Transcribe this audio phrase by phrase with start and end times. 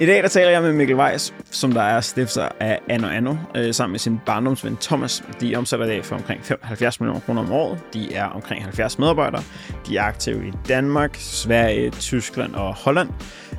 [0.00, 3.36] I dag der taler jeg med Mikkel Weiss, som der er stifter af Anno Anno,
[3.56, 5.24] øh, sammen med sin barndomsven Thomas.
[5.40, 7.78] De omsætter i dag for omkring 70 millioner kroner om året.
[7.92, 9.42] De er omkring 70 medarbejdere.
[9.88, 13.08] De er aktive i Danmark, Sverige, Tyskland og Holland.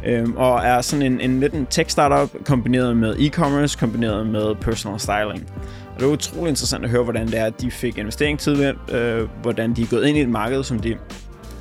[0.05, 4.99] Øh, og er sådan en, en lidt en tech-startup kombineret med e-commerce, kombineret med personal
[4.99, 5.51] styling.
[5.94, 8.76] Og det er utrolig interessant at høre, hvordan det er, at de fik investering tidligere,
[8.92, 10.97] øh, hvordan de er gået ind i et marked, som de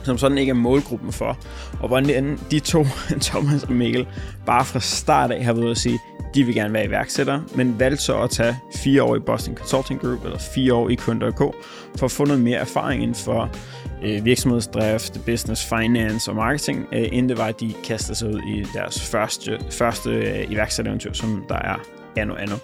[0.03, 1.39] som sådan ikke er målgruppen for.
[1.81, 2.87] Og hvordan de to,
[3.21, 4.07] Thomas og Mikkel,
[4.47, 5.99] bare fra start af har været at sige,
[6.35, 10.01] de vil gerne være iværksættere, men valgte så at tage fire år i Boston Consulting
[10.01, 11.39] Group, eller fire år i Kunde.k,
[11.99, 13.51] for at få noget mere erfaring inden for
[14.03, 18.41] øh, virksomhedsdrift, business, finance og marketing, øh, inden det var, at de kastede sig ud
[18.41, 21.77] i deres første, første øh, iværksættereventyr, som der er
[22.17, 22.57] Anno Anno.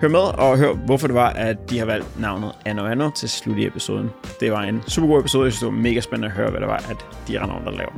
[0.00, 3.28] Hør med og hør, hvorfor det var, at de har valgt navnet Anno Anno til
[3.28, 4.10] slut i episoden.
[4.40, 6.60] Det var en super god episode, jeg synes det var mega spændende at høre, hvad
[6.60, 7.92] det var, at de render rundt og laver.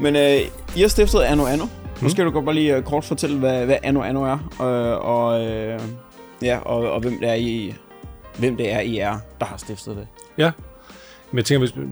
[0.00, 1.64] Men øh, I har stiftet Anno Anno.
[1.64, 1.70] Mm.
[2.02, 5.06] Nu skal du godt bare lige uh, kort fortælle, hvad, hvad Anno Anno er, øh,
[5.06, 5.80] og, øh,
[6.42, 7.74] ja, og, og hvem det er, I,
[8.38, 10.06] hvem det er, I er, der har stiftet det.
[10.38, 10.50] Ja,
[11.30, 11.82] men jeg tænker, hvis vi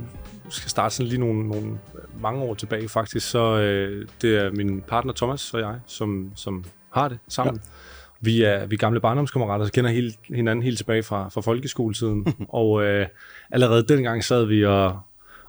[0.51, 1.79] skal starte sådan lige nogle, nogle
[2.21, 6.65] mange år tilbage faktisk, så øh, det er min partner Thomas og jeg, som, som
[6.91, 7.55] har det sammen.
[7.55, 7.71] Ja.
[8.21, 12.27] Vi er, vi er gamle barndomskammerater, så kender hele, hinanden helt tilbage fra, fra folkeskoletiden.
[12.49, 13.07] og øh,
[13.51, 14.99] allerede dengang sad vi og,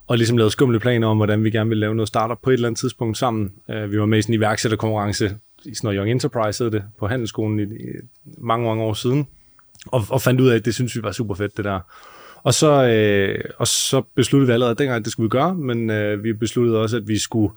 [0.07, 2.53] og ligesom lavede skumle planer om, hvordan vi gerne ville lave noget startup på et
[2.53, 3.53] eller andet tidspunkt sammen.
[3.67, 5.25] Uh, vi var med i sådan en iværksætterkonkurrence
[5.65, 7.85] i sådan noget Young Enterprise hed det, på handelsskolen i, i
[8.37, 9.27] mange, mange år siden.
[9.87, 11.79] Og, og fandt ud af, at det synes vi var super fedt, det der.
[12.43, 15.89] Og så, øh, og så besluttede vi allerede dengang, at det skulle vi gøre, men
[15.89, 17.53] øh, vi besluttede også, at vi skulle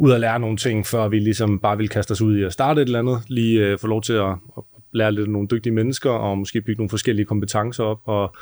[0.00, 2.52] ud og lære nogle ting, før vi ligesom bare vil kaste os ud i at
[2.52, 4.62] starte et eller andet, lige øh, få lov til at, at
[4.92, 8.34] lære lidt af nogle dygtige mennesker, og måske bygge nogle forskellige kompetencer op, og,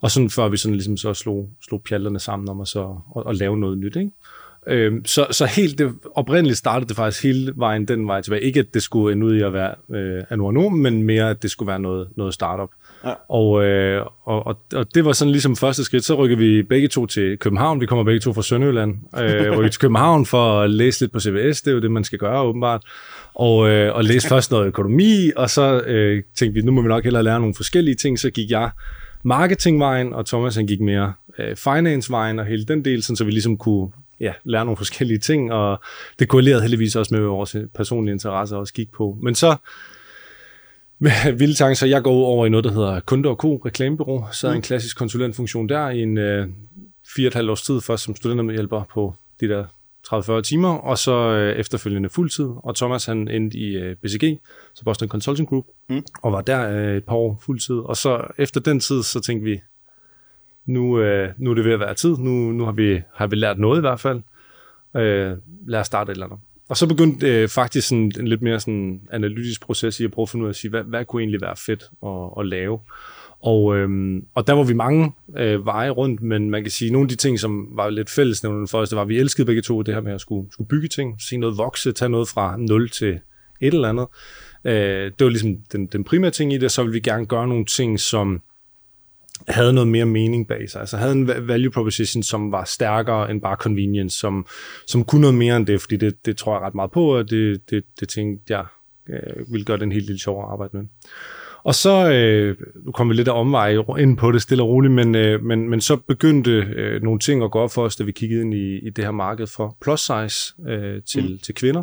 [0.00, 2.80] og sådan før vi sådan ligesom så slog, slog pjalterne sammen om at, så,
[3.14, 4.10] og, og lave noget nyt, ikke?
[4.66, 8.42] Øhm, så, så helt det, oprindeligt startede det faktisk hele vejen den vej tilbage.
[8.42, 11.50] Ikke at det skulle ende ud i at være øh, anonym, men mere at det
[11.50, 12.70] skulle være noget, noget startup.
[13.06, 13.12] Ja.
[13.28, 16.04] Og, øh, og, og, og det var sådan ligesom første skridt.
[16.04, 17.80] Så rykker vi begge to til København.
[17.80, 18.94] Vi kommer begge to fra Sønderjylland.
[19.18, 21.62] Øh, rykkede til København for at læse lidt på CBS.
[21.62, 22.82] Det er jo det, man skal gøre åbenbart.
[23.34, 26.88] Og, øh, og læse først noget økonomi, og så øh, tænkte vi, nu må vi
[26.88, 28.18] nok hellere lære nogle forskellige ting.
[28.18, 28.70] Så gik jeg
[29.22, 33.30] marketingvejen, og Thomas han gik mere øh, finance-vejen og hele den del, sådan, så vi
[33.30, 33.88] ligesom kunne
[34.20, 35.80] ja, lære nogle forskellige ting, og
[36.18, 39.18] det korrelerede heldigvis også med vores personlige interesser også gik på.
[39.22, 39.56] Men så
[41.40, 43.56] vilde tanke, så jeg går over i noget, der hedder Kunde og Co.
[43.56, 44.26] Reklamebureau.
[44.32, 44.56] Så er mm.
[44.56, 46.48] en klassisk konsulentfunktion der i en øh,
[47.16, 49.64] fire og et halvt års tid, først som studentermedhjælper på de der
[50.06, 52.48] 30-40 timer, og så øh, efterfølgende fuldtid.
[52.56, 54.40] Og Thomas han endte i øh, BCG,
[54.74, 56.04] så Boston Consulting Group, mm.
[56.22, 57.74] og var der øh, et par år fuldtid.
[57.74, 59.60] Og så efter den tid, så tænkte vi,
[60.66, 62.16] nu, øh, nu er det ved at være tid.
[62.16, 64.22] Nu, nu har, vi, har vi lært noget i hvert fald.
[64.96, 66.38] Øh, lad os starte et eller andet.
[66.68, 70.22] Og så begyndte øh, faktisk sådan en lidt mere sådan analytisk proces i at prøve
[70.22, 72.78] at finde ud af at sige, hvad, hvad kunne egentlig være fedt at, at lave.
[73.40, 76.92] Og, øhm, og der var vi mange øh, veje rundt, men man kan sige, at
[76.92, 79.46] nogle af de ting, som var lidt fællesnævnende for os, det var, at vi elskede
[79.46, 82.28] begge to det her med at skulle, skulle bygge ting, se noget vokse, tage noget
[82.28, 83.20] fra 0 til
[83.60, 84.06] et eller andet.
[84.64, 87.48] Øh, det var ligesom den, den primære ting i det, så ville vi gerne gøre
[87.48, 88.42] nogle ting, som
[89.48, 90.80] havde noget mere mening bag sig.
[90.80, 94.46] Altså havde en value proposition, som var stærkere end bare convenience, som,
[94.86, 97.30] som kunne noget mere end det, fordi det, det tror jeg ret meget på, og
[97.30, 98.64] det, det, det tænkte jeg
[99.08, 100.84] øh, ville gøre den helt lidt sjovere at arbejde med.
[101.64, 104.92] Og så øh, nu kom vi lidt af omveje ind på det stille og roligt,
[104.92, 108.04] men, øh, men, men så begyndte øh, nogle ting at gå op for os, da
[108.04, 111.38] vi kiggede ind i, i det her marked for plus size øh, til, mm.
[111.38, 111.82] til kvinder.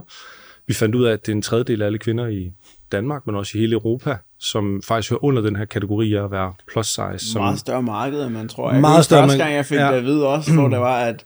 [0.67, 2.51] Vi fandt ud af, at det er en tredjedel af alle kvinder i
[2.91, 6.31] Danmark, men også i hele Europa, som faktisk hører under den her kategori af at
[6.31, 7.31] være plus size.
[7.31, 8.72] Som meget større marked, end man tror.
[8.72, 9.22] Jeg meget større.
[9.22, 9.88] Første gang, jeg fik ja.
[9.88, 11.25] det at vide også, hvor det var, at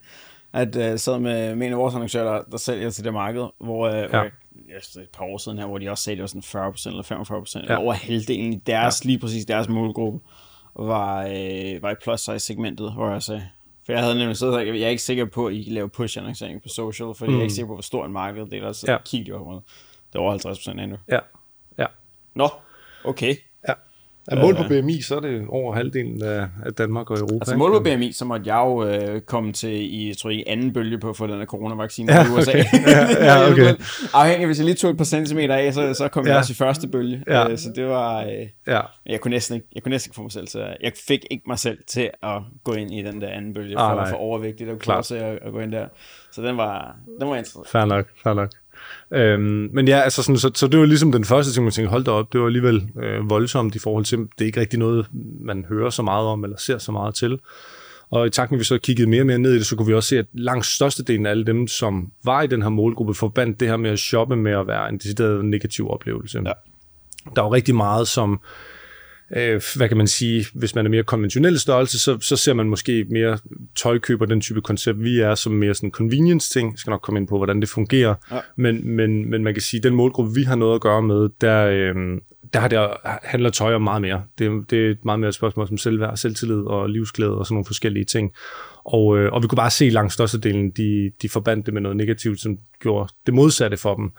[0.56, 3.14] at jeg uh, sad med, med en af vores arrangører, der, der sælger til det
[3.14, 4.08] marked, hvor, uh, ja.
[4.08, 4.32] hvor jeg,
[4.70, 6.90] jeg, et par år siden her, hvor de også sagde, at det var sådan 40%
[6.90, 7.78] eller 45%, ja.
[7.78, 9.08] over halvdelen i deres, ja.
[9.08, 10.20] lige præcis deres målgruppe,
[10.76, 13.48] var, uh, var i plus size segmentet, hvor jeg sagde,
[13.86, 16.62] for jeg havde nemlig siddet jeg er ikke sikker på, at I kan lave push-annoncering
[16.62, 17.32] på social, for mm.
[17.32, 18.98] jeg er ikke sikker på, hvor stor en marked det er, så ja.
[19.06, 19.60] kigge de over.
[20.14, 20.98] Det er over 50% endnu.
[21.12, 21.20] Ja.
[22.36, 22.50] Nå,
[23.04, 23.36] okay.
[24.28, 26.48] Er mål på BMI, så er det over halvdelen af,
[26.78, 27.36] Danmark og Europa.
[27.36, 30.44] Altså mål på BMI, så måtte jeg jo øh, komme til i, jeg tror, i
[30.48, 32.52] anden bølge på at få den her coronavaccine ja, i USA.
[32.52, 32.66] Okay.
[32.88, 33.76] Ja, ja, okay.
[34.14, 36.32] Afhængig, hvis jeg lige tog et par centimeter af, så, så kom ja.
[36.32, 37.24] jeg også i første bølge.
[37.28, 37.50] Ja.
[37.50, 38.24] Øh, så det var...
[38.24, 38.82] Øh, ja.
[39.06, 41.44] jeg, kunne næsten ikke, jeg kunne næsten ikke få mig selv til Jeg fik ikke
[41.48, 44.16] mig selv til at gå ind i den der anden bølge, ah, for at få
[44.16, 44.68] overvægtig.
[44.68, 45.88] Det var klart at, at gå ind der.
[46.32, 47.70] Så den var, den var interessant.
[47.70, 48.50] Fair nok, fair nok.
[49.14, 51.90] Øhm, men ja, altså sådan, så, så det var ligesom den første ting, man tænkte,
[51.90, 54.80] hold da op, det var alligevel øh, voldsomt i forhold til, det er ikke rigtig
[54.80, 55.08] noget,
[55.42, 57.40] man hører så meget om, eller ser så meget til.
[58.10, 59.76] Og i takt med, at vi så kiggede mere og mere ned i det, så
[59.76, 62.70] kunne vi også se, at langt størstedelen af alle dem, som var i den her
[62.70, 66.42] målgruppe, forbandt det her med at shoppe med at være en decideret negativ oplevelse.
[66.46, 66.52] Ja.
[67.36, 68.40] Der var rigtig meget, som
[69.36, 72.70] øh, hvad kan man sige, hvis man er mere konventionel størrelse, så, så ser man
[72.70, 73.38] måske mere
[73.76, 76.72] tøjkøb og den type koncept, vi er, som mere sådan convenience-ting.
[76.72, 78.16] Jeg skal nok komme ind på, hvordan det fungerer.
[78.32, 78.40] Ja.
[78.56, 81.30] Men, men, men man kan sige, at den målgruppe, vi har noget at gøre med,
[81.42, 81.96] der, øh,
[82.54, 82.90] der har det,
[83.24, 84.24] handler tøj om meget mere.
[84.40, 87.66] Det, det er meget mere et spørgsmål som selvværd, selvtillid og livsglæde og sådan nogle
[87.66, 88.32] forskellige ting.
[88.86, 91.98] Og, øh, og vi kunne bare se langt størstedelen, de, de forbandt det med noget
[91.98, 94.12] negativt, som gjorde det modsatte for dem.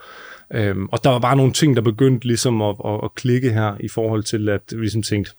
[0.54, 3.76] Øhm, og der var bare nogle ting, der begyndte ligesom at, at, at klikke her
[3.80, 5.32] i forhold til, at vi ligesom tænkte,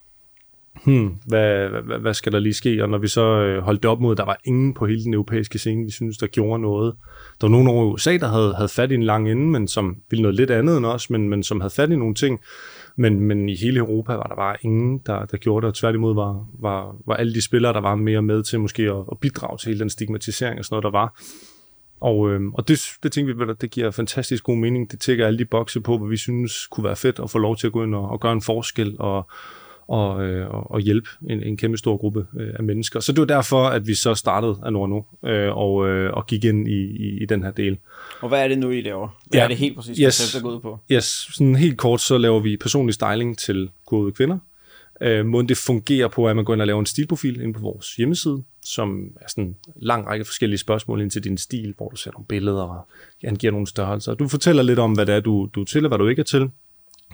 [0.86, 2.84] hmm, hvad, hvad, hvad skal der lige ske?
[2.84, 5.14] Og når vi så øh, holdt det op mod, der var ingen på hele den
[5.14, 6.94] europæiske scene, vi synes, der gjorde noget.
[7.42, 9.68] Der var nogen over i USA, der havde, havde fat i en lang ende, men
[9.68, 12.40] som ville noget lidt andet end os, men, men som havde fat i nogle ting.
[13.00, 16.16] Men, men i hele Europa var der bare ingen, der, der gjorde det, og tværtimod
[16.16, 19.58] var, var, var alle de spillere, der var mere med til måske at, at bidrage
[19.58, 21.22] til hele den stigmatisering og sådan noget, der var.
[22.00, 24.92] Og, øh, og det, det tænkte vi, det giver fantastisk god mening.
[24.92, 27.58] Det tækker alle de bokse på, hvad vi synes kunne være fedt at få lov
[27.58, 29.30] til at gå ind og, og gøre en forskel og,
[29.88, 33.00] og, øh, og hjælpe en, en kæmpe stor gruppe øh, af mennesker.
[33.00, 36.68] Så det var derfor, at vi så startede Anorno øh, og, øh, og gik ind
[36.68, 37.78] i, i, i den her del.
[38.22, 39.08] Og hvad er det nu, I laver?
[39.26, 40.80] Hvad ja, er det helt præcis, yes, der går ud på?
[40.92, 44.38] Yes, sådan helt kort, så laver vi personlig styling til gode kvinder.
[45.02, 47.54] Øh, måden det fungerer på, er, at man går ind og laver en stilprofil ind
[47.54, 51.74] på vores hjemmeside, som er sådan en lang række forskellige spørgsmål ind til din stil,
[51.78, 52.88] hvor du ser nogle billeder og
[53.24, 54.14] angiver nogle størrelser.
[54.14, 56.20] Du fortæller lidt om, hvad det er, du, du er til, og hvad du ikke
[56.20, 56.50] er til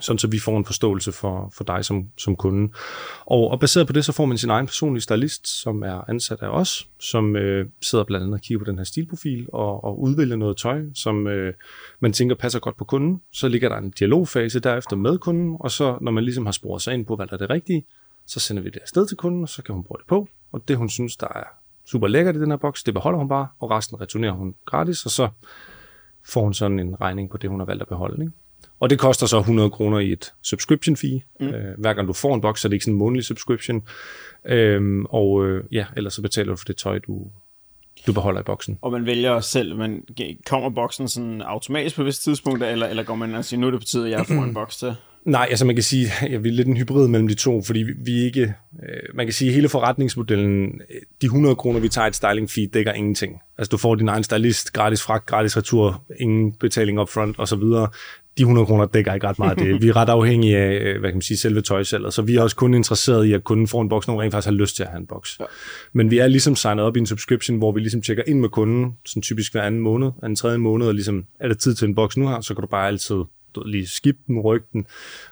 [0.04, 2.74] sådan så vi får en forståelse for, for dig som, som kunde.
[3.26, 6.42] Og, og baseret på det, så får man sin egen personlige stylist, som er ansat
[6.42, 10.02] af os, som øh, sidder blandt andet og kigger på den her stilprofil og, og
[10.02, 11.54] udvælger noget tøj, som øh,
[12.00, 13.22] man tænker passer godt på kunden.
[13.32, 16.82] Så ligger der en dialogfase derefter med kunden, og så når man ligesom har sporet
[16.82, 17.86] sig ind på, hvad der er det rigtige,
[18.26, 20.28] så sender vi det afsted til kunden, og så kan hun bruge det på.
[20.52, 21.44] Og det, hun synes, der er
[21.86, 25.06] super lækkert i den her boks, det beholder hun bare, og resten returnerer hun gratis,
[25.06, 25.30] og så
[26.26, 28.24] får hun sådan en regning på det, hun har valgt at beholde.
[28.24, 28.34] Ikke?
[28.84, 31.22] Og det koster så 100 kroner i et subscription fee.
[31.40, 31.48] Mm.
[31.48, 33.84] Øh, hver gang du får en boks, så er det ikke sådan en månedlig subscription.
[34.46, 37.28] Øhm, og øh, ja, ellers så betaler du for det tøj, du,
[38.08, 38.78] du beholder i boksen.
[38.82, 40.04] Og man vælger selv, men
[40.46, 43.68] kommer boksen sådan automatisk på et vist tidspunkt, eller, eller går man og siger, nu
[43.68, 44.96] er det på tide, at jeg får en boks til?
[45.26, 47.62] Nej, altså man kan sige, at ja, vi er lidt en hybrid mellem de to,
[47.62, 48.54] fordi vi, vi ikke,
[48.84, 52.50] øh, man kan sige, at hele forretningsmodellen, øh, de 100 kroner, vi tager et styling
[52.50, 53.40] fee, dækker ingenting.
[53.58, 57.64] Altså du får din egen stylist, gratis fragt, gratis retur, ingen betaling upfront osv
[58.38, 59.68] de 100 kroner dækker ikke ret meget det.
[59.84, 62.42] Vi er ret afhængige af, øh, hvad kan man sige, selve tøjsalget, så vi er
[62.42, 64.84] også kun interesseret i, at kunden får en boks, når rent faktisk har lyst til
[64.84, 65.38] at have en boks.
[65.40, 65.46] Ja.
[65.94, 68.50] Men vi er ligesom signet op i en subscription, hvor vi ligesom tjekker ind med
[68.50, 71.88] kunden, sådan typisk hver anden måned, anden tredje måned, og ligesom, er det tid til
[71.88, 73.16] en boks nu her, så kan du bare altid
[73.66, 74.86] lige skifte den, rykke den.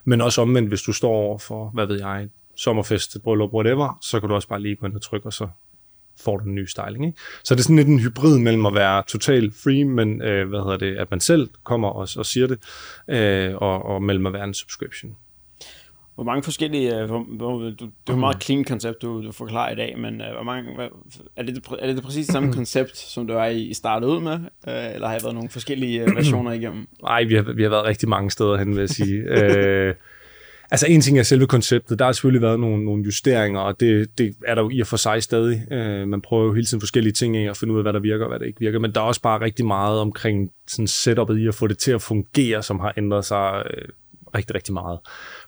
[0.05, 4.19] Men også omvendt, hvis du står over for, hvad ved jeg, sommerfest, bryllup, whatever, så
[4.19, 5.47] kan du også bare lige gå ind og trykke, og så
[6.23, 7.05] får du en ny styling.
[7.05, 7.19] Ikke?
[7.43, 10.59] Så det er sådan lidt en hybrid mellem at være total free, men øh, hvad
[10.59, 12.59] hedder det, at man selv kommer og, og siger det,
[13.07, 15.15] øh, og, og mellem at være en subscription.
[16.15, 19.31] Hvor mange forskellige, øh, hvor, hvor, du, det er et meget clean koncept, du, du
[19.31, 20.87] forklarer i dag, men øh, hvor mange, hvad,
[21.35, 24.33] er, det, er det det præcis samme koncept, som du er i startet ud med,
[24.67, 26.87] øh, eller har jeg været nogle forskellige versioner igennem?
[27.03, 29.21] Nej, vi har, vi har været rigtig mange steder hen, vil jeg sige.
[29.37, 29.95] øh,
[30.71, 31.99] Altså en ting er selve konceptet.
[31.99, 34.87] Der har selvfølgelig været nogle, nogle justeringer, og det, det er der jo i og
[34.87, 35.71] for sig stadig.
[35.71, 37.99] Øh, man prøver jo hele tiden forskellige ting af at finde ud af, hvad der
[37.99, 38.79] virker og hvad der ikke virker.
[38.79, 41.91] Men der er også bare rigtig meget omkring sådan setupet i at få det til
[41.91, 43.87] at fungere, som har ændret sig øh,
[44.35, 44.99] rigtig, rigtig meget.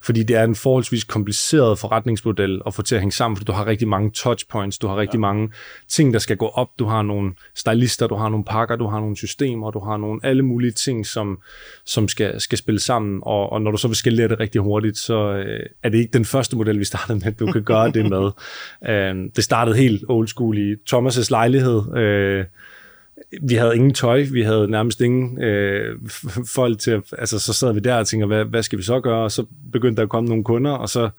[0.01, 3.51] Fordi det er en forholdsvis kompliceret forretningsmodel at få til at hænge sammen, fordi du
[3.51, 5.19] har rigtig mange touchpoints, du har rigtig ja.
[5.19, 5.49] mange
[5.87, 8.99] ting, der skal gå op, du har nogle stylister, du har nogle pakker, du har
[8.99, 11.37] nogle systemer, du har nogle alle mulige ting, som,
[11.85, 14.97] som skal, skal spille sammen, og, og når du så vil skalere det rigtig hurtigt,
[14.97, 18.09] så øh, er det ikke den første model, vi startede med, du kan gøre det
[18.09, 18.31] med.
[18.89, 22.45] Øh, det startede helt old school i Thomas' lejlighed, øh,
[23.41, 25.99] vi havde ingen tøj, vi havde nærmest ingen øh,
[26.55, 29.23] folk til, altså så sad vi der og tænkte, hvad, hvad skal vi så gøre?
[29.23, 31.09] Og så begyndte der at komme nogle kunder, og så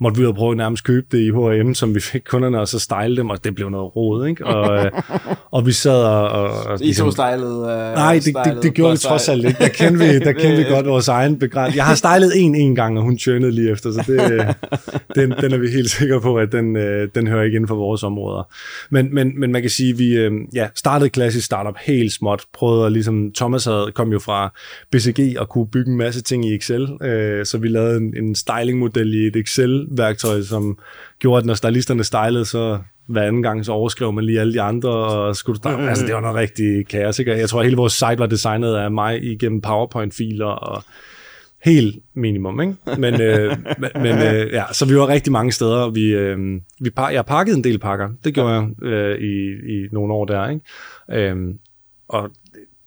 [0.00, 2.78] måtte vi jo prøve nærmest købe det i H&M, som vi fik kunderne, og så
[2.78, 4.46] style dem, og det blev noget rod, ikke?
[4.46, 4.90] Og, øh,
[5.56, 6.50] og vi sad og...
[6.50, 7.56] og I så stylet?
[7.56, 9.58] Uh, nej, det, det, det gjorde vi trods alt ikke.
[9.58, 11.76] Der kendte vi, der kendte vi godt vores egen begrænsning.
[11.76, 14.54] Jeg har stylet en en gang, og hun churnede lige efter, så det,
[15.14, 17.74] den, den er vi helt sikre på, at den, øh, den hører ikke inden for
[17.74, 18.48] vores områder.
[18.90, 22.42] Men, men, men man kan sige, at vi øh, ja, startede klassisk startup helt småt,
[22.54, 24.54] prøvede at ligesom, Thomas havde, kom jo fra
[24.92, 26.88] BCG og kunne bygge en masse ting i Excel,
[27.44, 30.78] så vi lavede en, en styling-model i et Excel værktøj, som
[31.18, 34.60] gjorde, at når stylisterne stylede, så hver anden gang, så overskrev man lige alle de
[34.60, 35.88] andre, og skulle du mm.
[35.88, 37.32] altså det var noget rigtig kaos, ikke?
[37.32, 40.82] Jeg tror, at hele vores site var designet af mig igennem PowerPoint-filer, og
[41.64, 42.74] helt minimum, ikke?
[42.98, 43.56] Men, øh,
[44.04, 45.90] men, øh, ja, så vi var rigtig mange steder.
[45.90, 48.08] Vi, øh, vi par, jeg pakkede en del pakker.
[48.24, 48.60] Det gjorde ja.
[48.60, 51.30] jeg øh, i, i nogle år der, ikke?
[51.30, 51.54] Øh,
[52.08, 52.30] og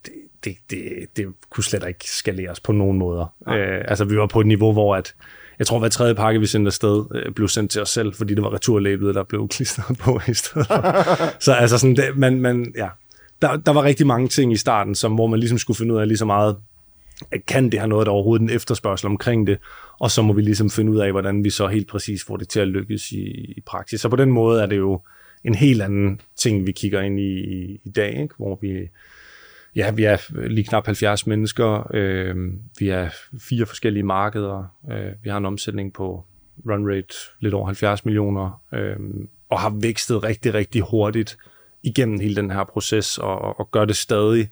[0.04, 0.12] det,
[0.44, 3.34] det, det, det kunne slet ikke skaleres på nogen måder.
[3.46, 3.56] Ja.
[3.56, 5.14] Øh, altså, vi var på et niveau, hvor at,
[5.60, 8.34] jeg tror, hver tredje pakke, vi sendte afsted, øh, blev sendt til os selv, fordi
[8.34, 11.40] det var returlæbet, der blev klistret på i stedet for.
[11.44, 12.88] så altså sådan, det, man, man, ja,
[13.42, 16.00] der, der var rigtig mange ting i starten, som, hvor man ligesom skulle finde ud
[16.00, 16.56] af lige så meget,
[17.46, 19.58] kan det have noget, der overhovedet en efterspørgsel omkring det,
[20.00, 22.48] og så må vi ligesom finde ud af, hvordan vi så helt præcis får det
[22.48, 23.24] til at lykkes i,
[23.56, 24.00] i praksis.
[24.00, 25.00] Så på den måde er det jo
[25.44, 28.34] en helt anden ting, vi kigger ind i i, i dag, ikke?
[28.36, 28.88] hvor vi,
[29.76, 32.36] ja, vi er lige knap 70 mennesker, øh,
[32.78, 33.08] vi er
[33.48, 36.24] fire forskellige markeder, øh, vi har en omsætning på
[36.66, 38.96] run rate lidt over 70 millioner, øh,
[39.48, 41.38] og har vækstet rigtig, rigtig hurtigt
[41.82, 44.48] igennem hele den her proces, og, og gør det stadig.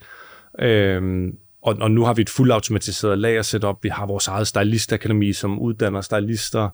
[0.58, 1.32] Øh,
[1.62, 3.78] og, og nu har vi et fuldautomatiseret lager setup.
[3.82, 6.68] Vi har vores eget stylistakademi, som uddanner stylister.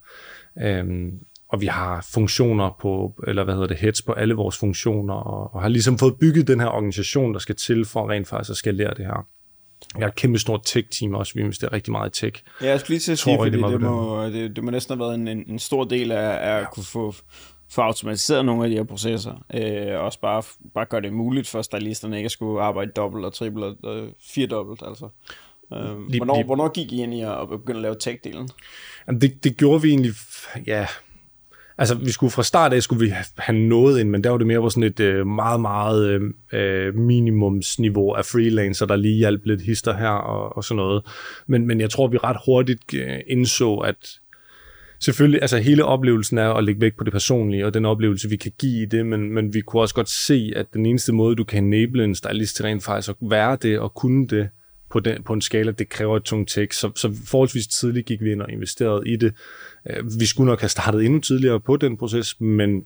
[0.62, 1.12] Øhm,
[1.54, 5.54] og vi har funktioner på, eller hvad hedder det, heads på alle vores funktioner, og,
[5.54, 8.56] og har ligesom fået bygget den her organisation, der skal til for rent faktisk at
[8.56, 9.26] skal lære det her.
[9.96, 12.42] Vi har et kæmpe stort tech-team også, vi investerer rigtig meget i tech.
[12.62, 15.06] Ja, jeg skulle lige til at sige, fordi det må, det, det må næsten have
[15.06, 17.14] været en, en, stor del af, af at kunne få
[17.68, 20.42] få automatiseret nogle af de her processer, øh, og også bare,
[20.74, 24.08] bare gøre det muligt for stylisterne ikke at skulle arbejde dobbelt og triple og øh,
[24.20, 25.08] fire dobbelt, altså.
[25.72, 28.48] Øh, lige, hvornår, lige, hvornår gik I ind i at begynde at lave tech-delen?
[29.06, 30.12] Jamen det, det gjorde vi egentlig,
[30.66, 30.86] ja,
[31.78, 34.46] altså vi skulle fra start af, skulle vi have noget ind, men der var det
[34.46, 36.20] mere på sådan et øh, meget, meget øh,
[36.52, 41.02] øh, minimumsniveau af freelancer, der lige hjalp lidt hister her og, og sådan noget.
[41.46, 43.96] Men, men jeg tror, vi ret hurtigt øh, indså, at
[45.00, 48.36] selvfølgelig, altså hele oplevelsen er at lægge væk på det personlige, og den oplevelse, vi
[48.36, 51.36] kan give i det, men, men vi kunne også godt se, at den eneste måde,
[51.36, 54.48] du kan enable en stylist til rent faktisk at være det og kunne det
[54.94, 56.78] på, den, på en skala, det kræver et tungt tech.
[56.78, 59.34] Så, så forholdsvis tidligt gik vi ind og investerede i det.
[59.90, 62.84] Øh, vi skulle nok have startet endnu tidligere på den proces, men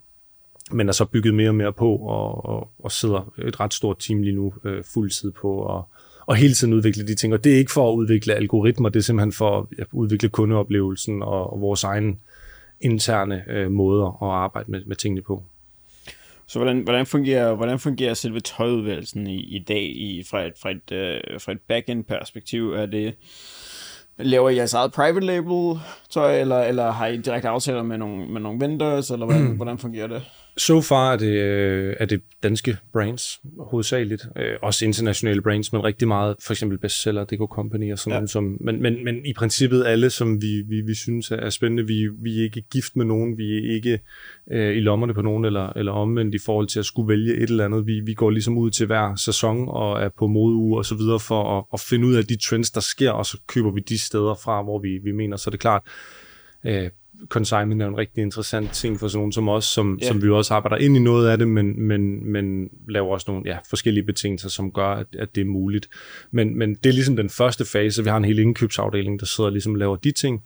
[0.71, 3.99] men er så bygget mere og mere på, og, og, og sidder et ret stort
[3.99, 5.85] team lige nu øh, fuldtid på at,
[6.27, 7.35] og hele tiden udvikle de ting.
[7.35, 11.23] Og det er ikke for at udvikle algoritmer, det er simpelthen for at udvikle kundeoplevelsen
[11.23, 12.21] og, og vores egen
[12.81, 15.43] interne øh, måder at arbejde med, med tingene på.
[16.47, 20.71] Så hvordan, hvordan, fungerer, hvordan fungerer selve tøjudvalgelsen i, i dag i, fra et, fra
[20.71, 22.73] et, øh, fra et backend perspektiv?
[22.73, 23.15] Er det,
[24.19, 28.27] laver I jeres eget private label tøj, eller, eller har I direkte aftaler med nogle,
[28.27, 29.57] med nogle vendors, eller hvordan, mm.
[29.57, 30.23] hvordan fungerer det?
[30.59, 34.29] So far er det, øh, er det danske brands hovedsageligt.
[34.37, 38.19] Øh, også internationale brands, men rigtig meget, for eksempel bestseller, Deco Company og sådan ja.
[38.19, 38.31] noget.
[38.31, 41.87] Som, men, men, men i princippet alle, som vi, vi, vi synes er spændende.
[41.87, 44.01] Vi, vi er ikke gift med nogen, vi er ikke
[44.51, 47.51] øh, i lommerne på nogen, eller, eller omvendt i forhold til at skulle vælge et
[47.51, 47.87] eller andet.
[47.87, 51.21] Vi, vi går ligesom ud til hver sæson og er på modeuge og så videre
[51.21, 53.99] for at, at finde ud af de trends, der sker, og så køber vi de
[53.99, 55.37] steder fra, hvor vi, vi mener.
[55.37, 55.83] Så det er klart,
[56.67, 56.91] øh,
[57.29, 60.09] consignment er en rigtig interessant ting for sådan nogen som os, som, yeah.
[60.09, 63.43] som vi også arbejder ind i noget af det, men, men, men laver også nogle
[63.47, 65.89] ja, forskellige betingelser, som gør, at, at det er muligt.
[66.31, 68.03] Men, men det er ligesom den første fase.
[68.03, 70.43] Vi har en hel indkøbsafdeling, der sidder og ligesom laver de ting,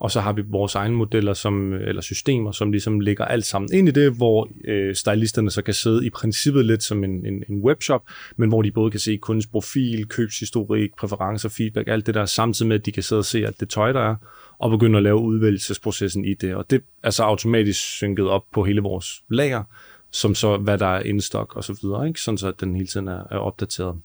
[0.00, 3.72] og så har vi vores egne modeller som, eller systemer, som ligesom lægger alt sammen
[3.72, 7.44] ind i det, hvor øh, stylisterne så kan sidde i princippet lidt som en, en,
[7.48, 8.02] en webshop,
[8.36, 12.68] men hvor de både kan se kundens profil, købshistorik, præferencer, feedback, alt det der, samtidig
[12.68, 14.16] med, at de kan sidde og se alt det tøj, der er,
[14.60, 16.54] og begynde at lave udvælgelsesprocessen i det.
[16.54, 19.64] Og det er så automatisk synket op på hele vores lager,
[20.10, 22.20] som så, hvad der er indstok og så videre, ikke?
[22.20, 23.96] sådan så at den hele tiden er, er opdateret.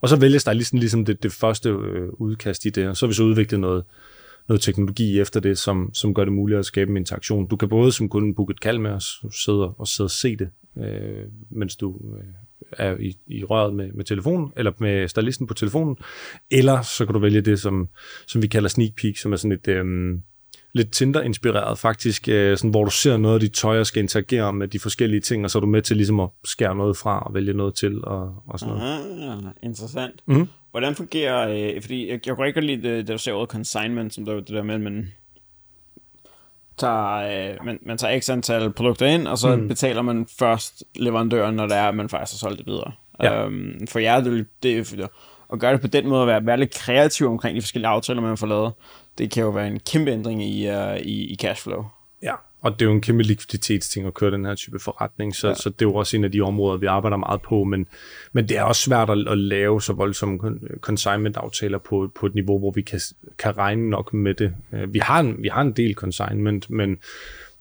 [0.00, 3.06] Og så vælger stylisten ligesom, ligesom det, det første øh, udkast i det, og så
[3.06, 3.84] har vi så udviklet noget,
[4.48, 7.46] noget teknologi efter det, som, som gør det muligt at skabe en interaktion.
[7.46, 10.36] Du kan både som kunde booke et kald med os, sidde og sidde og se
[10.36, 12.24] det, øh, mens du øh,
[12.72, 15.96] er i, i røret med, med telefonen, eller med stylisten på telefonen,
[16.50, 17.88] eller så kan du vælge det, som,
[18.26, 20.22] som vi kalder sneak peek, som er sådan et øhm,
[20.72, 24.52] lidt Tinder-inspireret faktisk, øh, sådan, hvor du ser noget af dit tøj og skal interagere
[24.52, 27.20] med de forskellige ting, og så er du med til ligesom at skære noget fra
[27.20, 28.92] og vælge noget til og, og sådan noget.
[28.92, 30.22] Aha, interessant.
[30.26, 30.48] Mm-hmm.
[30.70, 34.14] Hvordan fungerer, øh, fordi jeg, jeg kunne ikke lide det, det, du ser ordet consignment,
[34.14, 35.12] som der, det der med, men
[36.80, 39.68] tager, øh, man, man tager x antal produkter ind, og så mm.
[39.68, 42.92] betaler man først leverandøren, når det er, at man faktisk har solgt det videre.
[43.22, 43.44] Ja.
[43.44, 45.00] Øhm, for jer, det, det,
[45.52, 48.20] at gøre det på den måde, at være, være lidt kreativ omkring de forskellige aftaler,
[48.20, 48.72] man får lavet,
[49.18, 51.84] det kan jo være en kæmpe ændring i, uh, i, i cashflow.
[52.62, 55.54] Og det er jo en kæmpe likviditetsting at køre den her type forretning, så, ja.
[55.54, 57.86] så det er jo også en af de områder, vi arbejder meget på, men,
[58.32, 60.38] men det er også svært at, at lave så voldsomme
[60.80, 63.00] consignment-aftaler på, på et niveau, hvor vi kan,
[63.38, 64.54] kan regne nok med det.
[64.72, 66.98] Øh, vi har en, vi har en del consignment, men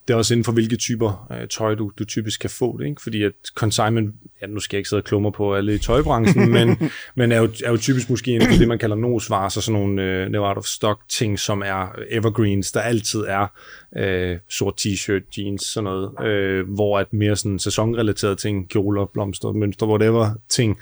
[0.09, 2.85] det er også inden for hvilke typer øh, tøj, du, du typisk kan få det.
[2.85, 3.01] Ikke?
[3.01, 6.49] Fordi at consignment, ja, nu skal jeg ikke sidde og klumre på alle i tøjbranchen,
[6.57, 9.61] men, men er, jo, er jo typisk måske inden for det, man kalder nosvarer, så
[9.61, 13.47] sådan nogle øh, never out of stock ting, som er evergreens, der altid er
[13.97, 19.51] øh, sort t-shirt, jeans, sådan noget, øh, hvor at mere sådan sæsonrelaterede ting, kjoler, blomster,
[19.51, 20.77] mønstre, whatever ting,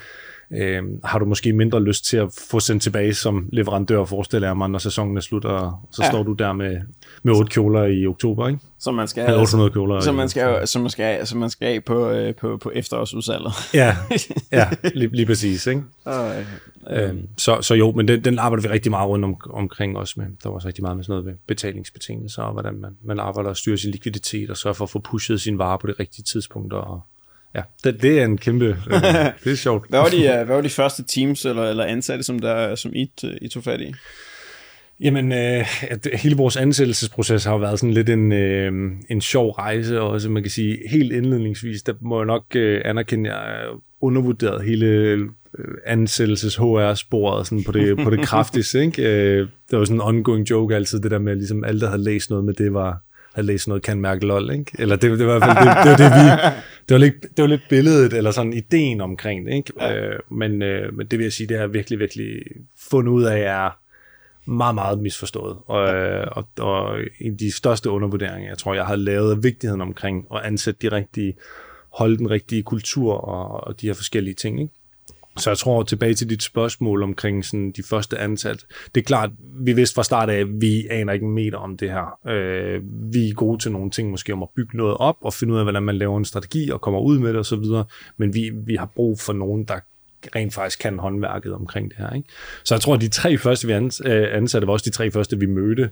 [0.52, 4.58] øh, har du måske mindre lyst til at få sendt tilbage som leverandør, forestiller jeg
[4.58, 6.10] mig, når sæsonen er slut, og så ja.
[6.10, 6.82] står du der med,
[7.24, 8.60] med otte kjoler i oktober, ikke?
[8.80, 9.40] Som man skal have.
[9.40, 10.00] 800 kjoler.
[10.00, 13.54] Som man skal, som man skal, som man skal af på, øh, på, på efterårsudsalget.
[13.74, 13.96] ja,
[14.52, 15.82] ja lige, lige præcis, ikke?
[16.08, 16.46] Øh,
[16.90, 20.14] øh, så, så jo, men den, den arbejder vi rigtig meget rundt om, omkring også
[20.18, 20.26] med.
[20.44, 23.50] Der var også rigtig meget med sådan noget med betalingsbetingelser, og hvordan man, man arbejder
[23.50, 26.24] og styrer sin likviditet, og sørger for at få pushet sin varer på det rigtige
[26.24, 27.02] tidspunkt, og
[27.58, 28.66] Ja, det, det er en kæmpe...
[28.66, 28.94] Øh,
[29.44, 29.90] det er sjovt.
[29.90, 33.12] hvad, var de, hvad var de første teams eller, eller ansatte, som, der, som I,
[33.42, 33.94] I tog fat i?
[35.00, 35.66] Jamen, øh,
[36.14, 40.30] hele vores ansættelsesproces har jo været sådan lidt en, øh, en sjov rejse, og så
[40.30, 43.66] man kan sige, helt indledningsvis, der må jeg nok øh, anerkende, at jeg
[44.02, 45.20] undervurderet hele øh,
[45.86, 48.82] ansættelses-HR-sporet sådan på det, på det kraftigste.
[48.82, 49.04] Ikke?
[49.04, 51.88] Øh, det var sådan en ongoing joke altid, det der med, at ligesom alle, der
[51.88, 53.02] havde læst noget med det, var,
[53.38, 54.72] havde læst noget, kan mærke lol, ikke?
[54.80, 56.54] Eller det, det var i hvert fald det, det, var det, vi,
[56.90, 59.74] det, var lidt, det var lidt billedet, eller sådan ideen omkring det, ikke?
[59.82, 59.96] Ja.
[59.96, 62.44] Øh, men, øh, men det vil jeg sige, det har virkelig, virkelig
[62.90, 63.80] fundet ud af, er
[64.50, 65.58] meget, meget misforstået.
[65.66, 69.44] Og, øh, og, og en af de største undervurderinger, jeg tror, jeg har lavet af
[69.44, 71.34] vigtigheden omkring at ansætte de rigtige,
[71.90, 74.74] holde den rigtige kultur og, og de her forskellige ting, ikke?
[75.38, 78.66] Så jeg tror tilbage til dit spørgsmål omkring sådan de første ansat.
[78.96, 79.30] Det er klart,
[79.60, 82.20] vi vidste fra start af, at vi aner ikke en meter om det her.
[82.28, 82.82] Øh,
[83.14, 85.60] vi er gode til nogle ting, måske om at bygge noget op og finde ud
[85.60, 87.64] af, hvordan man laver en strategi og kommer ud med det osv.
[88.18, 89.80] Men vi, vi har brug for nogen, der
[90.36, 92.14] rent faktisk kan håndværket omkring det her.
[92.14, 92.30] Ikke?
[92.64, 95.40] Så jeg tror, at de tre første, vi øh, ansatte, var også de tre første,
[95.40, 95.84] vi mødte.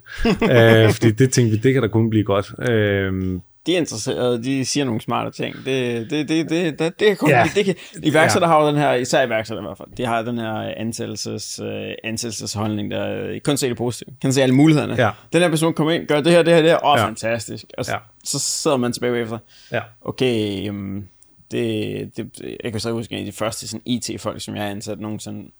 [0.51, 2.69] øh, fordi det tænkte vi, det kan da kun blive godt.
[2.69, 5.55] Øh, de er interesserede, de siger nogle smarte ting.
[5.55, 7.49] Det, det, det, det, det, det, kan, ja.
[7.55, 8.53] det kan, iværksætter ja.
[8.53, 11.67] har jo den her, især iværksætter i hvert fald, de har den her ansættelses, uh,
[12.03, 14.15] ansættelsesholdning, der kun se det positive.
[14.21, 14.95] Kan se alle mulighederne.
[14.97, 15.11] Ja.
[15.33, 17.05] Den her person kommer ind, gør det her, det her, det her, åh, oh, ja.
[17.05, 17.65] fantastisk.
[17.77, 17.97] Og så, ja.
[18.23, 19.37] så sidder man tilbage efter.
[19.71, 19.81] Ja.
[20.01, 21.07] Okay, um,
[21.51, 22.31] det, det,
[22.63, 25.51] jeg kan så huske en af de første sådan IT-folk, som jeg har ansat nogensinde.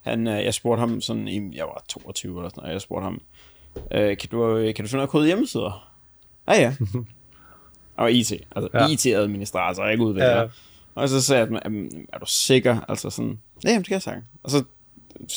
[0.00, 3.20] Han, uh, jeg spurgte ham sådan, jeg var 22 eller sådan noget, jeg spurgte ham,
[3.76, 5.90] uh, kan, du, kan du finde noget kode hjemmesider?
[6.46, 6.74] Ah ja.
[7.96, 8.32] Og IT.
[8.56, 8.86] Altså ja.
[8.86, 10.40] IT-administrator, ikke udvikler.
[10.40, 10.46] Ja.
[10.94, 11.60] Og så sagde jeg,
[12.12, 12.80] er du sikker?
[12.88, 14.22] Altså sådan, ja, det kan jeg sige.
[14.42, 14.64] Og så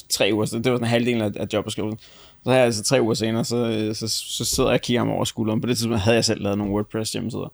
[0.10, 2.00] tre uger, det var sådan halvdelen af, af jobbeskrivelsen.
[2.44, 5.24] Så her altså tre uger senere, så, så, så sidder jeg og kigger ham over
[5.24, 5.62] skulderen.
[5.62, 7.54] På det tidspunkt havde jeg selv lavet nogle WordPress hjemmesider.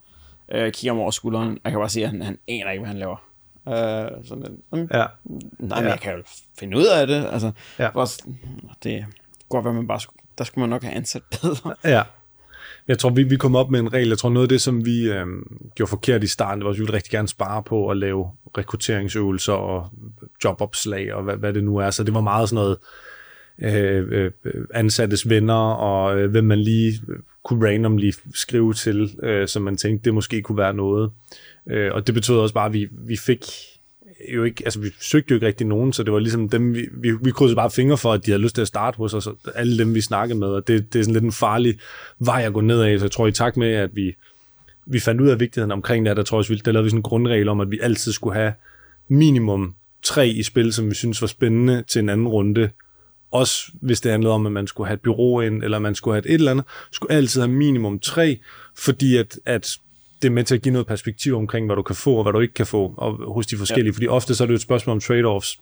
[0.51, 2.71] Øh, jeg kigger ham over skulderen, og jeg kan bare sige, at han, han aner
[2.71, 3.17] ikke, hvad han laver.
[3.65, 4.85] Uh, sådan, um, ja.
[4.85, 5.07] Nej,
[5.59, 5.89] men ja.
[5.89, 6.23] jeg kan jo
[6.59, 7.25] finde ud af det.
[7.31, 7.89] Altså, ja.
[7.93, 8.23] Også,
[8.83, 9.05] det
[9.49, 11.75] godt være, man bare skulle, der skulle man nok have ansat bedre.
[11.83, 12.03] Ja.
[12.87, 14.07] Jeg tror, vi, vi kom op med en regel.
[14.07, 15.25] Jeg tror, noget af det, som vi øh,
[15.75, 18.27] gjorde forkert i starten, det var, at vi ville rigtig gerne spare på at lave
[18.57, 19.89] rekrutteringsøvelser og
[20.43, 21.89] jobopslag og hvad, hvad det nu er.
[21.89, 22.77] Så det var meget sådan noget
[23.61, 29.47] øh, øh, ansattes venner og øh, hvem man lige øh, kunne randomly skrive til, øh,
[29.47, 31.11] som man tænkte, det måske kunne være noget.
[31.67, 33.45] Øh, og det betød også bare, at vi, vi fik
[34.35, 36.87] jo ikke, altså vi søgte jo ikke rigtig nogen, så det var ligesom dem, vi,
[36.91, 39.29] vi, vi krydsede bare fingre for, at de havde lyst til at starte hos os,
[39.55, 41.79] alle dem, vi snakkede med, og det, det er sådan lidt en farlig
[42.19, 44.15] vej at gå ned af, så jeg tror i takt med, at vi,
[44.85, 47.03] vi fandt ud af vigtigheden omkring det, der tror jeg, der lavede vi sådan en
[47.03, 48.53] grundregel om, at vi altid skulle have
[49.07, 52.69] minimum tre i spil, som vi synes var spændende til en anden runde,
[53.31, 56.15] også hvis det handlede om, at man skulle have et bureau ind, eller man skulle
[56.15, 58.39] have et, et eller andet, skulle altid have minimum tre,
[58.77, 59.77] fordi at, at
[60.23, 62.33] det er med til at give noget perspektiv omkring, hvad du kan få og hvad
[62.33, 63.91] du ikke kan få og, hos de forskellige.
[63.91, 63.95] Ja.
[63.95, 65.59] Fordi ofte så er det jo et spørgsmål om trade-offs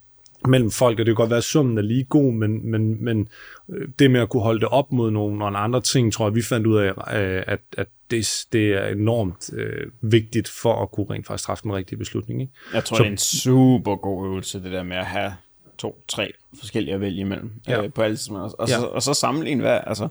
[0.48, 3.28] mellem folk, og det kan godt være, at summen er lige god, men, men, men
[3.70, 6.36] øh, det med at kunne holde det op mod nogle, nogle andre ting, tror jeg,
[6.36, 10.92] vi fandt ud af, øh, at, at det, det er enormt øh, vigtigt for at
[10.92, 12.42] kunne rent faktisk træffe den rigtige beslutning.
[12.42, 12.54] Ikke?
[12.74, 15.34] Jeg tror, så, det er en super god øvelse, det der med at have
[15.78, 17.84] to, tre forskellige at vælge imellem ja.
[17.84, 18.80] øh, på alle og, og, ja.
[18.80, 20.08] så, og så sammenligne hvad, altså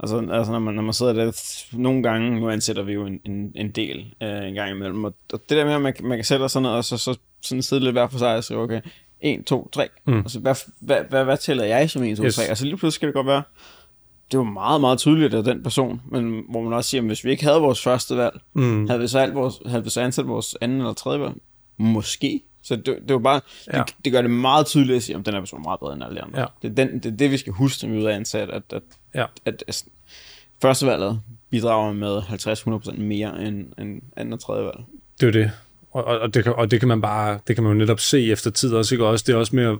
[0.00, 1.32] Altså, altså når, man, når man sidder der,
[1.72, 5.14] nogle gange, nu ansætter vi jo en, en, en del øh, en gang imellem, og,
[5.32, 7.62] og det der med, at man, man kan sætte sådan noget, og så, så sådan
[7.62, 8.80] sidde lidt hver for sig og sige, okay,
[9.20, 10.18] 1, 2, 3, mm.
[10.18, 12.34] altså, hvad, hvad, hvad, hvad tæller jeg som 1, 2, yes.
[12.34, 12.44] 3?
[12.44, 13.42] Altså lige pludselig skal det godt være,
[14.32, 17.24] det var meget, meget tydeligt af den person, men hvor man også siger, at hvis
[17.24, 18.88] vi ikke havde vores første valg, mm.
[18.88, 21.34] havde, vi så alt vores, havde vi så ansat vores anden eller tredje valg?
[21.76, 22.40] Måske.
[22.66, 23.40] Så det, det var bare,
[23.72, 23.78] ja.
[23.78, 26.04] det, det, gør det meget tydeligt at sige, at den er person meget bedre end
[26.04, 26.40] alle andre.
[26.40, 26.46] Ja.
[26.62, 28.62] Det, er den, det er det, vi skal huske, som vi ud af ansat, at,
[28.72, 28.82] at,
[29.14, 29.22] ja.
[29.22, 29.84] at, at, at
[30.62, 34.78] førstevalget bidrager med 50-100% mere end, end anden og tredje valg.
[35.20, 35.50] Det er det.
[36.04, 38.30] Og, og, det kan, og det kan man bare, det kan man jo netop se
[38.30, 39.04] efter tid også, ikke?
[39.04, 39.78] Og også det er også mere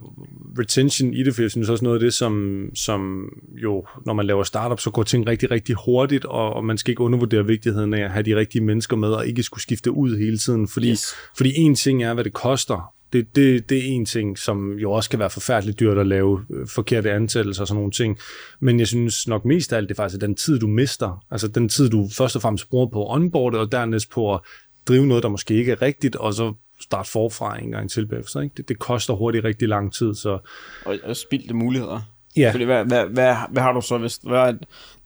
[0.58, 3.28] retention i det, for jeg synes også noget af det, som, som
[3.62, 6.90] jo, når man laver startup, så går ting rigtig, rigtig hurtigt, og, og man skal
[6.90, 10.16] ikke undervurdere vigtigheden af at have de rigtige mennesker med, og ikke skulle skifte ud
[10.16, 11.14] hele tiden, fordi, yes.
[11.36, 14.92] fordi en ting er, hvad det koster, det, det, det er en ting, som jo
[14.92, 18.18] også kan være forfærdeligt dyrt at lave øh, forkerte ansættelser og sådan nogle ting.
[18.60, 21.24] Men jeg synes nok mest af alt, det er faktisk den tid, du mister.
[21.30, 24.40] Altså den tid, du først og fremmest bruger på onboard, og dernæst på at
[24.88, 28.40] drive noget, der måske ikke er rigtigt, og så starte forfra en gang til bagefter.
[28.40, 28.54] Ikke?
[28.56, 30.14] Det, det koster hurtigt rigtig lang tid.
[30.14, 30.38] Så...
[30.84, 32.00] Og, og spildte muligheder.
[32.36, 32.50] Ja.
[32.52, 34.54] Fordi hvad, hvad, hvad, hvad har du så, hvis hvad,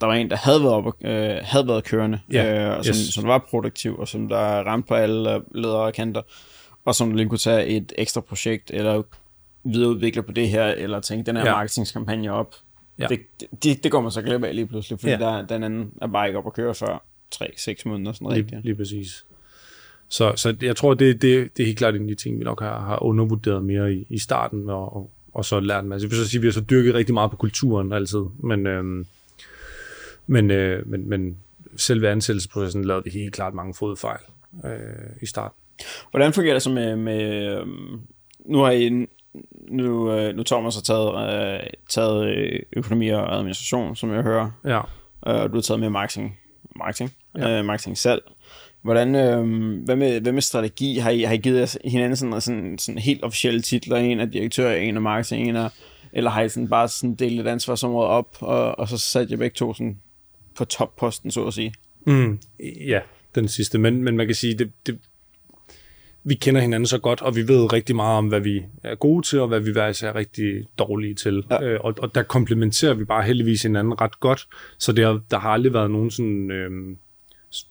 [0.00, 2.70] der var en, der havde været, op, øh, havde været kørende, ja.
[2.70, 3.14] øh, og som, yes.
[3.14, 6.22] som var produktiv, og som der ramte på alle ledere og kanter,
[6.84, 9.02] og som lige kunne tage et ekstra projekt, eller
[9.64, 11.52] videreudvikle på det her, eller tænke den her ja.
[11.52, 12.54] marketingskampagne op.
[12.98, 13.06] Ja.
[13.06, 13.20] Det,
[13.62, 15.18] det, det går man så glip af lige pludselig, fordi ja.
[15.18, 17.02] der, den anden er bare ikke op at køre før
[17.34, 18.12] 3-6 måneder.
[18.12, 18.64] Sådan lige, rigtigt.
[18.64, 19.24] lige præcis.
[20.10, 22.44] Så, så jeg tror, det, det, det er helt klart en af de ting, vi
[22.44, 26.04] nok har, har undervurderet mere i, i starten, og, og, og så lært en masse.
[26.04, 29.06] Jeg vil så sige, vi har så dyrket rigtig meget på kulturen altid, men, øhm,
[30.26, 31.36] men, øh, men, men
[31.76, 34.20] selve ansættelsesprocessen lavede vi helt klart mange fodfejl
[34.64, 34.70] øh,
[35.22, 35.56] i starten.
[36.10, 38.00] Hvordan fungerer det så med, med øhm,
[38.44, 39.06] nu har I
[39.68, 44.50] nu, øh, nu Thomas har taget, øh, taget øh, økonomi og administration, som jeg hører.
[44.64, 44.80] Ja.
[45.20, 46.38] Og du har taget med marketing,
[46.76, 47.58] marketing, ja.
[47.58, 48.22] øh, marketing selv.
[48.82, 50.98] Hvordan, øh, hvad, med, hvad med strategi?
[50.98, 53.96] Har I, har I givet hinanden sådan, sådan, sådan helt officielle titler?
[53.96, 55.70] En af direktør, en af marketing, en af,
[56.12, 59.36] eller har I sådan bare sådan delt et ansvarsområde op, og, og så sat jer
[59.36, 59.98] begge to sådan
[60.56, 61.74] på topposten, så at sige?
[62.06, 62.38] Mm,
[62.86, 63.00] ja,
[63.34, 63.78] den sidste.
[63.78, 64.98] Men, men man kan sige, det, det,
[66.24, 69.26] vi kender hinanden så godt, og vi ved rigtig meget om, hvad vi er gode
[69.26, 71.44] til, og hvad vi faktisk er rigtig dårlige til.
[71.50, 71.62] Ja.
[71.62, 75.50] Øh, og, og der komplementerer vi bare heldigvis hinanden ret godt, så det der har
[75.50, 76.50] aldrig været nogen sådan...
[76.50, 76.96] Øh,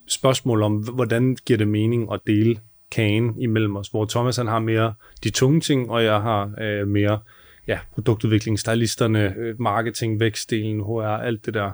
[0.08, 4.58] spørgsmål om, hvordan giver det mening at dele kagen imellem os, hvor Thomas han har
[4.58, 7.18] mere de tunge ting, og jeg har øh, mere
[7.66, 11.70] ja, produktudvikling, stylisterne, øh, marketing, vækstdelen, HR, alt det der.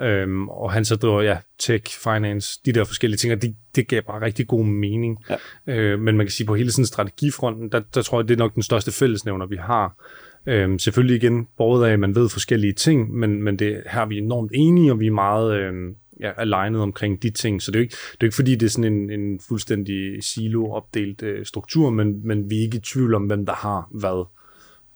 [0.00, 3.88] Øhm, og han så driver, ja, tech, finance, de der forskellige ting, og det, det
[3.88, 5.24] gav bare rigtig god mening.
[5.30, 5.36] Ja.
[5.74, 8.38] Øh, men man kan sige, på hele sådan strategifronten, der, der tror jeg, det er
[8.38, 10.04] nok den største fællesnævner, vi har.
[10.46, 14.06] Øhm, selvfølgelig igen, både af, at man ved forskellige ting, men, men det her er
[14.06, 15.72] vi enormt enige, og vi er meget øh,
[16.20, 17.62] ja, alignet omkring de ting.
[17.62, 20.24] Så det er jo ikke, det er ikke fordi, det er sådan en, en fuldstændig
[20.24, 24.26] silo-opdelt øh, struktur, men, men vi er ikke i tvivl om, hvem der har hvad.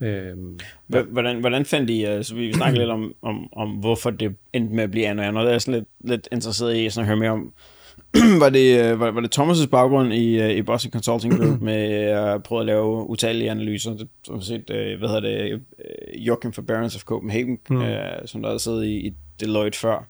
[0.00, 4.74] Øhm, hvordan, hvordan fandt I, altså vi snakker lidt om, om, om, hvorfor det endte
[4.74, 5.44] med at blive andet og andet.
[5.44, 7.52] Jeg er sådan lidt, lidt interesseret i sådan at høre mere om,
[8.42, 11.82] var det, øh, var, var det Thomas' baggrund i, øh, i Boston Consulting Group med
[12.04, 13.90] at prøve at lave utallige analyser?
[13.90, 14.64] Det, har set,
[14.98, 15.60] hvad hedder det,
[16.18, 17.82] Joachim for Barons of Copenhagen, mm.
[18.26, 20.08] som der har siddet i, i Deloitte før.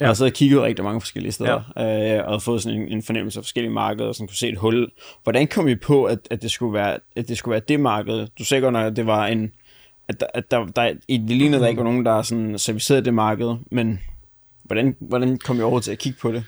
[0.00, 0.08] Ja.
[0.08, 2.18] Og så har jeg kigget rigtig mange forskellige steder, ja.
[2.18, 4.58] øh, og fået sådan en, en fornemmelse af forskellige markeder, og sådan kunne se et
[4.58, 4.90] hul.
[5.22, 8.26] Hvordan kom I på, at, at, det, skulle være, at det skulle være det marked?
[8.38, 9.52] Du sagde godt at det var en,
[10.08, 13.04] at, der, at der, der, i det lignede, der ikke var nogen, der sådan servicerede
[13.04, 14.00] det marked, men
[14.64, 16.44] hvordan, hvordan kom I over til at kigge på det?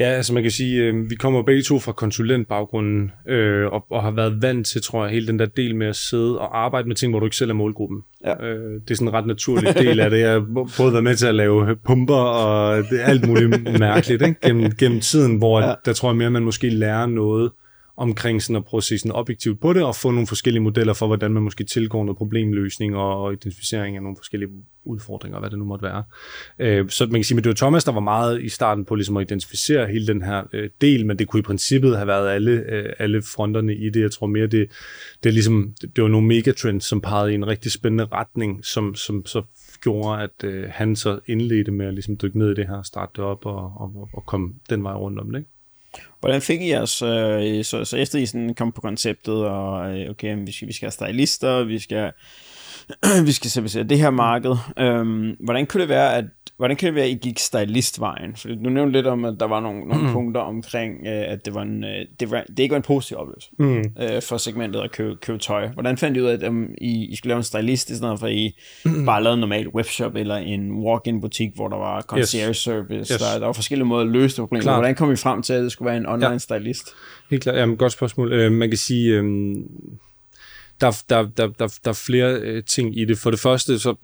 [0.00, 4.02] Ja, altså man kan sige, øh, vi kommer begge to fra konsulentbaggrunden, øh, og, og
[4.02, 6.88] har været vant til, tror jeg, hele den der del med at sidde og arbejde
[6.88, 8.02] med ting, hvor du ikke selv er målgruppen.
[8.24, 8.46] Ja.
[8.46, 10.20] Øh, det er sådan en ret naturlig del af det.
[10.20, 10.40] Jeg har
[10.76, 14.40] både været med til at lave pumper og alt muligt mærkeligt ikke?
[14.46, 15.74] Gennem, gennem tiden, hvor ja.
[15.84, 17.50] der tror jeg mere, man måske lærer noget
[18.02, 20.92] omkring sådan at prøve at se sådan objektivt på det, og få nogle forskellige modeller
[20.92, 24.50] for, hvordan man måske tilgår noget problemløsning og, identificering af nogle forskellige
[24.84, 26.04] udfordringer, hvad det nu måtte være.
[26.58, 28.94] Øh, så man kan sige, at det var Thomas, der var meget i starten på
[28.94, 32.30] ligesom at identificere hele den her øh, del, men det kunne i princippet have været
[32.30, 34.00] alle, øh, alle fronterne i det.
[34.00, 34.70] Jeg tror mere, det,
[35.22, 38.64] det, er ligesom, det, det var nogle megatrends, som pegede i en rigtig spændende retning,
[38.64, 39.42] som, som så
[39.82, 43.12] gjorde, at øh, han så indledte med at ligesom dykke ned i det her, starte
[43.16, 45.38] det op og, og, og komme den vej rundt om det.
[45.38, 45.50] Ikke?
[46.20, 50.10] Hvordan fik I jeres, øh, så, så efter I sådan kom på konceptet, og øh,
[50.10, 52.12] okay, vi skal, vi skal have stylister, vi skal,
[53.26, 56.24] vi skal servicere det her marked, øh, hvordan kunne det være, at
[56.62, 58.36] Hvordan kan det være, at I gik stylistvejen?
[58.36, 60.12] For du nævnte lidt om, at der var nogle, nogle mm.
[60.12, 63.16] punkter omkring, øh, at det, var en, øh, det, var, det ikke var en positiv
[63.16, 63.84] oplevelse mm.
[64.02, 65.68] øh, for segmentet at købe, købe tøj.
[65.68, 68.20] Hvordan fandt I ud af, at um, I, I skulle lave en stylist, i stedet
[68.20, 69.06] for at I mm.
[69.06, 73.14] bare lavede en normal webshop eller en walk-in butik, hvor der var concierge service?
[73.14, 73.20] Yes.
[73.20, 74.62] Der, der var forskellige måder at løse det problem.
[74.62, 76.38] Hvordan kom I frem til, at det skulle være en online ja.
[76.38, 76.88] stylist?
[77.30, 77.56] Helt klart.
[77.56, 78.32] Jamen, godt spørgsmål.
[78.32, 79.12] Øh, man kan sige...
[79.12, 79.54] Øh,
[80.82, 83.18] der, der, der, der, der er flere øh, ting i det.
[83.18, 83.94] For det første, så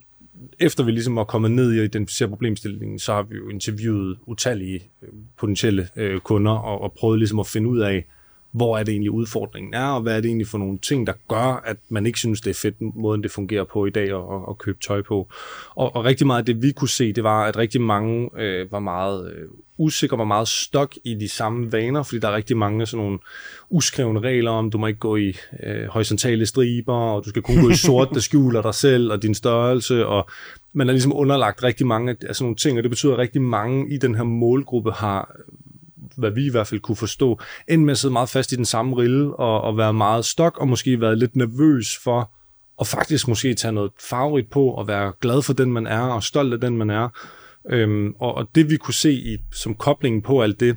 [0.61, 4.19] efter vi ligesom er kommet ned i at identificere problemstillingen, så har vi jo interviewet
[4.27, 8.07] utallige øh, potentielle øh, kunder og, og prøvet ligesom at finde ud af,
[8.51, 11.13] hvor er det egentlig udfordringen er, og hvad er det egentlig for nogle ting, der
[11.29, 14.51] gør, at man ikke synes, det er fedt, måden det fungerer på i dag, at,
[14.51, 15.29] at købe tøj på.
[15.75, 18.73] Og, og rigtig meget af det, vi kunne se, det var, at rigtig mange øh,
[18.73, 22.57] var meget øh, usikre, var meget stok i de samme vaner, fordi der er rigtig
[22.57, 23.19] mange sådan nogle
[23.71, 27.63] uskrevne regler om, du må ikke gå i øh, horisontale striber, og du skal kun
[27.63, 30.31] gå i sort, der skjuler dig selv og din størrelse, og
[30.73, 33.43] man er ligesom underlagt rigtig mange af sådan nogle ting, og det betyder, at rigtig
[33.43, 35.37] mange i den her målgruppe har
[36.19, 38.65] hvad vi i hvert fald kunne forstå, end med at sidde meget fast i den
[38.65, 42.31] samme rille og, og være meget stok, og måske være lidt nervøs for
[42.81, 46.23] at faktisk måske tage noget farverigt på, og være glad for den, man er, og
[46.23, 47.09] stolt af den, man er.
[47.71, 50.77] Øhm, og, og det vi kunne se i, som koblingen på alt det,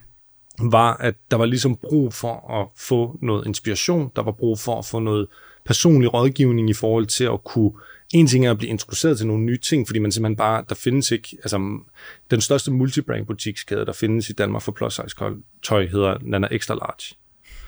[0.59, 4.79] var, at der var ligesom brug for at få noget inspiration, der var brug for
[4.79, 5.27] at få noget
[5.65, 7.71] personlig rådgivning i forhold til at kunne
[8.13, 10.75] en ting er at blive introduceret til nogle nye ting, fordi man simpelthen bare, der
[10.75, 11.79] findes ikke, altså
[12.31, 15.15] den største multibrand butikskæde, der findes i Danmark for plus size
[15.63, 17.15] tøj, hedder Nana Extra Large.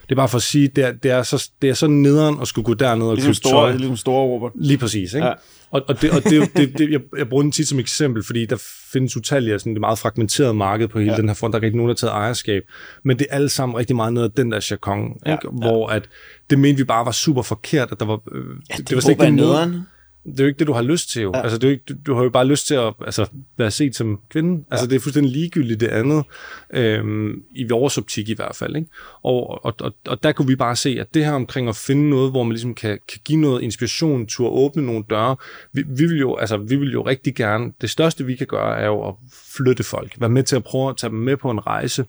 [0.03, 2.37] Det er bare for at sige, det er, det er, så, det er så nederen
[2.41, 3.71] at skulle gå derned og ligesom købe store, tøj.
[3.71, 4.51] Ligesom store Robert.
[4.55, 5.27] Lige præcis, ikke?
[5.27, 5.33] Ja.
[5.71, 8.45] Og, og, det, og det, det, det, jeg, jeg bruger den tit som eksempel, fordi
[8.45, 11.17] der findes utallige sådan det meget fragmenterede marked på hele ja.
[11.17, 11.53] den her front.
[11.53, 12.63] Der er rigtig nogen, der har taget ejerskab.
[13.03, 15.31] Men det er alle sammen rigtig meget ned af den der jargon, ja.
[15.31, 15.47] ikke?
[15.47, 16.09] hvor at
[16.49, 18.21] det mente vi bare var super forkert, at der var...
[18.31, 19.81] Øh, ja, det, det var slet ikke nederen
[20.25, 21.31] det er jo ikke det, du har lyst til jo.
[21.35, 21.41] Ja.
[21.41, 23.25] Altså, det er jo ikke, du, du har jo bare lyst til at altså,
[23.57, 24.63] være set som kvinde.
[24.71, 24.89] Altså, ja.
[24.89, 26.23] det er fuldstændig ligegyldigt det andet,
[26.73, 28.75] øhm, i vores optik i hvert fald.
[28.75, 28.87] Ikke?
[29.23, 32.09] Og, og, og, og der kunne vi bare se, at det her omkring at finde
[32.09, 35.35] noget, hvor man ligesom kan, kan give noget inspiration, tur åbne nogle døre,
[35.73, 38.79] vi, vi, vil jo, altså, vi vil jo rigtig gerne, det største vi kan gøre,
[38.79, 39.15] er jo at
[39.57, 40.15] flytte folk.
[40.19, 42.05] Være med til at prøve at tage dem med på en rejse,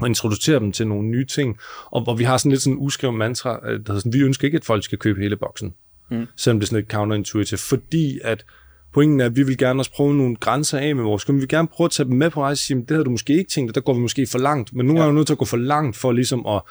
[0.00, 1.58] og introducere dem til nogle nye ting.
[1.90, 4.44] Og hvor vi har sådan lidt sådan en uskrevet mantra, der hedder sådan, vi ønsker
[4.44, 5.74] ikke, at folk skal købe hele boksen
[6.10, 6.26] mm.
[6.36, 8.44] selvom det er sådan lidt counterintuitive, fordi at
[8.92, 11.36] pointen er, at vi vil gerne også prøve nogle grænser af med vores kunder.
[11.36, 13.10] Vi vil gerne prøve at tage dem med på rejse og sige, det havde du
[13.10, 15.02] måske ikke tænkt, der går vi måske for langt, men nu ja.
[15.02, 16.62] er vi nødt til at gå for langt for ligesom at,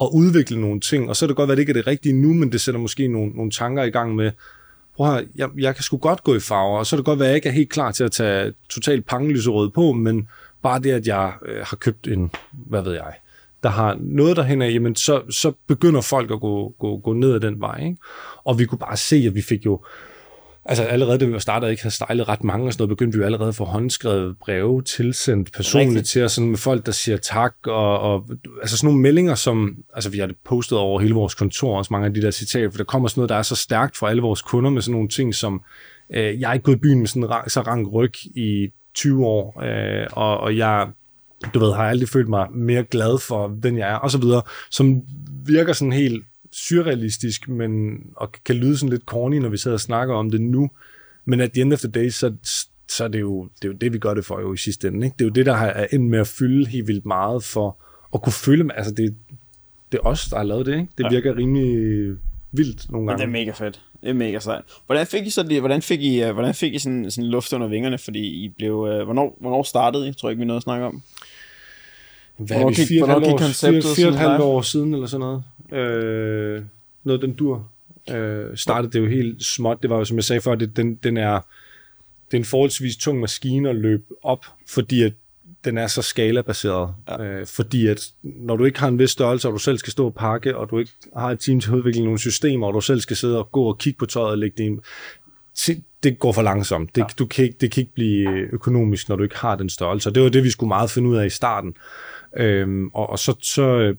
[0.00, 2.12] at udvikle nogle ting, og så er det godt at det ikke er det rigtige
[2.12, 4.30] nu, men det sætter måske nogle, nogle tanker i gang med,
[4.96, 7.20] prøv at jeg, jeg kan sgu godt gå i farver, og så er det godt
[7.22, 10.28] at jeg ikke er helt klar til at tage totalt pangelyserød på, men
[10.62, 13.14] bare det, at jeg øh, har købt en, hvad ved jeg,
[13.64, 17.34] der har noget derhen af, jamen så, så begynder folk at gå, gå, gå ned
[17.34, 17.84] ad den vej.
[17.84, 17.96] Ikke?
[18.44, 19.84] Og vi kunne bare se, at vi fik jo,
[20.64, 23.20] altså allerede da vi startede ikke havde stejlet ret mange og sådan noget, begyndte vi
[23.20, 26.06] jo allerede at få håndskrevet breve tilsendt personligt Rigtig.
[26.06, 28.28] til os, sådan med folk, der siger tak, og, og
[28.60, 31.88] altså sådan nogle meldinger, som, altså vi har det postet over hele vores kontor, også
[31.92, 34.06] mange af de der citater, for der kommer sådan noget, der er så stærkt for
[34.06, 35.62] alle vores kunder, med sådan nogle ting som,
[36.14, 39.26] øh, jeg er ikke gået i byen med sådan en så rank ryg i 20
[39.26, 40.88] år, øh, og, og jeg
[41.54, 44.18] du ved, har jeg aldrig følt mig mere glad for den, jeg er, og så
[44.18, 45.02] videre, som
[45.46, 49.80] virker sådan helt surrealistisk, men, og kan lyde sådan lidt corny, når vi sidder og
[49.80, 50.70] snakker om det nu,
[51.24, 52.32] men at the end of the day, så,
[52.88, 54.88] så er det, jo, det er jo det, vi gør det for jo i sidste
[54.88, 55.06] ende.
[55.06, 55.14] Ikke?
[55.18, 57.78] Det er jo det, der har endt med at fylde helt vildt meget for
[58.14, 59.16] at kunne føle, altså det,
[59.92, 60.72] det er os, der har lavet det.
[60.72, 60.88] Ikke?
[60.98, 61.08] Det ja.
[61.08, 62.16] virker rimelig
[62.52, 63.22] vildt nogle gange.
[63.22, 63.80] Ja, det er mega fedt.
[64.02, 64.62] Det er mega sejt.
[64.86, 67.52] Hvordan fik I så det, hvordan fik I, øh, hvordan fik I sådan, sådan luft
[67.52, 70.06] under vingerne, fordi I blev, uh, hvornår, hvornår startede I?
[70.06, 71.02] Jeg tror ikke, vi nåede at snakke om.
[72.36, 72.86] Hvad hvornår er vi?
[72.86, 73.84] Fire, hvornår gik konceptet?
[73.84, 75.42] Fire, fire halvt år siden, eller sådan noget.
[75.72, 76.62] Øh,
[77.04, 77.68] noget den dur.
[78.10, 79.82] Øh, startede det jo helt småt.
[79.82, 81.40] Det var jo, som jeg sagde før, det, den, den er,
[82.30, 85.12] det er en forholdsvis tung maskine at løbe op, fordi at
[85.64, 86.94] den er så skalabaseret.
[87.08, 87.24] Ja.
[87.24, 90.06] Øh, fordi at når du ikke har en vis størrelse, og du selv skal stå
[90.06, 92.80] og pakke, og du ikke har et team til at udvikle nogle systemer, og du
[92.80, 94.80] selv skal sidde og gå og kigge på tøjet og lægge det ind,
[96.02, 96.94] det går for langsomt.
[96.94, 97.06] Det, ja.
[97.18, 100.08] du kan ikke, det kan ikke blive økonomisk, når du ikke har den størrelse.
[100.08, 101.74] Og det var det, vi skulle meget finde ud af i starten.
[102.36, 103.96] Øhm, og, og så, så øh,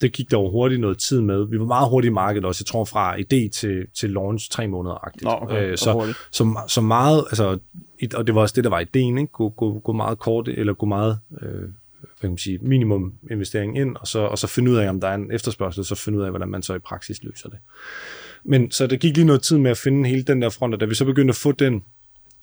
[0.00, 1.46] det gik der jo hurtigt noget tid med.
[1.50, 4.68] Vi var meget hurtigt i markedet også, jeg tror fra idé til, til launch tre
[4.68, 5.24] måneder-agtigt.
[5.24, 5.70] Nå, okay.
[5.70, 7.58] øh, så, så, så meget, altså,
[8.14, 9.32] og det var også det, der var ideen, ikke?
[9.32, 13.78] Gå, gå, gå meget kort, eller gå meget, øh, hvad kan man sige, minimum investering
[13.78, 16.18] ind, og så, og så finde ud af, om der er en efterspørgsel, så finde
[16.18, 17.58] ud af, hvordan man så i praksis løser det.
[18.44, 20.80] Men så der gik lige noget tid med at finde hele den der front, og
[20.80, 21.82] da vi så begyndte at få den,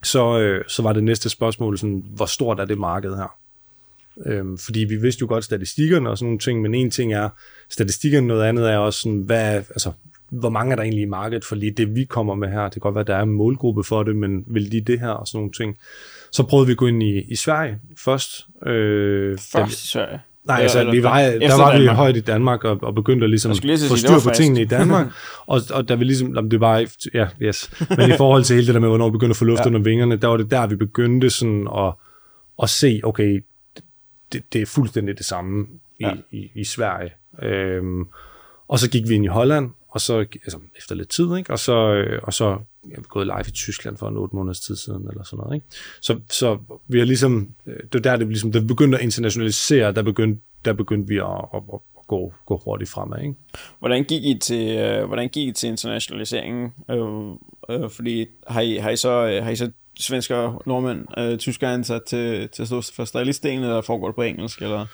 [0.04, 3.39] så, øh, så var det næste spørgsmål, sådan, hvor stort er det marked her?
[4.26, 7.30] Øhm, fordi vi vidste jo godt statistikkerne og sådan nogle ting, men en ting er
[7.70, 9.92] statistikkerne, noget andet er også sådan, hvad, altså,
[10.30, 12.64] hvor mange er der egentlig i markedet for lige det, vi kommer med her.
[12.64, 15.00] Det kan godt være, at der er en målgruppe for det, men vil de det
[15.00, 15.78] her og sådan nogle ting.
[16.32, 18.48] Så prøvede vi at gå ind i, i Sverige først.
[18.66, 20.20] Øh, først i Sverige?
[20.48, 21.82] Nej, altså, vi var, der var Danmark.
[21.82, 23.52] vi højt i Danmark og, og begyndte at ligesom
[23.90, 25.08] få styr på tingene i Danmark.
[25.48, 27.72] og, og der vi ligesom, det var, ja, yes.
[27.98, 29.66] Men i forhold til hele det der med, hvornår vi begyndte at få luft ja.
[29.66, 31.94] under vingerne, der var det der, vi begyndte sådan at,
[32.64, 33.44] at se, okay,
[34.34, 35.68] det, det er fuldstændig det samme
[36.00, 36.14] i, ja.
[36.32, 37.12] i, i Sverige.
[37.42, 38.08] Øhm,
[38.68, 41.52] og så gik vi ind i Holland, og så altså, efter lidt tid, ikke?
[41.52, 42.58] og så, øh, og så
[42.90, 45.56] jeg er gået live i Tyskland for en otte måneders tid siden, eller sådan noget.
[45.56, 45.66] Ikke?
[46.02, 49.92] Så, så vi har ligesom, øh, det var der, det, ligesom, det begyndte at internationalisere,
[49.92, 53.22] der begyndte, der begyndte vi at, at, at gå, gå hurtigt fremad.
[53.22, 53.36] Ikke?
[53.80, 56.74] Hvordan gik I til, øh, hvordan gik I til internationaliseringen?
[56.90, 61.74] Øh, øh, fordi har I, har I så, har I så svensker, nordmænd, øh, tyskere
[61.74, 64.62] ansat til, til at stå for stylistdelen, eller foregår det på engelsk?
[64.62, 64.86] Eller?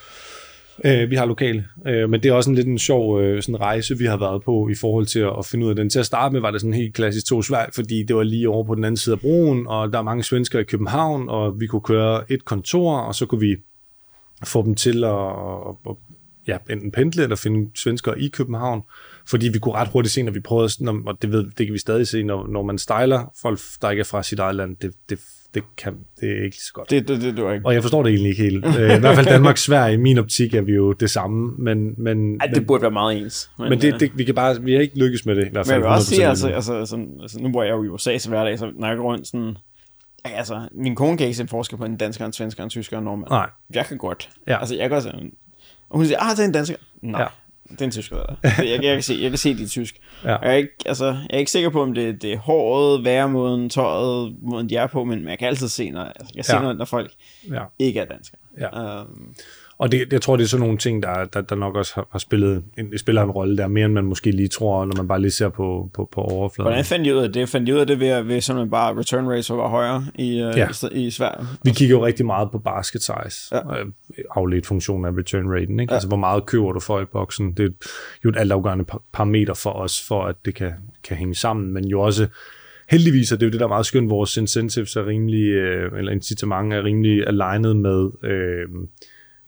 [0.86, 3.62] Øh, vi har lokale, øh, men det er også en lidt en sjov øh, sådan
[3.62, 5.90] rejse, vi har været på i forhold til at, at finde ud af den.
[5.90, 8.50] Til at starte med var det sådan helt klassisk to svær, fordi det var lige
[8.50, 11.60] over på den anden side af broen, og der er mange svensker i København, og
[11.60, 13.56] vi kunne køre et kontor, og så kunne vi
[14.44, 15.96] få dem til at, at, at
[16.48, 18.82] ja, enten pendle eller finde svensker i København,
[19.28, 21.74] fordi vi kunne ret hurtigt se, når vi prøvede, når, og det, ved, det kan
[21.74, 24.76] vi stadig se, når, når man styler folk, der ikke er fra sit eget land,
[24.76, 25.20] det, det,
[25.54, 26.90] det, kan, det er ikke så godt.
[26.90, 27.66] Det, det, det, det ikke.
[27.66, 28.66] Og jeg forstår det egentlig ikke helt.
[28.66, 31.94] Øh, I hvert fald Danmark Sverige, i min optik er vi jo det samme, men...
[31.98, 33.52] men Ej, det men, burde være meget ens.
[33.60, 35.50] Men, men det, øh, det, vi, kan bare, vi har ikke lykkes med det, i
[35.52, 35.80] hvert fald.
[35.80, 37.88] Men jeg vil også 100% sige, altså, altså, sådan, altså, nu bor jeg jo i
[37.88, 39.58] USA til hverdag, så når jeg går rundt sådan...
[40.24, 43.02] Altså, min kone kan ikke se forskel på en dansker, en svensker, en tysker og
[43.02, 43.30] en nordmand.
[43.30, 43.50] Nej.
[43.74, 44.30] Jeg kan godt.
[44.48, 44.60] Ja.
[44.60, 45.12] Altså, jeg kan også...
[45.90, 46.76] Og hun siger, ah, det er en dansker.
[47.02, 47.28] Nej, Ja.
[47.70, 48.16] det er en tysker.
[48.18, 48.36] Der.
[48.58, 49.96] Jeg, jeg, kan se, jeg kan se, de er tysk.
[50.24, 50.30] Ja.
[50.30, 53.70] Jeg, er ikke, altså, jeg er ikke sikker på, om det, det er håret, væremåden,
[53.70, 56.56] tøjet, måden de er på, men jeg kan altid se, når, altså, jeg kan se,
[56.56, 56.62] Ja.
[56.62, 57.12] når, når folk
[57.52, 57.64] Ja.
[57.80, 58.40] ikke er danskere.
[58.60, 59.02] Ja.
[59.02, 59.36] Um,
[59.78, 62.08] Og det, jeg tror, det er sådan nogle ting, der, der, der nok også har,
[62.12, 65.08] har spillet en, spiller en rolle der, mere end man måske lige tror, når man
[65.08, 66.70] bare lige ser på, på, på overfladen.
[66.72, 67.50] hvordan fandt I ud af det?
[67.50, 70.44] Fandt I ud af det ved, at- ved simpelthen bare return rates var højere i,
[70.44, 70.68] uh, Ja.
[70.92, 71.48] i, i Sverige?
[71.64, 73.80] Vi kigger jo rigtig meget på basket size, Ja.
[73.80, 73.86] øh,
[74.32, 75.80] afledt funktion af return raten.
[75.80, 75.92] Ikke?
[75.92, 75.96] Ja.
[75.96, 77.54] Altså, hvor meget køber du for i boksen?
[77.54, 77.70] Det er
[78.26, 80.72] jo et altafgørende par- parameter for os, for at det kan,
[81.04, 82.28] kan hænge sammen, men jo også
[82.90, 85.98] heldigvis, og det er jo det, der er meget skønt, vores incentives er rimelig, øh,
[85.98, 88.68] eller incitament er rimelig alignet med øh,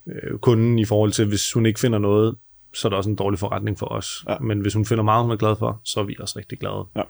[0.10, 2.36] øh, kunden i forhold til, hvis hun ikke finder noget,
[2.74, 4.24] så er det også en dårlig forretning for os.
[4.30, 4.38] Ja.
[4.40, 6.86] Men hvis hun finder meget, hun er glad for, så er vi også rigtig glade.
[6.96, 7.04] Ja.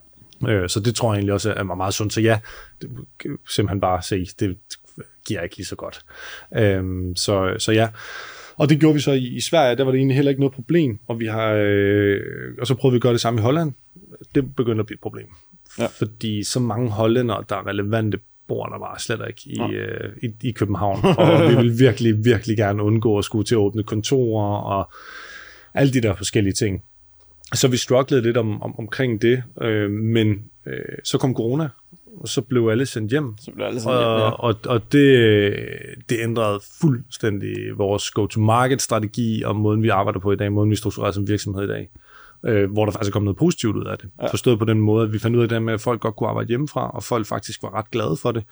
[0.51, 2.13] Øh, så det tror jeg egentlig også er meget sundt.
[2.13, 2.39] Så ja,
[2.81, 2.89] det,
[3.49, 4.57] simpelthen bare se, det
[5.27, 6.05] giver ikke lige så godt.
[6.57, 7.87] Øhm, så, så ja,
[8.57, 10.53] og det gjorde vi så i, i Sverige, der var det egentlig heller ikke noget
[10.53, 12.21] problem, og vi har, øh,
[12.59, 13.73] og så prøvede vi at gøre det samme i Holland.
[14.35, 15.27] Det begyndte at blive et problem.
[15.79, 15.85] Ja.
[15.85, 20.47] Fordi så mange hollændere, der er relevante, bor der bare slet ikke i, øh, i,
[20.47, 20.99] i København.
[21.17, 24.91] Og vi vil virkelig, virkelig gerne undgå at skulle til at åbne kontorer og
[25.73, 26.83] alle de der forskellige ting.
[27.53, 31.69] Så vi strugglede lidt om, om, omkring det, øh, men øh, så kom corona,
[32.21, 33.35] og så blev alle sendt hjem.
[33.37, 33.89] Så blev alle ja.
[33.89, 35.53] Og, og, og det,
[36.09, 41.11] det ændrede fuldstændig vores go-to-market-strategi og måden, vi arbejder på i dag, måden, vi strukturerer
[41.11, 41.89] som virksomhed i dag.
[42.45, 44.09] Øh, hvor der faktisk kom noget positivt ud af det.
[44.21, 44.27] Ja.
[44.27, 46.29] Forstået på den måde, at vi fandt ud af det med, at folk godt kunne
[46.29, 48.43] arbejde hjemmefra, og folk faktisk var ret glade for det.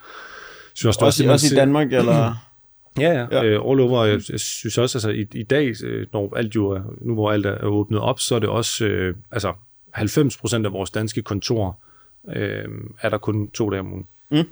[0.74, 2.34] Så også, Også, det, også i Danmark, eller...
[3.00, 3.44] Ja, ja.
[3.44, 4.06] Øh, all over.
[4.06, 7.32] Jeg, jeg synes også, altså i, i dag, øh, når alt jo er, nu hvor
[7.32, 9.54] alt er åbnet op, så er det også, øh, altså
[9.92, 11.74] 90 procent af vores danske kontorer,
[12.36, 12.66] øh,
[13.02, 14.08] er der kun to dage om ugen.
[14.32, 14.44] Mm.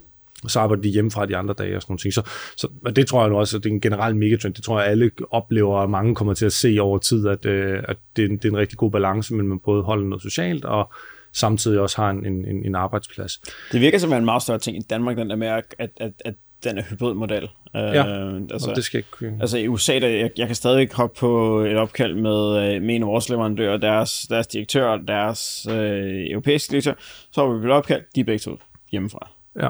[0.44, 2.14] Og så arbejder de hjemmefra de andre dage og sådan nogle ting.
[2.14, 2.22] Så,
[2.58, 4.54] så og det tror jeg nu også, at det er en generel megatrend.
[4.54, 7.84] Det tror jeg, alle oplever, og mange kommer til at se over tid, at, øh,
[7.88, 10.22] at det, er en, det er en rigtig god balance, men man både holder noget
[10.22, 10.94] socialt, og
[11.34, 13.42] samtidig også har en, en, en, arbejdsplads.
[13.72, 16.12] Det virker som en meget større ting i Danmark, den der med, at, at, at,
[16.26, 17.50] at den er hybridmodel.
[17.74, 19.38] Ja, altså, og det skal ikke...
[19.42, 22.96] Altså i USA, der, jeg, jeg kan stadig hoppe på et opkald med, øh, med
[22.96, 26.94] en af vores leverandører, deres, deres direktør og deres øh, europæiske direktør,
[27.32, 28.58] så har vi et opkald, de er begge to
[28.92, 29.30] hjemmefra.
[29.62, 29.70] Ja.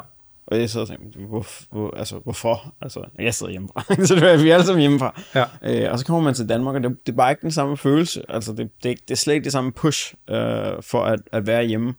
[0.53, 2.73] Og jeg sidder og tænker, hvor, hvor, altså, hvorfor?
[2.81, 5.21] Altså, jeg sidder hjemmefra, så det er vi er alle sammen hjemmefra.
[5.35, 5.45] Ja.
[5.85, 7.77] Øh, og så kommer man til Danmark, og det, det er bare ikke den samme
[7.77, 8.23] følelse.
[8.29, 10.35] Altså, det, det, er det er slet ikke det samme push øh,
[10.81, 11.93] for at, at være hjemme.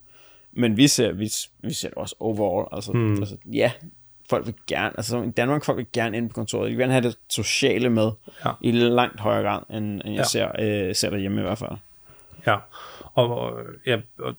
[0.52, 1.30] Men vi ser, vi,
[1.62, 2.68] vi ser det også overall.
[2.72, 3.14] Altså, hmm.
[3.18, 3.72] altså, ja,
[4.30, 6.64] folk vil gerne, altså i Danmark, folk vil gerne ind på kontoret.
[6.64, 8.10] De vil gerne have det sociale med
[8.44, 8.50] Ja.
[8.60, 10.24] i langt højere grad, end, end jeg Ja.
[10.24, 10.48] ser,
[10.88, 11.70] øh, ser derhjemme i hvert fald.
[12.46, 12.56] Ja,
[13.14, 13.52] og, og,
[13.86, 14.34] ja, og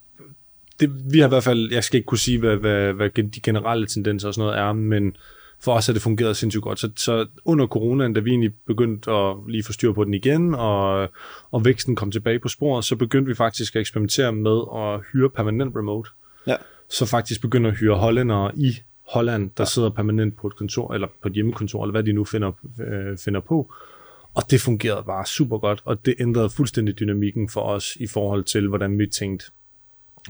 [0.80, 3.42] det, vi har i hvert fald, jeg skal ikke kunne sige, hvad, hvad, hvad de
[3.44, 5.16] generelle tendenser og sådan noget er, men
[5.60, 6.80] for os har det fungeret sindssygt godt.
[6.80, 10.56] Så, så under coronaen, da vi egentlig begyndte at lige få styr på den igen,
[10.56, 11.10] og,
[11.52, 15.30] og væksten kom tilbage på sporet, så begyndte vi faktisk at eksperimentere med at hyre
[15.30, 16.10] permanent remote.
[16.48, 16.56] Ja.
[16.90, 19.66] Så faktisk begynder at hyre hollændere i Holland, der ja.
[19.66, 23.18] sidder permanent på et kontor, eller på et hjemmekontor, eller hvad de nu finder, øh,
[23.18, 23.74] finder på.
[24.34, 28.44] Og det fungerede bare super godt, og det ændrede fuldstændig dynamikken for os i forhold
[28.44, 29.46] til, hvordan vi tænkte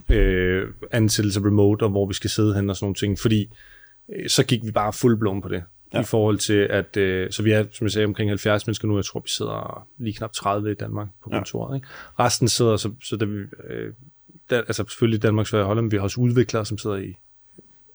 [0.10, 3.50] øh, ansættelse remote, og hvor vi skal sidde hen og sådan nogle ting, fordi
[4.16, 5.64] øh, så gik vi bare fuldblom på det.
[5.94, 6.02] Ja.
[6.02, 8.96] I forhold til, at øh, så vi er, som jeg sagde, omkring 70 mennesker nu.
[8.96, 11.38] Jeg tror, vi sidder lige knap 30 i Danmark på Ja.
[11.38, 11.76] kontoret.
[11.76, 11.88] Ikke?
[12.20, 13.38] Resten sidder, så, så der, vi,
[13.70, 13.94] øh,
[14.50, 17.16] der, altså selvfølgelig Danmark, Sverige og Holland, vi har også udviklere, som sidder i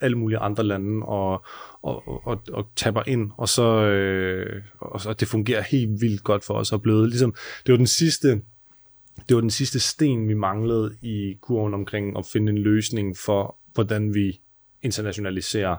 [0.01, 1.45] alle mulige andre lande og,
[1.83, 6.45] og, og, og, tapper ind, og så, øh, og så det fungerer helt vildt godt
[6.45, 7.35] for os, og blevet ligesom,
[7.67, 8.41] det var den sidste,
[9.31, 13.57] det var den sidste sten, vi manglede i kurven omkring at finde en løsning for,
[13.75, 14.41] hvordan vi
[14.83, 15.77] internationaliserer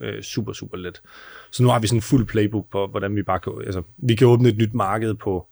[0.00, 1.02] øh, super, super let.
[1.50, 4.14] Så nu har vi sådan en fuld playbook på, hvordan vi bare kan, altså, vi
[4.14, 5.46] kan åbne et nyt marked på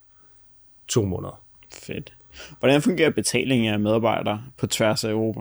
[0.88, 1.42] to måneder.
[1.72, 2.12] Fedt.
[2.58, 5.40] Hvordan fungerer betalingen af medarbejdere på tværs af Europa?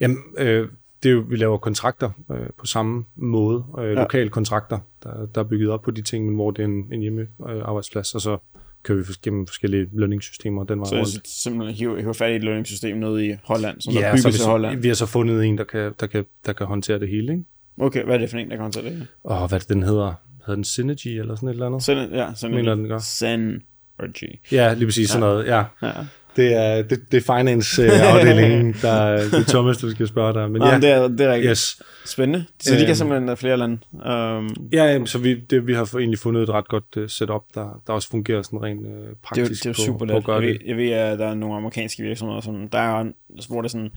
[0.00, 0.68] Jamen, øh,
[1.02, 3.94] det er jo, vi laver kontrakter øh, på samme måde, øh, ja.
[4.02, 6.92] lokale kontrakter, der, der er bygget op på de ting, men hvor det er en,
[6.92, 8.38] en hjemmearbejdsplads, og så
[8.84, 11.28] kører vi gennem forskellige lønningssystemer den vej Så rundt.
[11.28, 14.40] simpelthen hiver, hiver fat i et lønningssystem nede i Holland, som der Ja, så bygges
[14.40, 14.80] i vi, Holland.
[14.80, 17.44] vi har så fundet en, der kan, der kan, der kan håndtere det hele, ikke?
[17.80, 19.06] Okay, hvad er det for en, der kommer til det?
[19.24, 20.14] Og hvad er det, den hedder?
[20.46, 21.82] Hedder den Synergy eller sådan et eller andet?
[21.82, 22.98] Sen, ja, sen, Mener den gør.
[22.98, 24.38] Synergy.
[24.52, 25.64] Ja, lige præcis sådan noget, ja.
[25.82, 25.92] Ja.
[26.36, 30.50] Det er, det, det er finance-afdelingen, der det er Thomas, du skal spørge dig.
[30.50, 31.50] Men Ja, ja, det er, det er rigtigt.
[31.50, 31.82] yes.
[32.06, 32.44] Spændende.
[32.60, 32.94] Så de kan Øhm.
[32.94, 33.78] simpelthen have flere lande.
[33.92, 37.42] Um, Ja, jamen, så vi, det, vi har egentlig fundet et ret godt uh, setup,
[37.54, 40.06] der, der også fungerer sådan rent uh, det er praktisk det er jo på, super
[40.06, 40.24] på let.
[40.24, 40.62] gøre Jeg ved, det.
[40.66, 43.04] jeg ved, at der er nogle amerikanske virksomheder, som der er,
[43.48, 43.90] hvor det er sådan,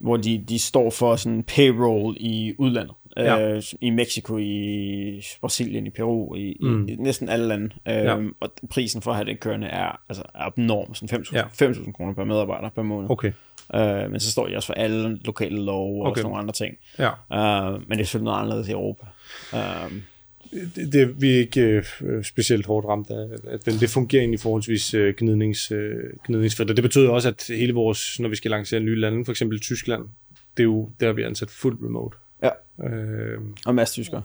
[0.00, 2.94] hvor de, de står for sådan payroll i udlandet.
[3.16, 3.54] Ja.
[3.54, 6.88] Øh, I Mexico, i Brasilien, i Peru, i, mm.
[6.88, 7.64] I næsten alle lande.
[7.88, 8.16] Øh, Ja.
[8.40, 11.42] Og prisen for at have det kørende er, altså, er abnorm, sådan 5.000 Ja.
[11.72, 13.10] 5.000 kroner per medarbejder per måned.
[13.10, 13.32] Okay,
[13.74, 16.18] Øh, men så står de også for alle lokale love og Okay.
[16.18, 16.76] sådan nogle andre ting.
[16.98, 17.08] ja.
[17.08, 19.06] Uh, men det er selvfølgelig noget anderledes i Europa.
[19.52, 19.92] Uh,
[20.76, 23.74] Det, det, vi er ikke øh, specielt hårdt ramt af, af den.
[23.80, 25.94] Det fungerer egentlig forholdsvis øh, gnidnings, øh,
[26.26, 26.70] gnidningsfrit.
[26.70, 29.60] Og det betyder også, at hele vores, når vi skal lancere nye lande, for eksempel
[29.60, 30.02] Tyskland,
[30.56, 32.16] det er jo der, vi har ansat fuld remote.
[32.44, 32.88] Ja.
[32.88, 34.22] Øh, og masser tyskere.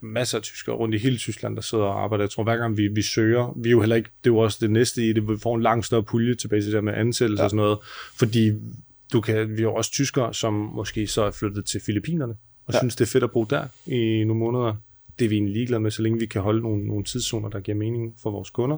[0.00, 2.24] masser af tyskere rundt i hele Tyskland, der sidder og arbejder.
[2.24, 4.38] Jeg tror, hver gang vi, vi søger, vi er jo heller ikke, det er jo
[4.38, 6.80] også det næste i det, vi får en langt større pulje tilbage til det der
[6.80, 7.44] med ansættelse ja.
[7.44, 7.78] og sådan noget,
[8.18, 8.52] fordi
[9.12, 12.34] du kan, vi har jo også tyskere, som måske så er flyttet til Filippinerne,
[12.66, 12.78] og Ja.
[12.78, 14.76] synes, det er fedt at bo der i nogle måneder.
[15.18, 17.60] Det er vi egentlig ligeglade med, så længe vi kan holde nogle, nogle tidszoner, der
[17.60, 18.76] giver mening for vores kunder.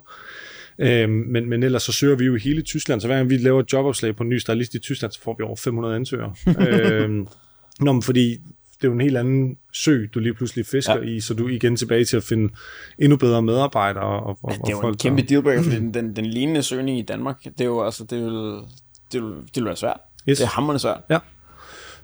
[0.79, 3.61] Øhm, men, men ellers så søger vi jo hele Tyskland, så hver gang vi laver
[3.61, 6.35] et jobopslag på en ny stylist i Tyskland, så får vi over 500 ansøgere.
[6.69, 7.27] øhm,
[7.81, 8.39] Nå, men fordi
[8.77, 11.01] det er jo en helt anden sø, du lige pludselig fisker Ja.
[11.01, 11.07] ja.
[11.07, 12.55] i, så du er igen tilbage til at finde
[12.99, 14.99] endnu bedre medarbejdere og, og, Det er jo en folk.
[14.99, 18.05] kæmpe der- dealbreaker, fordi den, den, den lignende søgning i Danmark, det er jo altså,
[18.05, 18.33] det vil,
[19.13, 19.97] det vil, det vil være svært.
[20.29, 20.39] Yes.
[20.39, 21.01] Det er hammerende svært.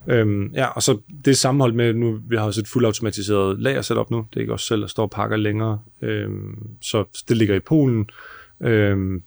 [0.06, 4.10] Øhm, ja, og så det sammenholdt med, nu vi har også et fuldautomatiseret lager setup
[4.10, 7.54] nu, det er ikke os selv, der står og pakker længere, øhm, så det ligger
[7.54, 8.06] i Polen,
[8.60, 9.22] øhm,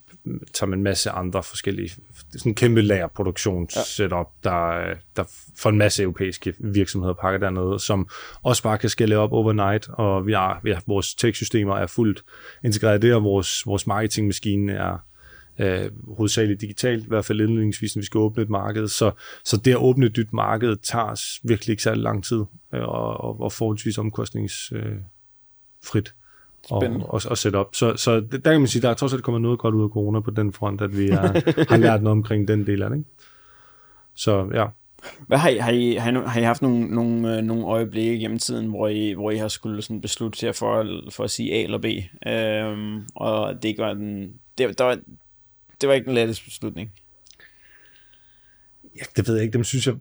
[0.54, 4.50] tager man en masse andre forskellige, sådan en kæmpe lagerproduktionssetup, ja.
[4.50, 5.24] der, der
[5.58, 8.08] for en masse europæiske virksomheder pakker dernede, som
[8.42, 12.24] også bare kan skale op overnight, og vi har, vi har vores tech-systemer er fuldt
[12.64, 14.98] integreret i det, og vores, vores marketingmaskine er
[15.58, 18.88] øh, hovedsageligt digitalt, i hvert fald indledningsvis, når vi skal åbne et marked.
[18.88, 19.10] Så,
[19.44, 23.20] så det at åbne et nyt marked tager virkelig ikke særlig lang tid, øh, og,
[23.20, 24.84] og, og forholdsvis omkostningsfrit.
[24.84, 24.96] Øh,
[25.84, 26.14] frit
[26.66, 27.06] Spændende.
[27.06, 27.74] og, og sætte op.
[27.74, 29.88] Så, så der kan man sige, der er trods alt kommet noget godt ud af
[29.88, 31.20] corona på den front, at vi er,
[31.70, 32.96] har lært noget omkring den del af det.
[32.96, 33.10] Ikke?
[34.14, 34.66] Så ja,
[35.26, 38.18] Hvad har I, har I, har I, har I haft nogle, nogle, øh, nogle øjeblikke
[38.18, 41.54] gennem tiden, hvor I, hvor I har skulle sådan beslutte jer for, for at sige
[41.54, 41.84] A eller B?
[42.28, 44.98] Øhm, og det ikke var den, det, der var,
[45.80, 46.92] det var ikke den letteste beslutning.
[48.96, 49.52] Ja, det ved jeg ikke.
[49.52, 49.94] Dem synes jeg,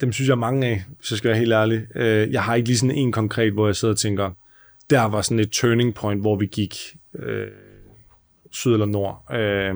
[0.00, 0.72] dem synes jeg mange af,
[1.10, 1.86] jeg skal være helt ærlig.
[1.94, 4.30] Øh, Jeg har ikke lige sådan en konkret, hvor jeg sidder og tænker,
[4.92, 6.76] der var sådan et turning point, hvor vi gik
[7.18, 7.46] øh,
[8.50, 9.34] syd eller nord.
[9.34, 9.74] Øh,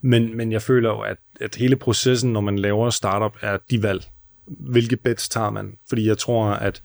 [0.00, 3.82] men, men jeg føler jo, at, at hele processen, når man laver startup, er de
[3.82, 4.04] valg.
[4.46, 5.72] Hvilke bets tager man?
[5.88, 6.82] Fordi jeg tror, at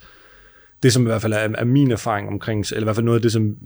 [0.83, 3.17] det, som i hvert fald er, er min erfaring omkring, eller i hvert fald noget
[3.17, 3.57] af det, som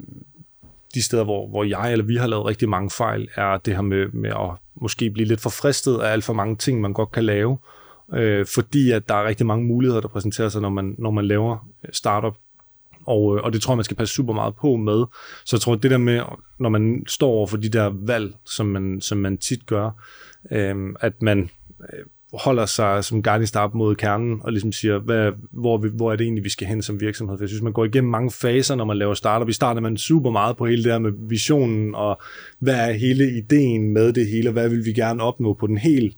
[0.93, 3.81] de steder, hvor, hvor jeg eller vi har lavet rigtig mange fejl, er det her
[3.81, 7.23] med, med at måske blive lidt forfristet af alt for mange ting, man godt kan
[7.23, 7.57] lave,
[8.13, 11.25] øh, fordi at der er rigtig mange muligheder, der præsenterer sig, når man, når man
[11.25, 12.37] laver startup.
[13.07, 15.05] Og, øh, og det tror jeg, man skal passe super meget på med.
[15.45, 16.21] Så jeg tror, det der med,
[16.59, 19.89] når man står over for de der valg, som man, som man tit gør,
[20.51, 21.49] øh, at man
[21.81, 25.89] øh, holder sig som guiding star op mod kernen, og ligesom siger, hvad, hvor, vi,
[25.93, 27.37] hvor er det egentlig, vi skal hen som virksomhed?
[27.37, 29.47] For jeg synes, man går igennem mange faser, når man laver startup.
[29.47, 32.21] Vi starter man super meget på hele det her med visionen, og
[32.59, 35.77] hvad er hele ideen med det hele, og hvad vil vi gerne opnå på den
[35.77, 36.17] helt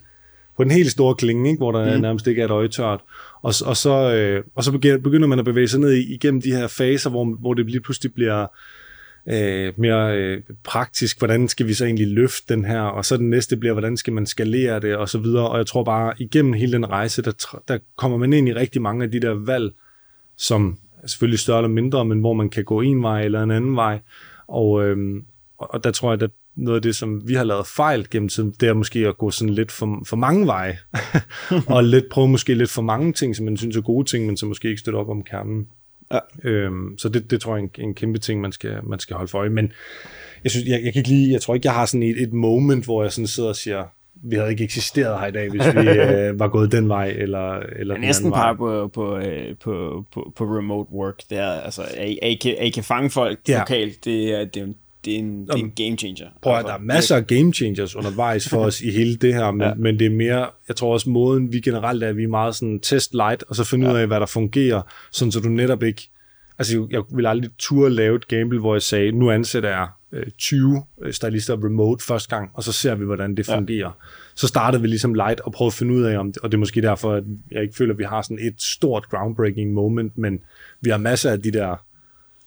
[0.60, 1.58] på den helt store klinge, ikke?
[1.58, 2.00] hvor der mm.
[2.00, 3.00] nærmest ikke er et øjetørt.
[3.42, 6.66] Og, og så, øh, og så begynder, man at bevæge sig ned igennem de her
[6.66, 8.46] faser, hvor, hvor det lige pludselig bliver
[9.28, 13.30] øh, mere øh, praktisk, hvordan skal vi så egentlig løfte den her, og så den
[13.30, 15.48] næste bliver, hvordan skal man skalere det, og så videre.
[15.48, 18.82] Og jeg tror bare, igennem hele den rejse, der, der kommer man ind i rigtig
[18.82, 19.72] mange af de der valg,
[20.36, 23.50] som er selvfølgelig større eller mindre, men hvor man kan gå en vej eller en
[23.50, 24.00] anden vej.
[24.48, 24.96] Og, og
[25.58, 28.54] og der tror jeg, at noget af det, som vi har lavet fejl gennem tiden,
[28.60, 30.78] det er måske at gå sådan lidt for, for mange veje,
[31.66, 34.36] og lidt prøve måske lidt for mange ting, som man synes er gode ting, men
[34.36, 35.66] som måske ikke støtter op om kernen.
[36.12, 36.18] Ja.
[36.44, 39.16] Øhm, så det, det tror jeg er en, en kæmpe ting, man skal, man skal
[39.16, 39.48] holde for øje.
[39.50, 39.72] Men
[40.44, 42.32] jeg, synes, jeg, jeg, kan ikke lige, jeg tror ikke, jeg har sådan et, et
[42.32, 43.84] moment, hvor jeg sådan sidder og siger,
[44.22, 47.56] vi havde ikke eksisteret her i dag, hvis vi øh, var gået den vej, eller,
[47.56, 51.22] eller den næsten par på, på, øh, på, på, på remote work.
[51.30, 53.58] Det er, altså, at, I, at, I kan, at I kan fange folk Ja.
[53.58, 54.66] lokalt, det er, det, er,
[55.04, 56.26] det er en, det er en game changer.
[56.42, 59.50] Prøv at der er masser af game changers undervejs for os i hele det her,
[59.50, 59.74] men, ja.
[59.74, 62.80] men det er mere, jeg tror også måden, vi generelt er, vi er meget sådan
[62.80, 63.92] test light, og så finde ja.
[63.92, 64.82] ud af, hvad der fungerer,
[65.12, 66.10] sådan så du netop ikke,
[66.58, 69.88] altså jeg vil aldrig turde lave et gamble, hvor jeg sagde, nu ansætter jeg
[70.38, 73.86] 20 øh, stylister remote første gang, og så ser vi, hvordan det fungerer.
[73.86, 73.90] Ja.
[74.34, 76.56] Så startede vi ligesom light og prøvede at finde ud af, om det, og det
[76.56, 80.18] er måske derfor, at jeg ikke føler, at vi har sådan et stort groundbreaking moment,
[80.18, 80.40] men
[80.80, 81.76] vi har masser af de der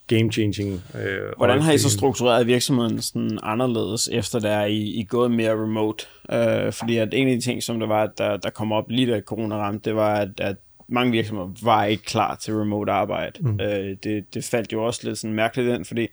[0.08, 0.82] game-changing.
[0.96, 5.52] Øh, Hvordan har I så struktureret virksomheden sådan anderledes, efter der I, I gået mere
[5.52, 6.06] remote?
[6.32, 9.12] Øh, fordi at en af de ting, som der var, der, der kom op lige
[9.12, 10.56] da corona ramte, det var, at, at
[10.88, 13.40] mange virksomheder var ikke klar til remote arbejde.
[13.42, 13.60] Mm.
[13.62, 16.08] Øh, det, det faldt jo også lidt sådan mærkeligt ind, fordi,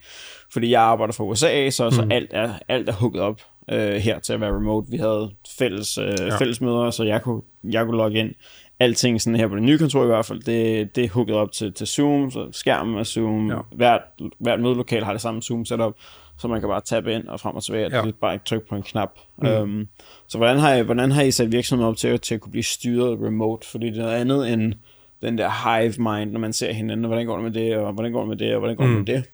[0.53, 1.91] fordi jeg arbejder for USA, så, mm.
[1.91, 3.41] så alt, er, alt er hooket op
[3.72, 4.91] øh, her til at være remote.
[4.91, 6.36] Vi havde fælles, øh, ja.
[6.36, 8.34] fælles møder, så jeg kunne, jeg kunne logge ind
[8.81, 11.53] alting sådan her på det nye kontor i hvert fald, det, det er hooket op
[11.53, 13.57] til, til Zoom, så skærmen er Zoom, ja.
[13.74, 14.01] hvert,
[14.39, 15.95] hvert mødelokal har det samme Zoom setup,
[16.39, 18.03] så man kan bare tabe ind og frem og tilbage, ja.
[18.03, 19.11] det er bare ikke trykke på en knap.
[19.43, 19.49] Mm.
[19.49, 19.89] Um,
[20.26, 22.62] så hvordan har, I, hvordan har I sat virksomheden op til, til at kunne blive
[22.62, 23.68] styret remote?
[23.68, 24.74] Fordi det er noget andet end
[25.22, 27.93] den der hive mind, når man ser hinanden, og hvordan går det med det, og
[27.93, 28.99] hvordan går det med det, og hvordan går det mm.
[28.99, 29.24] med det?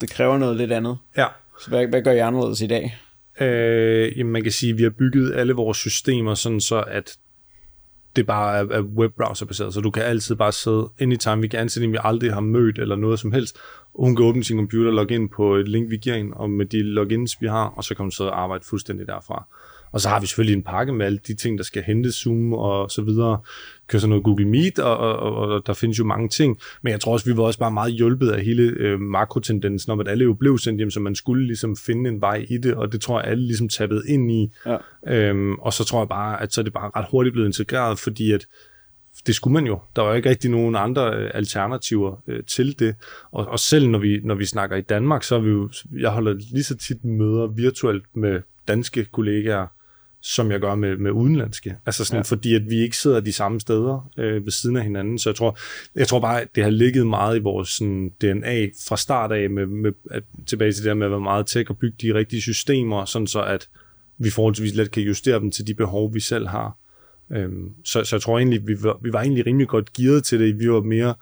[0.00, 0.98] Det kræver noget lidt andet.
[1.16, 1.26] Ja.
[1.60, 2.96] Så hvad, hvad gør I anderledes i dag?
[3.40, 7.16] Øh, jamen man kan sige, at vi har bygget alle vores systemer sådan så, at
[8.16, 11.40] det bare er, er webbrowserbaseret, så du kan altid bare sidde anytime.
[11.40, 13.58] Vi kan ansætte en, vi aldrig har mødt eller noget som helst.
[13.94, 16.66] Hun kan åbne sin computer, logge ind på et link, vi giver hende, og med
[16.66, 19.46] de logins, vi har, og så kan hun sidde og arbejde fuldstændig derfra.
[19.92, 22.52] Og så har vi selvfølgelig en pakke med alle de ting, der skal hente Zoom
[22.52, 23.38] og så videre.
[23.88, 26.58] Kører så noget Google Meet, og, og, og, og der findes jo mange ting.
[26.82, 30.00] Men jeg tror også, vi var også bare meget hjulpet af hele øh, makrotendensen om,
[30.00, 32.74] at alle jo blev sendt hjem, så man skulle ligesom finde en vej i det,
[32.74, 34.52] og det tror jeg, alle ligesom tappede ind i.
[34.66, 34.76] Ja.
[35.06, 37.98] Øhm, og så tror jeg bare, at så er det bare ret hurtigt blevet integreret,
[37.98, 38.46] fordi at
[39.26, 39.80] det skulle man jo.
[39.96, 42.94] Der var ikke rigtig nogen andre øh, alternativer øh, til det.
[43.32, 46.10] Og, og selv når vi, når vi snakker i Danmark, så er vi jo, jeg
[46.10, 49.66] holder lige så tit møder virtuelt med danske kollegaer,
[50.26, 51.76] som jeg gør med, med udenlandske.
[51.86, 52.22] Altså sådan, ja.
[52.22, 55.18] fordi at vi ikke sidder de samme steder øh, ved siden af hinanden.
[55.18, 55.58] Så jeg tror,
[55.94, 59.50] jeg tror bare, at det har ligget meget i vores sådan, DNA fra start af,
[59.50, 62.14] med, med, at, tilbage til det der med at være meget tech og bygge de
[62.14, 63.68] rigtige systemer, sådan så at
[64.18, 66.78] vi forholdsvis let kan justere dem til de behov, vi selv har.
[67.32, 70.40] Øhm, så, så jeg tror egentlig, vi var, vi var egentlig rimelig godt gearet til
[70.40, 70.58] det.
[70.58, 71.14] Vi var mere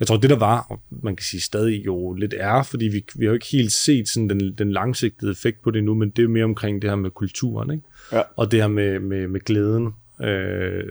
[0.00, 3.04] jeg tror, det der var, og man kan sige stadig jo lidt er, fordi vi,
[3.14, 6.10] vi har jo ikke helt set sådan den, den langsigtede effekt på det nu, men
[6.10, 7.84] det er mere omkring det her med kulturen, ikke?
[8.12, 8.22] Ja.
[8.36, 9.94] og det her med, med, med glæden.
[10.20, 10.84] Øh,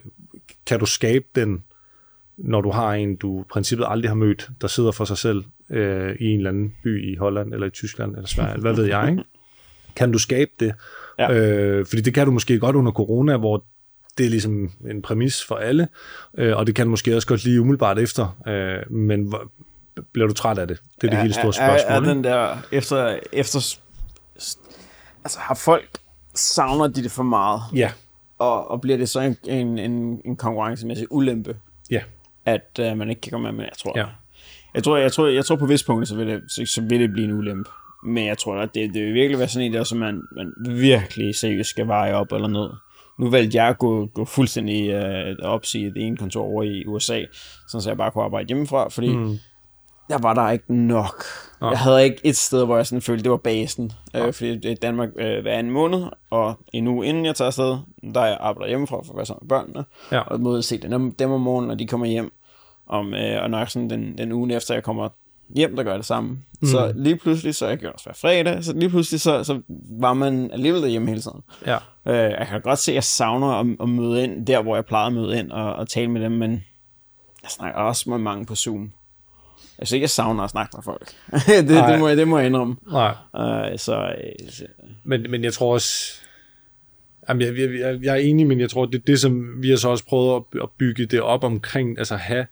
[0.66, 1.64] kan du skabe den,
[2.38, 5.44] når du har en, du i princippet aldrig har mødt, der sidder for sig selv
[5.70, 8.86] øh, i en eller anden by i Holland, eller i Tyskland, eller Sverige, hvad ved
[8.86, 9.24] jeg, ikke?
[9.96, 10.74] Kan du skabe det?
[11.20, 11.34] Ja.
[11.34, 13.66] Øh, fordi det kan du måske godt under corona, hvor
[14.18, 15.88] det er ligesom en præmis for alle,
[16.38, 19.34] øh, og det kan måske også godt lige umiddelbart efter, øh, men
[20.12, 20.80] bliver du træt af det?
[20.96, 21.92] Det er det ja, hele store spørgsmål.
[21.92, 23.78] Er, er den der, efter, efter,
[25.24, 25.90] altså har folk,
[26.36, 27.62] savner de det for meget?
[27.76, 27.92] Ja.
[28.40, 31.58] Og, og bliver det så en, en, en, en konkurrencemæssig ulempe?
[31.92, 32.02] Ja.
[32.46, 34.06] At uh, man ikke kan komme med, men jeg tror, ja.
[34.74, 37.00] jeg tror, jeg tror, jeg tror på vis punkter, så vil det, så, så vil
[37.00, 37.70] det blive en ulempe.
[38.04, 40.54] Men jeg tror, at det, det vil virkelig være sådan en der, som man, man
[40.70, 42.78] virkelig seriøst skal veje op eller noget
[43.20, 47.22] nu valgte jeg at gå, gå fuldstændig øh, opsige det ene kontor over i USA,
[47.68, 49.38] så jeg bare kunne arbejde hjemmefra, fordi mm.
[50.10, 51.24] der var der ikke nok.
[51.62, 51.70] Ja.
[51.70, 53.92] Jeg havde ikke et sted, hvor jeg sådan følte, det var basen.
[54.14, 54.28] Ja.
[54.28, 57.48] Øh, fordi det er Danmark øh, hver anden måned, og en uge inden jeg tager
[57.48, 57.78] afsted,
[58.14, 60.20] der jeg arbejder hjemmefra for at være sammen med børnene, ja.
[60.20, 62.34] og måde se dem, dem om morgenen, når de kommer hjem.
[62.88, 65.10] Om, øh, og nok sådan den, den uge efter, jeg kommer
[65.56, 66.30] hjem, der gør det samme.
[66.30, 66.68] Mm.
[66.68, 69.62] Så lige pludselig, så jeg gjorde også hver fredag, så lige pludselig, så, så
[70.00, 71.42] var man alligevel derhjemme hele tiden.
[71.66, 71.78] Ja.
[72.08, 74.86] Øh, jeg kan godt se, at jeg savner at, at møde ind der, hvor jeg
[74.86, 76.52] plejede at møde ind og, og tale med dem, men
[77.44, 78.92] jeg snakker også med mange på Zoom.
[79.80, 81.12] Jeg synes ikke, jeg savner at snakke med folk.
[81.48, 82.76] det, det, må jeg, det må jeg indrømme.
[82.92, 83.12] Nej.
[83.34, 84.16] Uh, så,
[84.50, 84.66] så.
[85.04, 86.14] Men, men jeg tror også,
[87.30, 89.76] Jamen, jeg, jeg, jeg er enig, men jeg tror, det er det, som vi har
[89.76, 92.46] så også prøvet at, bygge det op omkring, altså have Øh,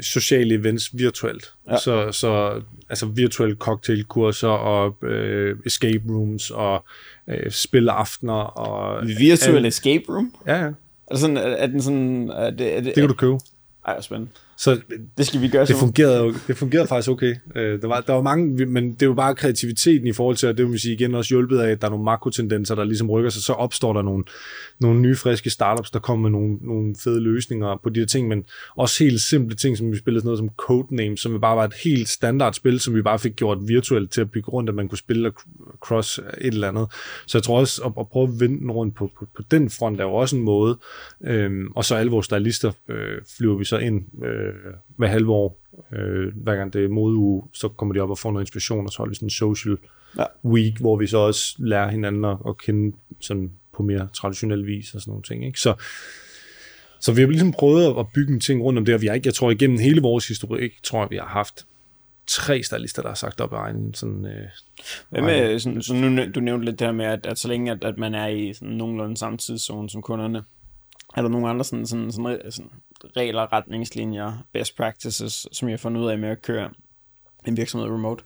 [0.00, 1.52] sociale events virtuelt.
[1.70, 1.78] Ja.
[1.78, 6.84] Så, så altså virtuelle cocktailkurser og øh, escape rooms og
[7.28, 9.06] øh, spilaftener og...
[9.18, 10.34] Virtual escape room?
[10.46, 10.70] Ja, ja.
[11.10, 12.30] Er, sådan, er, er den sådan...
[12.30, 13.38] Er det, er det, det kan du købe.
[13.86, 14.30] Ej, spændende.
[14.56, 14.80] Så
[15.18, 17.34] det skal vi gøre det fungerede, jo, det fungerede faktisk okay.
[17.56, 20.46] Øh, der, var, der var mange, men det er jo bare kreativiteten i forhold til,
[20.46, 23.10] at det vil sige igen også hjulpet af, at der er nogle makrotendenser, der ligesom
[23.10, 24.24] rykker sig, så opstår der nogle,
[24.82, 28.28] nogle nye, friske startups, der kommer med nogle, nogle fede løsninger på de her ting,
[28.28, 28.44] men
[28.76, 31.74] også helt simple ting, som vi spillede sådan noget som Codename, som bare var et
[31.84, 34.88] helt standard spil, som vi bare fik gjort virtuelt til at bygge rundt, at man
[34.88, 35.32] kunne spille
[35.80, 36.86] cross et eller andet.
[37.26, 39.70] Så jeg tror også, at, at prøve at vende den rundt på, på, på den
[39.70, 40.78] front er jo også en måde.
[41.24, 44.54] Øhm, og så alle vores stylister øh, flyver vi så ind øh,
[44.96, 45.58] hver halve år.
[45.92, 48.92] Øh, hver gang det er modeuge, så kommer de op og får noget inspiration, og
[48.92, 49.76] så holder vi sådan en social
[50.18, 50.24] ja.
[50.44, 54.94] week, hvor vi så også lærer hinanden at, at kende sådan på mere traditionel vis
[54.94, 55.46] og sådan nogle ting.
[55.46, 55.60] Ikke?
[55.60, 55.74] Så,
[57.00, 59.14] så vi har ligesom prøvet at bygge en ting rundt om det, og vi har
[59.14, 61.66] ikke, jeg tror igennem hele vores historie, ikke, tror jeg, vi har haft
[62.26, 64.26] tre stylister, der har sagt op af egen sådan...
[64.26, 64.48] Øh,
[65.10, 67.72] Hvad med, sådan, så nu, du nævnte lidt det her med, at, at så længe
[67.72, 70.42] at, at man er i sådan nogenlunde samme tidszone som kunderne,
[71.16, 72.70] er der nogle andre sådan, sådan, sådan, sådan
[73.16, 76.70] regler, retningslinjer, best practices, som jeg har fundet ud af med at køre
[77.46, 78.24] en virksomhed remote?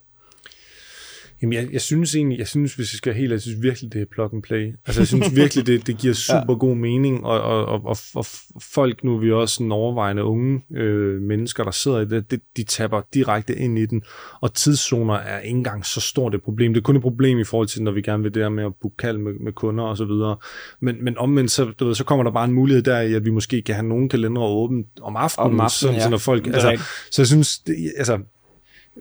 [1.42, 4.00] Jamen, jeg, jeg synes egentlig, jeg synes, hvis jeg skal helt, jeg synes virkelig, det
[4.00, 4.74] er plug and play.
[4.86, 8.26] Altså, jeg synes virkelig, det, det giver super god mening, og, og, og, og, og
[8.62, 12.40] folk, nu er vi også en overvejende unge øh, mennesker, der sidder i det, det,
[12.56, 14.02] de tapper direkte ind i den,
[14.40, 16.74] og tidszoner er ikke engang så stort et problem.
[16.74, 18.64] Det er kun et problem i forhold til, når vi gerne vil det der med
[18.64, 20.36] at booke kald med, med kunder og så videre.
[20.80, 23.24] Men, men omvendt, så, du ved, så kommer der bare en mulighed der i, at
[23.24, 26.02] vi måske kan have nogle kalendere åbent om aftenen, om aftenen sådan, ja.
[26.02, 28.18] så når folk, altså, så jeg synes, det, altså,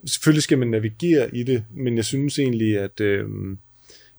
[0.05, 3.25] selvfølgelig skal man navigere i det, men jeg synes egentlig, at øh,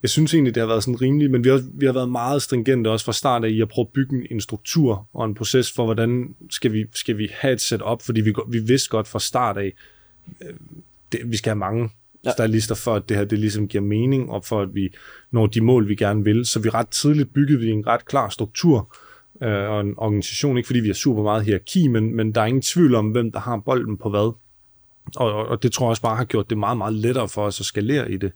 [0.01, 2.41] jeg synes egentlig, det har været sådan rimeligt, men vi har, vi har været meget
[2.41, 5.71] stringente også fra start af i at prøve at bygge en struktur og en proces
[5.71, 9.19] for, hvordan skal vi, skal vi have et setup, fordi vi, vi vidste godt fra
[9.19, 9.73] start af,
[10.41, 10.53] øh,
[11.11, 11.89] det, vi skal have mange
[12.25, 12.31] ja.
[12.31, 14.93] stylister for, at det her det ligesom giver mening, og for at vi
[15.31, 16.45] når de mål, vi gerne vil.
[16.45, 18.95] Så vi ret tidligt byggede vi en ret klar struktur,
[19.43, 22.45] øh, og en organisation, ikke fordi vi har super meget hierarki, men, men der er
[22.45, 24.33] ingen tvivl om, hvem der har bolden på hvad.
[25.15, 27.59] Og, og det tror jeg også bare har gjort det meget, meget lettere for os
[27.59, 28.31] at skalere i det,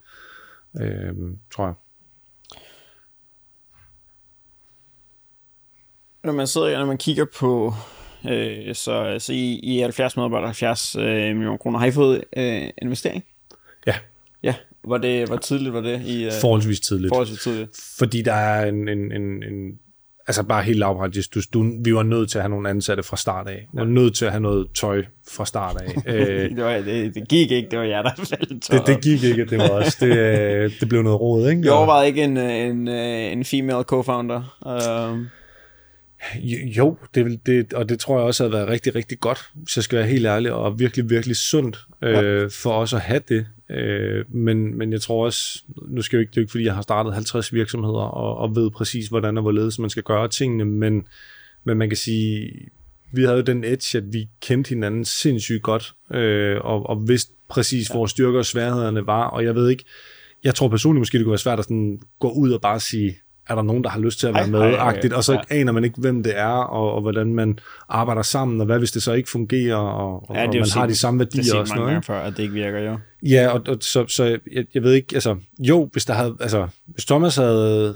[0.81, 1.13] øh,
[1.53, 1.73] tror jeg.
[6.23, 7.73] Når man sidder, når man kigger på,
[8.29, 12.69] øh, så, så I, I 70 medarbejdere, 70 øh, millioner kroner, har I fået øh,
[12.81, 13.23] investering?
[13.87, 13.95] Ja.
[14.43, 16.01] Ja, var det, hvor tidligt var det?
[16.05, 17.11] I, øh, forholdsvis tidligt.
[17.11, 17.69] Forholdsvis tidligt.
[17.97, 19.79] Fordi der er en, en, en, en
[20.31, 23.17] altså bare helt lavpraktisk, du, du, vi var nødt til at have nogle ansatte fra
[23.17, 23.67] start af.
[23.73, 25.95] Vi var nødt til at have noget tøj fra start af.
[26.15, 29.23] Øh, det, var, det, det gik ikke, det var jer, der faldt det, det gik
[29.23, 31.61] ikke, det var også, det, øh, det blev noget råd, ikke?
[31.65, 34.69] Jeg overvejede ikke en, en, en female co-founder.
[35.11, 35.27] Um.
[36.75, 39.83] Jo, det, det, og det tror jeg også har været rigtig, rigtig godt, hvis jeg
[39.83, 42.45] skal være helt ærlig, og virkelig, virkelig sundt øh, ja.
[42.45, 43.45] for os at have det.
[43.69, 46.75] Øh, men, men jeg tror også, nu skal jeg ikke, det er ikke fordi, jeg
[46.75, 50.65] har startet 50 virksomheder og, og ved præcis, hvordan og hvorledes man skal gøre tingene,
[50.65, 51.07] men,
[51.63, 52.51] men man kan sige,
[53.11, 57.33] vi havde jo den edge, at vi kendte hinanden sindssygt godt, øh, og, og vidste
[57.49, 59.83] præcis, hvor styrker og sværhederne var, og jeg ved ikke,
[60.43, 63.17] jeg tror personligt måske, det kunne være svært at sådan gå ud og bare sige,
[63.51, 65.39] er der nogen, der har lyst til at være med, agtigt, og så ja.
[65.49, 68.91] aner man ikke, hvem det er, og, og hvordan man arbejder sammen, og hvad hvis
[68.91, 71.43] det så ikke fungerer, og, og, ja, og man har de samme værdier.
[71.43, 72.97] Det er mange gange før, at det ikke virker, jo.
[73.23, 76.67] Ja, og, og så, så jeg, jeg ved ikke, altså, jo, hvis der havde, altså,
[76.85, 77.95] hvis Thomas havde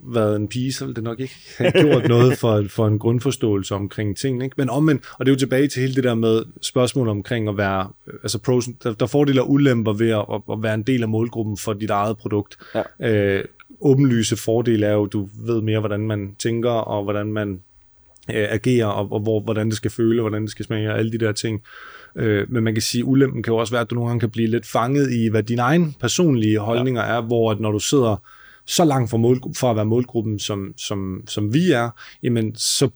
[0.00, 3.74] været en pige, så ville det nok ikke have gjort noget for, for en grundforståelse
[3.74, 4.44] omkring tingene.
[4.44, 4.54] Ikke?
[4.58, 7.56] Men omvendt, og det er jo tilbage til hele det der med spørgsmål omkring at
[7.56, 7.90] være,
[8.22, 11.56] altså pros, der, der fordele og ulemper ved at, at være en del af målgruppen
[11.56, 12.58] for dit eget produkt.
[12.74, 13.10] Ja.
[13.10, 13.44] Øh,
[13.80, 17.60] åbenlyse fordele er jo, at du ved mere, hvordan man tænker, og hvordan man
[18.34, 21.12] øh, agerer, og, og hvor, hvordan det skal føle, hvordan det skal smage, og alle
[21.12, 21.62] de der ting.
[22.16, 24.20] Øh, men man kan sige, at ulempen kan jo også være, at du nogle gange
[24.20, 27.16] kan blive lidt fanget i, hvad dine egne personlige holdninger ja.
[27.16, 28.16] er, hvor at når du sidder
[28.66, 31.90] så langt fra, mål, fra at være målgruppen, som, som, som vi er,
[32.22, 32.90] jamen så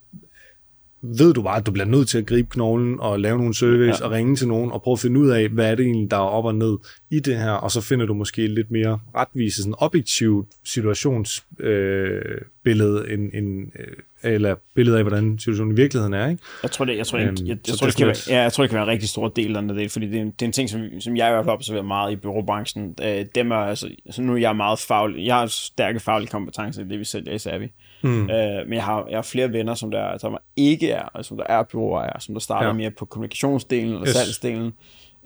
[1.03, 3.99] ved du bare, at du bliver nødt til at gribe knoglen og lave nogle service
[4.01, 4.07] ja.
[4.07, 6.17] og ringe til nogen og prøve at finde ud af, hvad er det egentlig, der
[6.17, 6.79] er op og ned
[7.11, 13.15] i det her, og så finder du måske lidt mere retvise, sådan objektivt situationsbillede, øh,
[13.15, 13.87] end, end, øh,
[14.23, 16.29] eller billede af, hvordan situationen i virkeligheden er.
[16.29, 16.43] Ikke?
[16.63, 18.53] Jeg tror, det, jeg tror, øhm, jeg, jeg, jeg, tror, det, kan være, ja, jeg
[18.53, 20.47] tror, det kan være en rigtig stor del af det, fordi det er, det er
[20.47, 22.95] en ting, som, som jeg i hvert fald observerer meget i byråbranchen.
[23.03, 26.85] Øh, dem er, altså, altså, nu er jeg meget faglig, jeg har stærke faglige kompetencer
[26.85, 27.67] i det, vi sælger i Savvy.
[28.03, 28.31] Mm.
[28.31, 31.37] Øh, men jeg har, jeg har flere venner, som der, som ikke er, og som
[31.37, 32.73] der er byråer, som der starter ja.
[32.73, 34.15] mere på kommunikationsdelen og yes.
[34.15, 34.73] salgsdelen.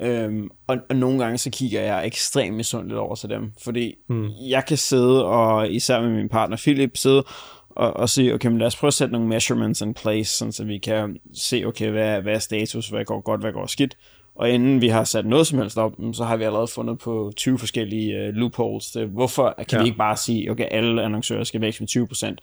[0.00, 4.28] Øhm, og, og nogle gange så kigger jeg ekstremt misundeligt over til dem, fordi mm.
[4.48, 7.24] jeg kan sidde og, især med min partner Philip, sidde
[7.70, 10.52] og, og sige, okay, men lad os prøve at sætte nogle measurements in place, sådan
[10.52, 13.96] så vi kan se, okay, hvad, hvad er status, hvad går godt, hvad går skidt.
[14.36, 17.32] Og inden vi har sat noget som helst op, så har vi allerede fundet på
[17.36, 18.96] 20 forskellige uh, loopholes.
[19.08, 19.78] Hvorfor kan ja.
[19.78, 22.36] vi ikke bare sige, okay, alle annoncører skal vækste med 20%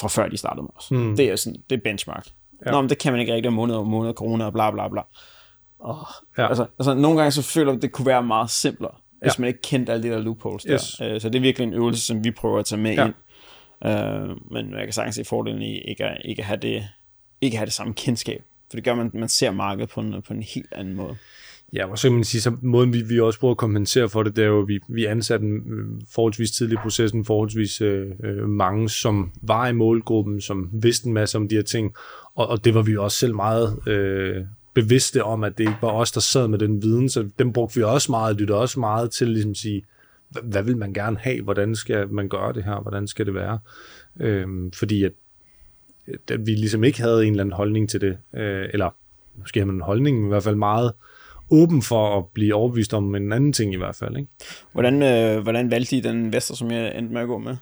[0.00, 0.90] fra før de startede med os.
[0.90, 1.16] Mm.
[1.16, 2.26] Det er sådan, det er benchmark.
[2.66, 2.70] Ja.
[2.70, 4.88] Nå, men det kan man ikke rigtig om måned og måned, corona og bla bla
[4.88, 5.02] bla.
[5.78, 5.96] Oh,
[6.38, 6.48] ja.
[6.48, 9.26] altså, altså, nogle gange så føler jeg, at det kunne være meget simplere, ja.
[9.26, 10.96] hvis man ikke kendte alle de der loopholes yes.
[10.98, 11.14] der.
[11.14, 13.04] Uh, så det er virkelig en øvelse, som vi prøver at tage med ja.
[13.04, 13.14] ind.
[13.84, 16.88] Uh, men jeg kan sagtens se fordelen i ikke at, ikke at have det,
[17.40, 18.44] ikke at have det samme kendskab.
[18.70, 21.16] For det gør, at man, man ser markedet på en, på en helt anden måde.
[21.72, 24.22] Ja, og så kan man sige, så måden vi, vi også prøver at kompensere for
[24.22, 27.80] det, det er jo, at vi, vi ansatte en øh, forholdsvis tidlig i processen, forholdsvis
[27.80, 31.94] øh, øh, mange, som var i målgruppen, som vidste en masse om de her ting,
[32.34, 34.44] og, og det var vi også selv meget øh,
[34.74, 37.76] bevidste om, at det ikke var os, der sad med den viden, så den brugte
[37.76, 39.82] vi også meget, lyttede også meget til ligesom at sige,
[40.30, 43.34] hvad, hvad vil man gerne have, hvordan skal man gøre det her, hvordan skal det
[43.34, 43.58] være,
[44.20, 45.12] øhm, fordi at,
[46.30, 48.90] at vi ligesom ikke havde en eller anden holdning til det, øh, eller
[49.38, 50.92] måske har man en holdning, men i hvert fald meget
[51.50, 54.16] åben for at blive overbevist om en anden ting i hvert fald.
[54.16, 54.30] Ikke?
[54.72, 57.56] Hvordan, øh, hvordan valgte I den investor, som jeg endte med at gå med?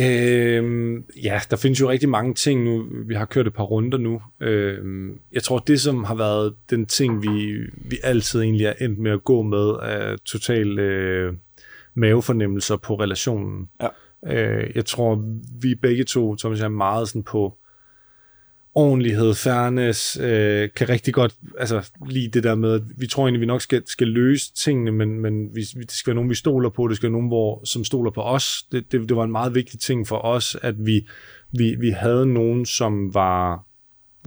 [0.00, 2.86] Øhm, ja, der findes jo rigtig mange ting nu.
[3.06, 4.22] Vi har kørt et par runder nu.
[4.40, 8.98] Øhm, jeg tror, det som har været den ting, vi, vi altid egentlig er endt
[8.98, 11.32] med at gå med, er total øh,
[11.94, 13.68] mavefornemmelser på relationen.
[13.82, 13.88] Ja.
[14.26, 15.24] Øh, jeg tror,
[15.60, 17.58] vi begge to, Thomas, er meget sådan på
[18.74, 23.40] ordentlighed, fairness, øh, kan rigtig godt altså, lide det der med, at vi tror egentlig,
[23.40, 26.70] vi nok skal, skal løse tingene, men, men vi, det skal være nogen, vi stoler
[26.70, 28.62] på, det skal være nogen, hvor, som stoler på os.
[28.72, 31.06] Det, det, det var en meget vigtig ting for os, at vi,
[31.52, 33.64] vi, vi havde nogen, som var,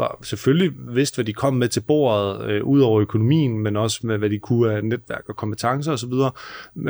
[0.02, 4.08] var selvfølgelig vidste, hvad de kom med til bordet, øh, ud over økonomien, men også
[4.08, 6.14] med, hvad de kunne af netværk og kompetencer osv.,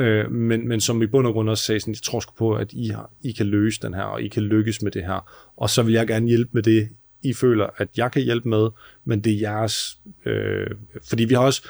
[0.00, 2.54] øh, men, men som i bund og grund også sagde, sådan, jeg tror sgu på,
[2.54, 5.30] at I, har, I kan løse den her, og I kan lykkes med det her,
[5.56, 6.88] og så vil jeg gerne hjælpe med det,
[7.22, 8.68] i føler, at jeg kan hjælpe med,
[9.04, 9.98] men det er jeres...
[10.26, 10.70] Øh,
[11.08, 11.62] fordi vi har også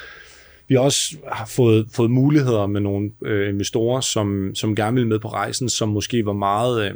[0.68, 5.06] vi har også har fået, fået muligheder med nogle øh, investorer, som, som gerne vil
[5.06, 6.94] med på rejsen, som måske var meget øh,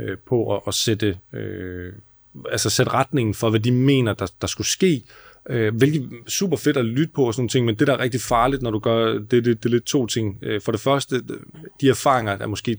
[0.00, 1.92] øh, på at, at sætte, øh,
[2.52, 5.02] altså sætte retningen for, hvad de mener, der, der skulle ske,
[5.50, 8.00] Øh, hvilket super fedt at lytte på og sådan nogle ting, men det, der er
[8.00, 10.38] rigtig farligt, når du gør, det, det, det er lidt to ting.
[10.42, 11.22] Øh, for det første,
[11.80, 12.78] de erfaringer, der måske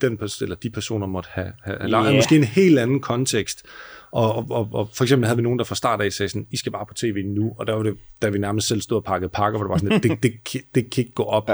[0.00, 2.14] den, eller de personer måtte have, have yeah.
[2.14, 3.66] måske en helt anden kontekst.
[4.10, 6.46] Og, og, og, og for eksempel havde vi nogen, der fra start af sagde sådan,
[6.50, 8.96] I skal bare på tv nu, og der var det, da vi nærmest selv stod
[8.96, 11.50] og pakkede pakker, hvor det var sådan, det, det, det, det kan ikke gå op.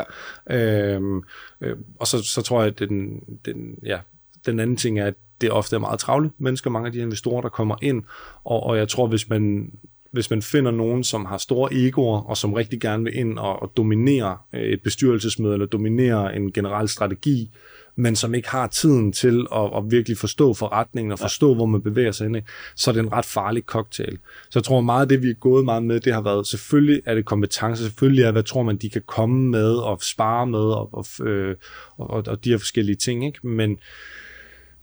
[0.51, 0.95] Ja.
[0.95, 1.23] Øhm,
[1.61, 3.99] øh, og så, så tror jeg, at den, den, ja,
[4.47, 7.43] den anden ting er, at det ofte er meget travle mennesker, mange af de investorer,
[7.43, 8.03] der kommer ind,
[8.45, 9.71] og, og jeg tror, hvis man
[10.15, 13.63] hvis man finder nogen, som har store egoer, og som rigtig gerne vil ind og,
[13.63, 17.51] og dominere et bestyrelsesmøde, eller dominere en generel strategi,
[17.97, 21.55] men som ikke har tiden til at, at virkelig forstå forretningen og forstå, ja.
[21.55, 22.41] hvor man bevæger sig ind i,
[22.77, 24.19] så er det en ret farlig cocktail.
[24.51, 27.03] Så jeg tror meget af det, vi er gået meget med, det har været, selvfølgelig
[27.07, 30.59] er det kompetence, selvfølgelig er, hvad tror man, de kan komme med og spare med
[30.59, 31.57] og, og, øh,
[31.97, 33.47] og, og, og de her forskellige ting, ikke?
[33.47, 33.79] Men,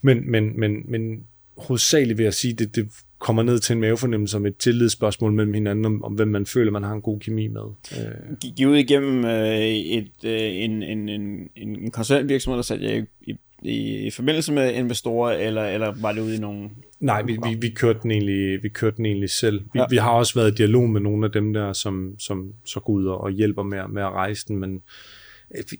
[0.01, 1.23] men, men, men, men
[1.57, 2.89] hovedsageligt vil jeg sige, det, det
[3.19, 6.71] kommer ned til en mavefornemmelse om et tillidsspørgsmål mellem hinanden, om, om hvem man føler,
[6.71, 7.61] man har en god kemi med.
[7.91, 8.37] Øh.
[8.41, 13.03] Gik I ud igennem øh, et, øh, en, en, en, en konsulentvirksomhed, der satte jer
[13.21, 16.69] i, i, i forbindelse med investorer, eller, eller var det ude i nogle...
[16.99, 19.61] Nej, vi, vi, vi, kørte den egentlig, vi kørte den egentlig selv.
[19.73, 19.85] Vi, ja.
[19.89, 22.93] vi har også været i dialog med nogle af dem der, som, som så går
[22.93, 24.81] ud og hjælper med, med at rejse den, men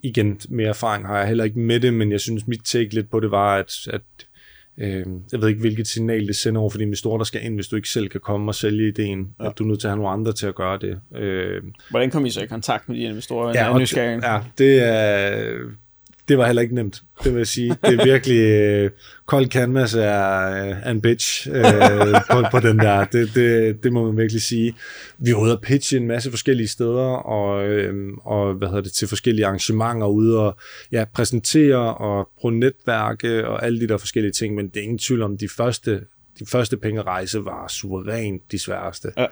[0.02, 3.10] igen, mere erfaring har jeg heller ikke med det, men jeg synes, mit take lidt
[3.10, 4.02] på det var, at, at
[4.78, 7.54] Øh, jeg ved ikke, hvilket signal det sender over for de investorer, der skal ind,
[7.54, 9.34] hvis du ikke selv kan komme og sælge ideen.
[9.40, 9.48] Ja.
[9.48, 11.00] At du er nødt til at have nogle andre til at gøre det.
[11.16, 13.52] Øh, Hvordan kom I så i kontakt med de investorer?
[13.54, 13.80] Ja, og
[14.22, 15.58] ja det er
[16.28, 17.76] det var heller ikke nemt, det vil jeg sige.
[17.84, 18.90] Det er virkelig, uh,
[19.26, 21.54] Cold Canvas er uh, en bitch uh,
[22.30, 24.74] på, på den der, det, det, det må man virkelig sige.
[25.18, 27.94] Vi var ude og pitche en masse forskellige steder, og, uh,
[28.24, 30.56] og hvad hedder det, til forskellige arrangementer ude og
[30.92, 34.98] ja, præsentere og bruge netværke og alle de der forskellige ting, men det er ingen
[34.98, 36.00] tvivl om, de første
[36.38, 39.08] de første pengerejse var suverænt de sværeste.
[39.16, 39.26] Ja.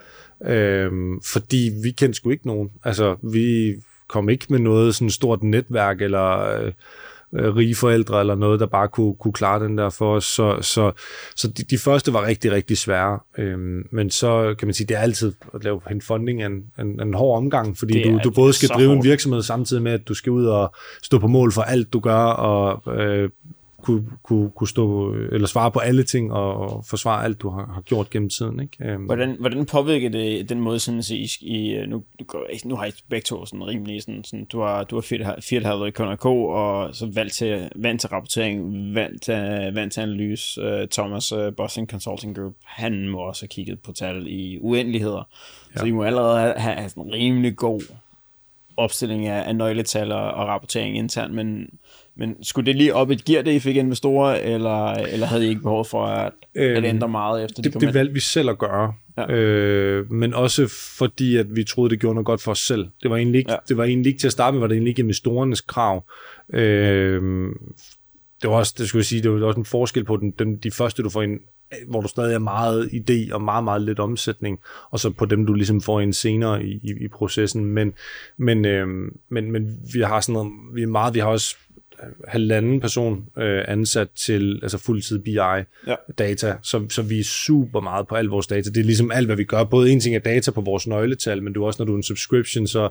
[0.55, 2.71] Øhm, fordi vi kendte sgu ikke nogen.
[2.85, 3.75] Altså, vi
[4.11, 6.73] kom ikke med noget sådan stort netværk eller øh,
[7.35, 10.25] øh, rige forældre eller noget, der bare kunne, kunne klare den der for os.
[10.25, 10.93] Så, så,
[11.37, 13.19] så de, de første var rigtig, rigtig svære.
[13.39, 17.01] Øhm, men så kan man sige, det er altid at lave en funding en, en,
[17.01, 18.99] en hård omgang, fordi du, du både skal drive hårdt.
[18.99, 22.01] en virksomhed samtidig med, at du skal ud og stå på mål for alt, du
[22.01, 23.31] gør, og øh,
[23.83, 27.71] kunne, kunne, kunne stå, eller svare på alle ting og, og forsvare alt, du har,
[27.75, 28.61] har gjort gennem tiden.
[28.61, 28.95] Ikke?
[28.95, 32.03] Um, hvordan, hvordan påvirker det den måde, sådan, at I, I nu,
[32.65, 35.37] nu har I begge to sådan rimelig, sådan, sådan, du har, du har
[35.81, 39.35] 4,5 i KNK, og så valgt til, vant til rapportering, vant til,
[39.75, 40.61] vant til analyse.
[40.63, 45.29] Uh, Thomas, uh, Boston Consulting Group, han må også have kigget på tal i uendeligheder.
[45.75, 45.81] Ja.
[45.81, 47.81] Så I må allerede have, have sådan en rimelig god
[48.77, 51.71] opstilling af, af nøgletal og, og rapportering internt, men
[52.21, 55.49] men skulle det lige op et gear, det I fik investorer, eller, eller havde I
[55.49, 57.75] ikke behov for at, øhm, at ændre meget efter det?
[57.75, 59.33] Det, det valgte vi selv at gøre, ja.
[59.33, 60.67] øh, men også
[60.99, 62.89] fordi, at vi troede, det gjorde noget godt for os selv.
[63.03, 63.57] Det var egentlig ikke, ja.
[63.69, 66.05] det var egentlig ikke til at starte med, var det egentlig ikke investorernes krav.
[66.53, 67.23] Øh,
[68.43, 70.57] det var også, det skulle jeg sige, det var også en forskel på den, den,
[70.57, 71.41] de første, du får ind,
[71.89, 74.59] hvor du stadig er meget idé og meget, meget lidt omsætning,
[74.91, 77.65] og så på dem, du ligesom får ind senere i, i, i processen.
[77.65, 77.93] Men,
[78.37, 78.87] men, øh,
[79.29, 81.57] men, men vi har sådan noget, vi er meget, vi har også
[82.29, 86.55] halvanden person øh, ansat til altså fuldtid BI-data, ja.
[86.63, 88.71] så, så vi er super meget på al vores data.
[88.71, 89.65] Det er ligesom alt, hvad vi gør.
[89.65, 92.03] Både en ting er data på vores nøgletal, men er også, når du er en
[92.03, 92.91] subscription, så sådan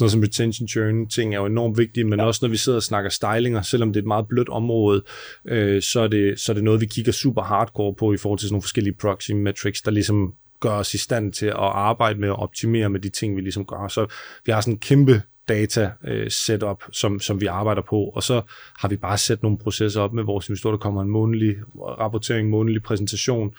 [0.00, 2.26] noget som retention churn ting er jo enormt vigtigt, men ja.
[2.26, 5.02] også når vi sidder og snakker stylinger, selvom det er et meget blødt område,
[5.48, 8.38] øh, så, er det, så er det noget, vi kigger super hardcore på i forhold
[8.38, 12.20] til sådan nogle forskellige proxy metrics, der ligesom gør os i stand til at arbejde
[12.20, 13.88] med at optimere med de ting, vi ligesom gør.
[13.88, 14.06] Så
[14.46, 18.42] vi har sådan en kæmpe data øh, setup, som, som vi arbejder på, og så
[18.78, 22.50] har vi bare sat nogle processer op med vores investorer, der kommer en månedlig rapportering,
[22.50, 23.54] månedlig præsentation,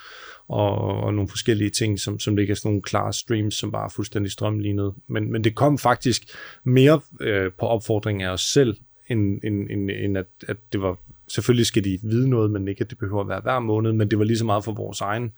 [0.48, 3.90] og, og nogle forskellige ting, som, som ligger sådan nogle klare streams, som bare er
[3.90, 4.94] fuldstændig strømlignet.
[5.08, 6.24] Men, men det kom faktisk
[6.64, 8.78] mere øh, på opfordring af os selv,
[9.10, 12.82] end, end, end, end at, at det var, selvfølgelig skal de vide noget, men ikke
[12.82, 15.02] at det behøver at være hver måned, men det var lige så meget for vores
[15.02, 15.32] egen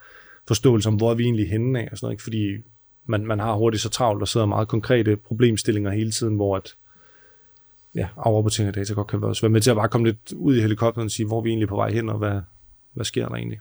[0.47, 2.23] forståelse om, hvor er vi egentlig henne af, og sådan noget, ikke?
[2.23, 2.57] fordi
[3.05, 6.75] man, man har hurtigt så travlt, og sidder meget konkrete problemstillinger hele tiden, hvor at,
[7.95, 10.55] ja, afrapportering af data godt kan være, være med til at bare komme lidt ud
[10.55, 12.41] i helikopteren og sige, hvor vi egentlig på vej hen, og hvad,
[12.93, 13.59] hvad sker der egentlig.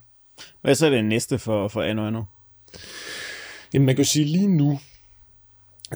[0.61, 2.23] Hvad så er det næste for, for Anno Anno?
[3.73, 4.79] Jamen man kan jo sige lige nu,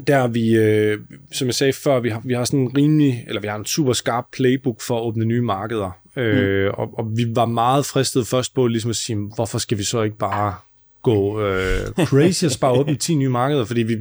[0.07, 0.99] der er vi, øh,
[1.31, 3.65] som jeg sagde før, vi har, vi har sådan en rimelig, eller vi har en
[3.65, 5.91] super skarp playbook for at åbne nye markeder.
[6.15, 6.73] Øh, mm.
[6.77, 10.01] og, og vi var meget fristet først på ligesom at sige, hvorfor skal vi så
[10.01, 10.55] ikke bare
[11.05, 13.95] gå øh, crazy og spare op i 10 nye markeder, fordi vi,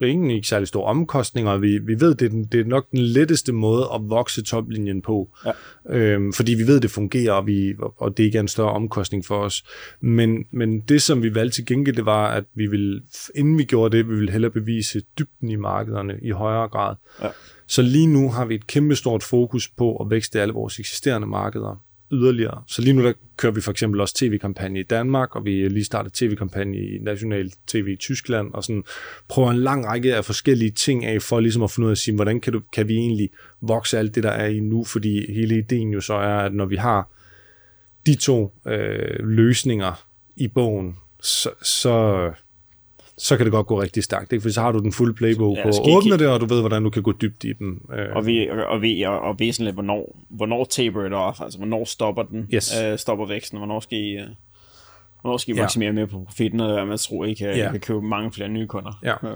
[0.00, 2.60] det er ingen ikke særlig store omkostninger, og vi, vi ved, det er, den, det
[2.60, 5.52] er nok den letteste måde at vokse toplinjen på, ja.
[5.96, 9.24] øhm, fordi vi ved, det fungerer, og, vi, og det ikke er en større omkostning
[9.24, 9.64] for os.
[10.00, 13.02] Men, men det, som vi valgte til gengæld, det var, at vi ville,
[13.34, 16.96] inden vi gjorde det, vi ville hellere bevise dybden i markederne i højere grad.
[17.22, 17.28] Ja.
[17.66, 21.82] Så lige nu har vi et kæmpestort fokus på at vækste alle vores eksisterende markeder
[22.12, 22.62] yderligere.
[22.66, 25.84] Så lige nu der kører vi for eksempel også tv-kampagne i Danmark, og vi lige
[25.84, 28.84] startet tv-kampagne i national tv i Tyskland, og sådan
[29.28, 31.98] prøver en lang række af forskellige ting af, for ligesom at finde ud af at
[31.98, 33.30] sige, hvordan kan, du, kan vi egentlig
[33.60, 36.66] vokse alt det, der er i nu, fordi hele ideen jo så er, at når
[36.66, 37.08] vi har
[38.06, 40.06] de to øh, løsninger
[40.36, 42.30] i bogen, så, så
[43.20, 44.42] så kan det godt gå rigtig stærkt, ikke?
[44.42, 46.60] for så har du den fulde playbook ja, på at åbne det, og du ved,
[46.60, 47.88] hvordan du kan gå dybt i dem.
[47.92, 48.16] Øh.
[48.16, 52.22] Og, vi, og, vi, og, og væsentligt, hvornår, hvornår taper det off, altså hvornår stopper
[52.22, 52.80] den, yes.
[52.82, 54.26] øh, stopper væksten, hvornår skal I, øh,
[55.20, 55.62] hvornår skal I ja.
[55.62, 57.68] maksimere mere på profitten, og man tror, I kan, ja.
[57.68, 58.98] I kan købe mange flere nye kunder.
[59.02, 59.14] Ja.
[59.22, 59.34] ja.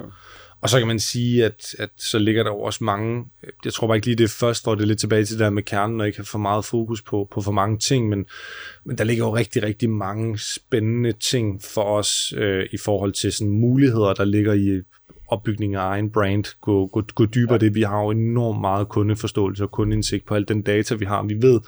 [0.65, 3.25] Og så kan man sige, at, at så ligger der også mange,
[3.65, 5.51] jeg tror bare ikke lige det først, hvor det er lidt tilbage til det der
[5.51, 8.27] med kernen, og ikke har for meget fokus på, på for mange ting, men,
[8.85, 13.33] men der ligger jo rigtig, rigtig mange spændende ting for os øh, i forhold til
[13.33, 14.83] sådan muligheder, der ligger i
[15.29, 17.59] opbygning af egen brand, gå, gå, gå dybere ja.
[17.59, 17.75] det.
[17.75, 21.23] Vi har jo enormt meget kundeforståelse og kundeindsigt på al den data, vi har.
[21.23, 21.61] Vi ved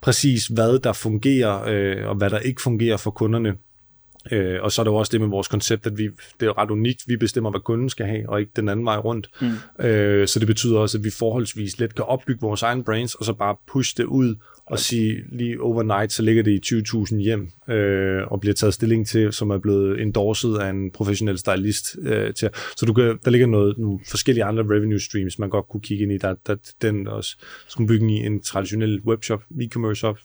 [0.00, 3.56] præcis, hvad der fungerer, øh, og hvad der ikke fungerer for kunderne
[4.30, 6.08] Øh, og så er det jo også det med vores koncept, at vi,
[6.40, 7.02] det er ret unikt.
[7.06, 9.28] Vi bestemmer, hvad kunden skal have, og ikke den anden vej rundt.
[9.40, 9.84] Mm.
[9.84, 13.24] Øh, så det betyder også, at vi forholdsvis let kan opbygge vores egen brands, og
[13.24, 14.34] så bare push det ud
[14.66, 19.06] og sige lige overnight, så ligger det i 20.000 hjem, øh, og bliver taget stilling
[19.06, 21.96] til, som er blevet endorset af en professionel stylist.
[22.02, 22.48] Øh, til.
[22.76, 26.02] Så du kan, der ligger noget, nogle forskellige andre revenue streams, man godt kunne kigge
[26.02, 26.18] ind i.
[26.18, 27.36] Der, der, den også
[27.68, 30.18] skulle bygge i en traditionel webshop, e-commerce op,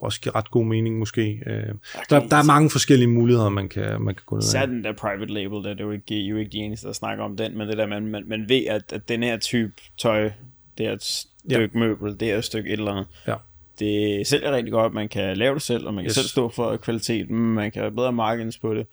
[0.00, 1.42] også give ret god mening måske.
[1.46, 1.74] Øh,
[2.10, 4.66] der, der er mange forskellige muligheder, man kan, man kan gå ned af.
[4.66, 7.24] den der private label, der, det er jo ikke, jo ikke de eneste, der snakker
[7.24, 10.30] om den, men det der, man, man, man ved, at, at den her type tøj,
[10.78, 11.78] det er et stykke ja.
[11.78, 13.06] møbel, det er et stykke et eller andet.
[13.26, 13.34] Ja.
[13.78, 16.14] Det sælger rigtig godt, man kan lave det selv, og man kan yes.
[16.14, 18.86] selv stå for kvaliteten, man kan have bedre markeds på det,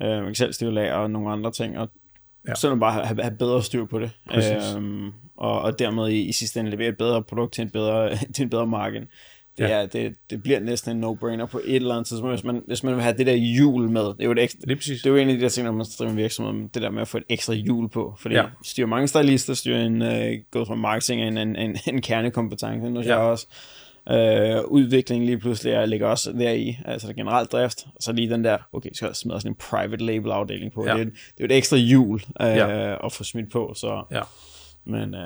[0.00, 1.88] uh, man kan selv stimulere og nogle andre ting, og
[2.48, 2.54] ja.
[2.54, 4.10] så bare have, have bedre styr på det.
[4.76, 8.16] Um, og, og dermed i, i sidste ende levere et bedre produkt til en bedre,
[8.34, 9.02] til en bedre marked.
[9.58, 9.68] Det, ja.
[9.68, 12.84] er, det, det bliver næsten en no-brainer på et eller andet tidspunkt, hvis man, hvis
[12.84, 14.04] man vil have det der hjul med.
[14.04, 15.72] Det er jo, et ekstra, det, det er jo en af de der ting, når
[15.72, 18.14] man driver en virksomhed, det der med at få et ekstra hjul på.
[18.18, 18.44] Fordi ja.
[18.64, 23.00] styrer mange stylister, styrer en uh, gå fra marketing en, en, en, en kernekompetence, nu
[23.00, 23.08] ja.
[23.08, 23.46] jeg også.
[24.10, 28.12] Uh, udvikling lige pludselig er, ligger også der i, altså det generelt drift, og så
[28.12, 30.86] lige den der, okay, så skal jeg smide sådan en private label afdeling på.
[30.86, 30.94] Ja.
[30.94, 33.06] Det, er, det er et ekstra hjul uh, ja.
[33.06, 34.02] at få smidt på, så...
[34.10, 34.20] Ja.
[34.84, 35.20] Men, uh,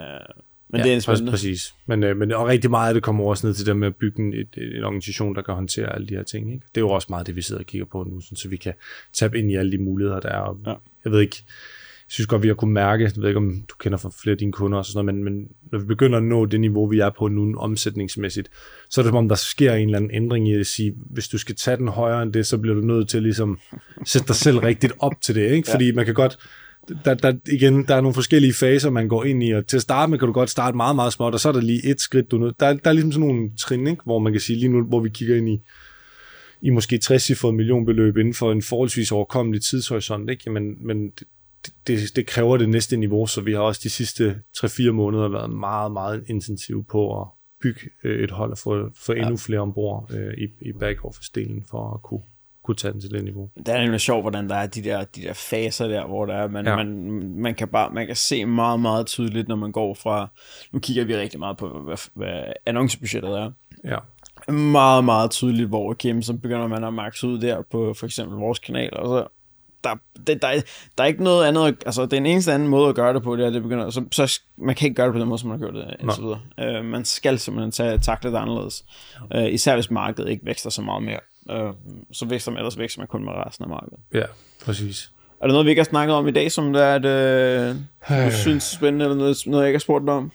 [0.68, 1.30] men ja, det er spændende.
[1.30, 1.74] Præcis.
[1.86, 3.96] Men, øh, men og rigtig meget af det kommer også ned til det med at
[3.96, 6.54] bygge en, et, en organisation, der kan håndtere alle de her ting.
[6.54, 6.66] Ikke?
[6.74, 8.74] Det er jo også meget det, vi sidder og kigger på nu, så vi kan
[9.12, 10.40] tabe ind i alle de muligheder, der er.
[10.40, 10.74] Og ja.
[11.04, 11.36] Jeg ved ikke,
[12.08, 14.32] jeg synes godt, vi har kunnet mærke, jeg ved ikke, om du kender fra flere
[14.32, 16.86] af dine kunder og sådan noget, men, men når vi begynder at nå det niveau,
[16.86, 18.48] vi er på nu omsætningsmæssigt,
[18.90, 21.28] så er det som om, der sker en eller anden ændring i at sige, hvis
[21.28, 23.58] du skal tage den højere end det, så bliver du nødt til at ligesom
[24.04, 25.70] sætte dig selv rigtigt op til det, ikke?
[25.70, 25.92] Fordi ja.
[25.92, 26.38] man kan godt,
[27.04, 29.82] der, der, igen, der er nogle forskellige faser, man går ind i, og til at
[29.82, 32.00] starte med kan du godt starte meget, meget småt, og så er der lige et
[32.00, 32.52] skridt, du nød.
[32.60, 34.02] Der, der er ligesom sådan nogle trin, ikke?
[34.04, 35.60] hvor man kan sige lige nu, hvor vi kigger ind i,
[36.60, 40.50] i måske 60 millionbeløb inden for en forholdsvis overkommelig tidshorisont, ikke?
[40.50, 41.10] Men, men
[41.66, 45.28] det, det, det kræver det næste niveau, så vi har også de sidste 3-4 måneder
[45.28, 47.26] været meget, meget intensive på at
[47.62, 51.94] bygge øh, et hold og få, få endnu flere ombord øh, i, i back-office-delen for
[51.94, 52.22] at kunne,
[52.66, 53.50] kunne tage den til det niveau.
[53.56, 56.34] Det er nemlig sjovt, hvordan der er de der, de der faser der, hvor der
[56.34, 56.76] er, man, ja.
[56.76, 56.86] man,
[57.36, 60.28] man, kan bare, man kan se meget, meget tydeligt, når man går fra,
[60.72, 63.50] nu kigger vi rigtig meget på, hvad, hvad annoncebudgettet er.
[63.84, 63.98] Ja
[64.52, 68.38] meget, meget tydeligt, hvor Kim, så begynder man at maxe ud der på for eksempel
[68.38, 69.26] vores kanal, og så
[69.84, 69.94] der,
[70.26, 70.48] det, der,
[70.98, 73.46] der er ikke noget andet, altså den eneste anden måde at gøre det på, det
[73.46, 75.60] er, det begynder, så, så man kan ikke gøre det på den måde, som man
[75.60, 76.80] har gjort det indtil videre.
[76.80, 78.84] Uh, man skal simpelthen tage, takle det anderledes.
[79.34, 81.18] Uh, især hvis markedet ikke vækster så meget mere.
[81.50, 81.74] Uh,
[82.12, 83.98] så vækster man, ellers vækster man kun med resten af markedet.
[84.14, 84.24] Ja,
[84.64, 85.10] præcis.
[85.40, 88.26] Er der noget, vi ikke har snakket om i dag, som der er, at, uh,
[88.26, 90.32] du synes er spændende, eller noget, noget, jeg ikke har spurgt dig om?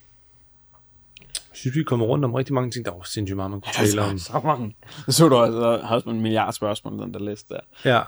[1.61, 2.85] synes, vi kommer rundt om rigtig mange ting.
[2.85, 4.17] Der var sindssygt meget, man kunne ja, tale om.
[4.17, 4.75] Så mange.
[5.05, 7.59] Det så du også, der har også en milliard spørgsmål, den der liste der.
[7.85, 8.01] Ja.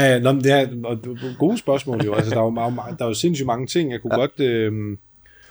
[0.00, 2.14] ja, nå, det er gode spørgsmål jo.
[2.14, 3.92] Altså, der er jo, meget, der er jo sindssygt mange ting.
[3.92, 4.20] Jeg kunne ja.
[4.20, 4.40] godt...
[4.40, 4.72] Øh,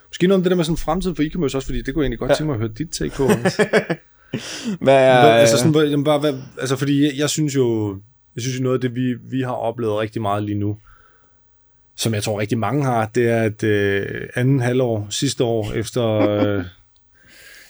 [0.08, 2.06] måske noget om det der med sådan fremtiden for e-commerce også, fordi det kunne jeg
[2.06, 2.36] egentlig godt ja.
[2.36, 3.24] tænke mig at høre dit take på.
[4.82, 5.18] hvad er...
[5.18, 7.98] Altså, sådan, bare, hvad, altså, fordi jeg, jeg synes jo,
[8.36, 10.78] jeg synes jo noget af det, vi, vi har oplevet rigtig meget lige nu,
[11.96, 16.06] som jeg tror rigtig mange har, det er, at øh, anden halvår sidste år, efter
[16.30, 16.64] øh,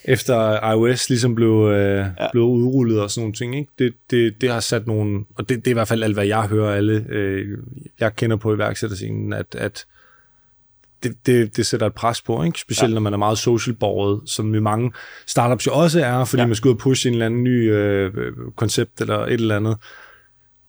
[0.05, 2.27] efter iOS ligesom blev, øh, ja.
[2.31, 3.57] blev udrullet og sådan nogle ting.
[3.57, 3.71] Ikke?
[3.79, 6.25] Det, det, det har sat nogle, og det, det er i hvert fald alt, hvad
[6.25, 7.57] jeg hører alle, øh,
[7.99, 9.85] jeg kender på iværksætterscenen, at, at
[11.03, 12.59] det, det, det sætter et pres på, ikke?
[12.59, 12.93] specielt ja.
[12.93, 14.91] når man er meget social-borget, som jo mange
[15.27, 16.47] startups jo også er, fordi ja.
[16.47, 18.11] man skal ud og pushe en eller anden ny øh,
[18.55, 19.77] koncept eller et eller andet.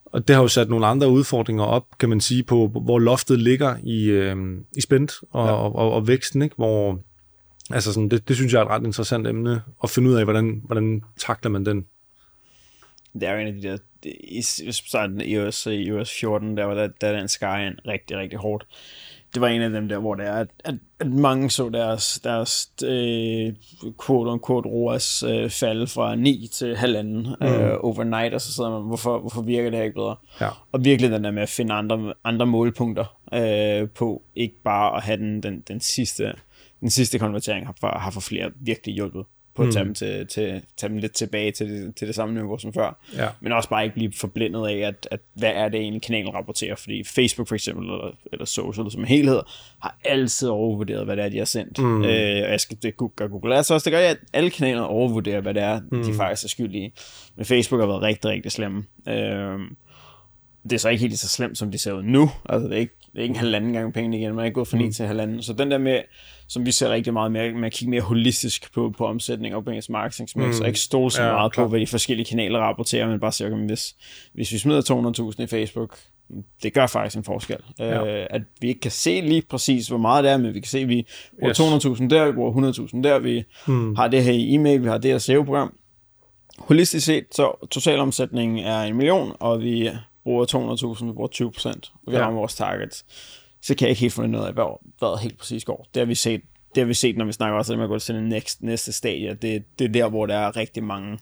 [0.05, 3.39] Og det har jo sat nogle andre udfordringer op, kan man sige, på hvor loftet
[3.39, 4.37] ligger i, øh,
[4.77, 5.53] i spændt og, ja.
[5.53, 6.57] og, og, og væksten, ikke?
[6.57, 7.01] hvor
[7.73, 10.25] Altså sådan, det, det synes jeg er et ret interessant emne, at finde ud af,
[10.25, 11.87] hvordan, hvordan takler man den.
[13.15, 16.75] Det er jo en af de der, i starten i iOS, iOS 14, der var
[16.75, 17.45] der, der den Sky
[17.87, 18.67] rigtig, rigtig hårdt.
[19.35, 22.21] Det var en af dem der, hvor det er, at, at, at mange så deres,
[22.25, 23.53] deres øh,
[24.07, 27.47] quote unquote ROAS øh, falde fra 9 til halvanden mm.
[27.47, 30.17] øh, overnight, og så sidder man, hvorfor, hvorfor virker det her ikke bedre?
[30.41, 30.49] Ja.
[30.73, 35.03] Og virkelig den der med at finde andre, andre målpunkter øh, på, ikke bare at
[35.03, 36.33] have den, den, den sidste
[36.81, 39.25] den sidste konvertering har for, har for flere virkelig hjulpet
[39.61, 39.73] på at mm.
[39.73, 42.73] tage, dem til, til, tage dem lidt tilbage til det, til det samme niveau som
[42.73, 42.99] før.
[43.17, 43.29] Ja.
[43.41, 46.77] Men også bare ikke blive forblindet af, at, at hvad er det egentlig kanalen rapporterer.
[46.77, 49.41] Fordi Facebook for eksempel, eller, eller social som helhed,
[49.83, 51.79] har altid overvurderet, hvad det er, de har sendt.
[51.79, 52.05] Mm.
[52.05, 53.85] Øh, og jeg skal det gør Google Ads også.
[53.85, 56.03] Det gør, at alle kanaler overvurderer, hvad det er, mm.
[56.03, 56.93] de faktisk er skyldige.
[57.37, 58.85] Men Facebook har været rigtig, rigtig slemme.
[59.09, 59.59] Øh,
[60.63, 62.31] det er så ikke helt så slemt, som de ser ud nu.
[62.49, 64.35] Altså, det er ikke, det er ikke en halvanden gang penge igen.
[64.35, 64.93] Man er ikke gået fra 9 mm.
[64.93, 65.43] til halvanden.
[65.43, 66.01] Så den der med,
[66.49, 69.65] som vi ser rigtig meget med, med at kigge mere holistisk på, på omsætning og
[69.65, 70.61] på ens marketingsmix, mm.
[70.61, 71.65] og ikke stole så ja, meget klar.
[71.65, 73.95] på, hvad de forskellige kanaler rapporterer, men bare sige, okay, hvis,
[74.33, 75.99] hvis vi smider 200.000 i Facebook,
[76.63, 77.57] det gør faktisk en forskel.
[77.79, 78.21] Ja.
[78.21, 80.69] Øh, at vi ikke kan se lige præcis, hvor meget det er, men vi kan
[80.69, 81.07] se, at vi
[81.41, 81.87] bruger yes.
[82.01, 83.97] 200.000 der, vi bruger 100.000 der, vi mm.
[83.97, 85.75] har det her i e-mail, vi har det her SEO-program.
[86.59, 89.91] Holistisk set, så totalomsætningen er en million, og vi
[90.25, 92.23] bruger 200.000, vi bruger 20 procent, og vi ja.
[92.23, 93.05] rammer vores targets,
[93.61, 95.87] så kan jeg ikke helt finde noget af, hvad, hvad helt præcis går.
[95.95, 96.43] Det har vi set,
[96.75, 98.93] det har vi set når vi snakker også om at gå til det næste, næste
[98.93, 99.35] stadie.
[99.35, 101.19] Det, det er der, hvor der er rigtig mange,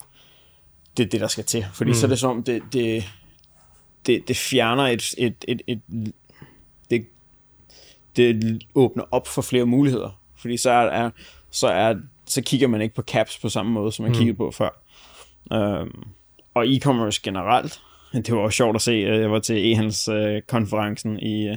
[0.96, 1.66] det er det, der skal til.
[1.72, 1.94] Fordi mm.
[1.94, 3.04] så er det som, det, det,
[4.06, 5.80] det, det fjerner et, et, et, et
[6.90, 7.06] det,
[8.16, 10.20] det åbner op for flere muligheder.
[10.36, 11.10] Fordi så er,
[11.50, 11.94] så er
[12.24, 14.18] så kigger man ikke på caps på samme måde, som man mm.
[14.18, 14.70] kiggede på før.
[15.50, 16.08] Um,
[16.54, 17.82] og e-commerce generelt
[18.12, 18.92] det var sjovt at se.
[18.92, 21.56] Jeg var til e-handelskonferencen øh, i, øh,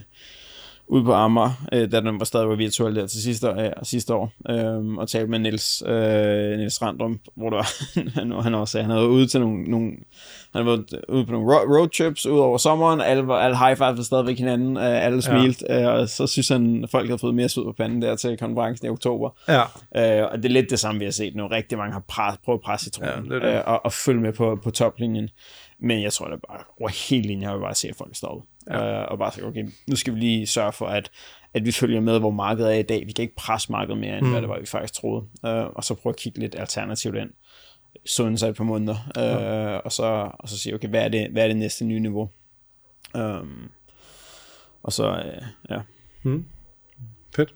[0.88, 4.14] ude på Amager, øh, da den var stadig var virtuel der til sidste, øh, sidste
[4.14, 7.74] år, øh, og talte med Niels, øh, Niels Randrum, hvor der var,
[8.20, 9.92] han, han også sagde, han havde været ude til nogle, nogle
[10.54, 14.38] han var ude på nogle roadtrips ud over sommeren, alle, var, alle high five stadigvæk
[14.38, 15.94] hinanden, øh, alle smilte, ja.
[15.94, 18.38] øh, og så synes han, at folk havde fået mere sved på panden der til
[18.38, 19.30] konferencen i oktober.
[19.48, 19.62] Ja.
[20.22, 21.48] Øh, og det er lidt det samme, vi har set nu.
[21.48, 23.56] Rigtig mange har pres, prøvet at presse i tronen, ja, det det.
[23.56, 25.30] Øh, og, og følge med på, på toplinjen.
[25.80, 28.48] Men jeg tror, at bare over hele linjen, jeg vil bare se, at folk stoppe.
[28.70, 29.02] Ja.
[29.02, 31.12] Øh, og bare sige, okay, nu skal vi lige sørge for, at,
[31.54, 33.04] at vi følger med, hvor markedet er i dag.
[33.08, 34.32] Vi kan ikke presse markedet mere, end mm.
[34.32, 35.24] hvad det var, vi faktisk troede.
[35.46, 37.30] Øh, og så prøve at kigge lidt alternativt ind.
[38.06, 38.96] Sunde sig et par måneder.
[39.18, 39.78] Øh, ja.
[39.78, 42.30] og, så, og så sige, okay, hvad er det, hvad er det næste nye niveau?
[43.16, 43.70] Um,
[44.84, 45.82] og så, øh, ja.
[46.24, 46.46] Mm.
[47.36, 47.54] Fedt.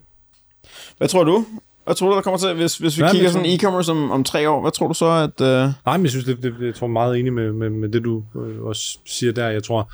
[0.98, 1.46] Hvad tror du?
[1.84, 4.24] Hvad tror du, der kommer til, hvis, hvis vi Nej, kigger sådan e-commerce om, om
[4.24, 4.62] tre år?
[4.62, 5.42] Hvad tror du så, at...
[5.42, 5.74] Uh...
[5.86, 8.24] Nej, men jeg synes, det, det, jeg tror meget enig med, med, med det, du
[8.36, 9.50] øh, også siger der.
[9.50, 9.92] Jeg tror,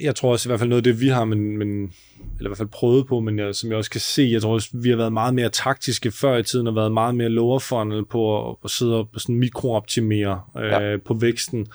[0.00, 1.92] jeg tror også i hvert fald noget af det, vi har, men, men,
[2.38, 4.54] eller i hvert fald prøvet på, men jeg, som jeg også kan se, jeg tror
[4.54, 7.58] også, vi har været meget mere taktiske før i tiden, og været meget mere lower
[7.58, 10.96] funnel på at, at sidde og sådan mikrooptimere øh, ja.
[11.04, 11.66] på væksten.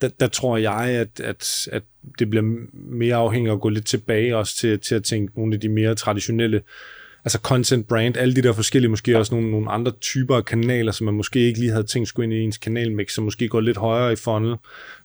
[0.00, 1.82] Der, der tror jeg, at, at, at
[2.18, 5.54] det bliver mere afhængigt af at gå lidt tilbage også til, til at tænke nogle
[5.54, 6.62] af de mere traditionelle
[7.24, 10.92] altså content brand, alle de der forskellige, måske også nogle, nogle andre typer af kanaler,
[10.92, 13.60] som man måske ikke lige havde tænkt skulle ind i ens kanalmix, som måske går
[13.60, 14.56] lidt højere i funnel,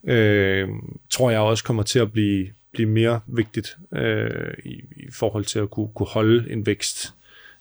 [0.03, 0.67] øh,
[1.09, 5.59] tror jeg også kommer til at blive, blive mere vigtigt øh, i, i forhold til
[5.59, 7.13] at kunne, kunne holde en vækst.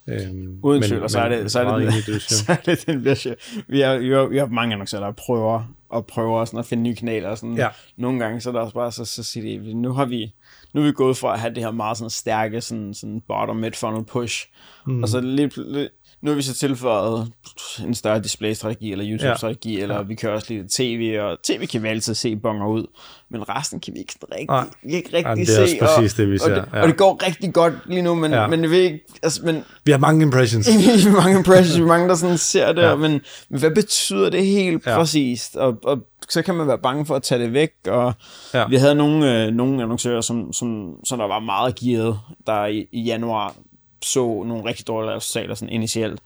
[0.08, 3.00] Øhm, Uden tvivl, og så er det, så er det, det, så er det den
[3.00, 3.34] bliver
[3.68, 6.82] vi har, vi, har, vi har mange annoncerer, der prøver og prøver sådan at finde
[6.82, 7.28] nye kanaler.
[7.28, 7.56] Og sådan.
[7.56, 7.68] Ja.
[7.96, 10.34] Nogle gange, så er der også bare, så, så siger de, nu har vi,
[10.74, 13.56] nu er vi gået fra at have det her meget sådan stærke sådan, sådan bottom
[13.56, 14.46] mid funnel push,
[14.86, 15.02] mm.
[15.02, 15.50] og så lige,
[16.22, 17.32] nu har vi så tilføjet
[17.84, 19.82] en større display-strategi, eller YouTube-strategi, ja.
[19.82, 20.02] eller ja.
[20.02, 22.86] vi kører også lidt tv, og tv kan vi altid se bonger ud,
[23.30, 24.66] men resten kan vi ikke rigtig, Nej.
[24.88, 25.78] ikke rigtig ja, det er se.
[25.80, 26.44] præcis og, det, vi ser.
[26.44, 26.82] Og det, ja.
[26.82, 28.46] og det går rigtig godt lige nu, men, ja.
[28.46, 30.68] men, vi, ikke, altså, men vi har mange impressions.
[30.76, 32.96] vi har mange impressions, vi mange, der sådan ser det, ja.
[32.96, 34.98] men, men hvad betyder det helt ja.
[34.98, 35.56] præcist?
[35.56, 35.98] Og, og
[36.30, 38.12] så kan man være bange for at tage det væk, og
[38.54, 38.68] ja.
[38.68, 42.86] vi havde nogle, øh, nogle annoncører, som, som, som der var meget gearet, der i,
[42.92, 43.54] i januar
[44.04, 46.20] så nogle rigtig dårlige resultater sådan initielt,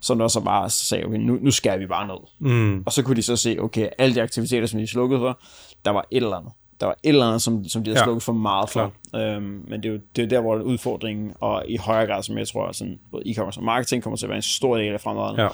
[0.00, 2.16] så der så bare sagde, okay, nu, nu skal vi bare ned.
[2.38, 2.82] Mm.
[2.86, 5.38] Og så kunne de så se, okay, alle de aktiviteter, som de slukkede for,
[5.84, 6.52] der var et eller andet.
[6.80, 8.04] Der var et eller andet, som, som de havde ja.
[8.04, 8.92] slukket for meget for.
[9.16, 12.38] Øhm, men det er jo det er der, hvor udfordringen, og i højere grad, som
[12.38, 15.00] jeg tror, sådan, både e-commerce og marketing kommer til at være en stor del af
[15.00, 15.36] fremtiden.
[15.36, 15.48] Ja.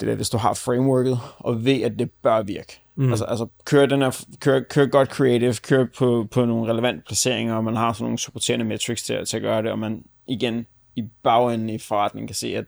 [0.00, 2.80] Det der, hvis du har frameworket, og ved, at det bør virke.
[2.94, 3.10] Mm.
[3.10, 7.54] Altså, altså kør, den her, kør, kør godt creative, kør på, på nogle relevante placeringer,
[7.54, 10.66] og man har sådan nogle supporterende metrics til, til at gøre det, og man igen
[10.96, 12.64] i bagenden i forretningen kan se, at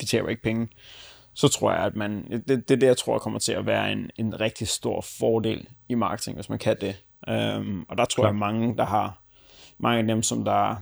[0.00, 0.68] de tager ikke penge,
[1.34, 4.10] så tror jeg, at man, det, det der, jeg tror kommer til at være en,
[4.16, 6.96] en rigtig stor fordel i marketing, hvis man kan det.
[7.28, 8.30] Um, og der tror Klar.
[8.30, 9.22] jeg, mange, der har,
[9.78, 10.76] mange af dem, som der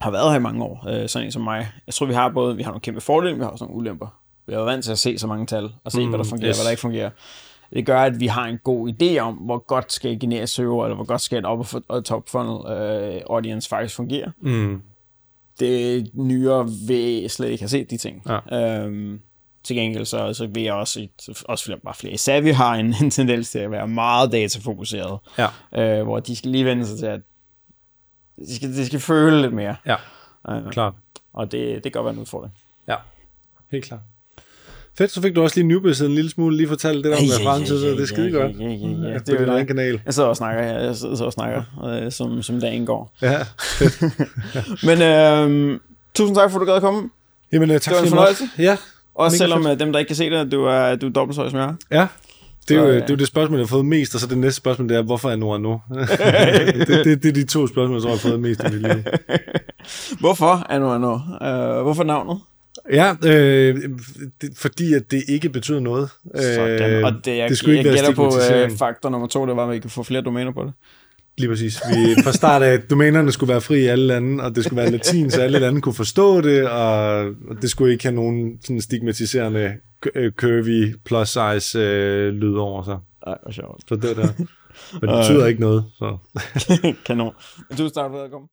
[0.00, 2.28] har været her i mange år, uh, sådan en som mig, jeg tror, vi har
[2.28, 4.20] både, vi har nogle kæmpe fordele, vi har også nogle ulemper.
[4.46, 6.24] Vi har været vant til at se så mange tal, og se, mm, hvad der
[6.24, 6.58] fungerer, yes.
[6.58, 7.10] hvad der ikke fungerer.
[7.72, 10.84] Det gør, at vi har en god idé om, hvor godt skal et generisk server,
[10.84, 14.32] eller hvor godt skal et upper og top funnel uh, audience faktisk fungere.
[14.40, 14.82] Mm
[15.60, 18.22] det nyere vil slet ikke have set de ting.
[18.28, 18.60] Ja.
[18.60, 19.20] Øhm,
[19.62, 21.08] til gengæld så, så vil jeg også,
[21.48, 25.18] også flere, bare flere især vi har en, en tendens til at være meget datafokuseret,
[25.38, 25.48] ja.
[25.72, 27.20] øh, hvor de skal lige vende sig til, at
[28.36, 29.76] de skal, de skal føle lidt mere.
[29.86, 29.96] Ja,
[30.48, 30.94] øh, klart.
[31.32, 32.54] Og det, det kan godt være en udfordring.
[32.88, 32.96] Ja,
[33.70, 34.00] helt klart.
[34.98, 37.44] Fedt, så fik du også lige newbizet en lille smule, lige fortalt det der med
[37.44, 38.52] fremtid, så det er skide godt.
[38.60, 39.18] Ja, ja, ja, ja.
[39.18, 40.00] Det er jo din kanal.
[40.06, 43.12] Jeg sidder og snakker, jeg sidder og snakker, øh, som, som dagen går.
[43.22, 43.38] Ja,
[44.88, 45.80] Men øh,
[46.14, 47.10] tusind tak for, at du gad at komme.
[47.52, 48.44] Jamen, tak det var en fornøjelse.
[48.58, 48.76] Ja.
[49.14, 49.80] Også selvom fedt.
[49.80, 51.74] dem, der ikke kan se det, du er, du er dobbelt så høj som jeg
[51.90, 52.06] Ja,
[52.68, 54.38] det er, jo, det er jo det spørgsmål, jeg har fået mest, og så det
[54.38, 55.80] næste spørgsmål, det er, hvorfor er Nora nu?
[55.90, 59.02] det, det, det, er de to spørgsmål, som jeg har fået mest i mit liv.
[60.20, 61.12] hvorfor er Nora nu?
[61.12, 62.40] Uh, hvorfor navnet?
[62.92, 63.82] Ja, øh,
[64.40, 66.08] det, fordi at det ikke betyder noget.
[66.34, 69.26] Sådan, øh, og det, jeg, det skulle jeg, ikke jeg gætter på uh, faktor nummer
[69.26, 70.72] to, det var, at vi kan få flere domæner på det.
[71.38, 71.80] Lige præcis.
[71.90, 74.90] Vi, fra start af, domænerne skulle være fri i alle lande, og det skulle være
[74.90, 77.26] latin, så alle lande kunne forstå det, og
[77.62, 79.74] det skulle ikke have nogen sådan stigmatiserende
[80.14, 82.98] øh, curvy plus size øh, lyd over sig.
[83.26, 83.88] Ej, hvor sjovt.
[83.88, 84.28] Så det der.
[85.00, 85.84] Men det betyder ikke noget.
[85.98, 86.16] Så.
[87.06, 87.34] Kanon.
[87.78, 88.48] Du starter med at komme.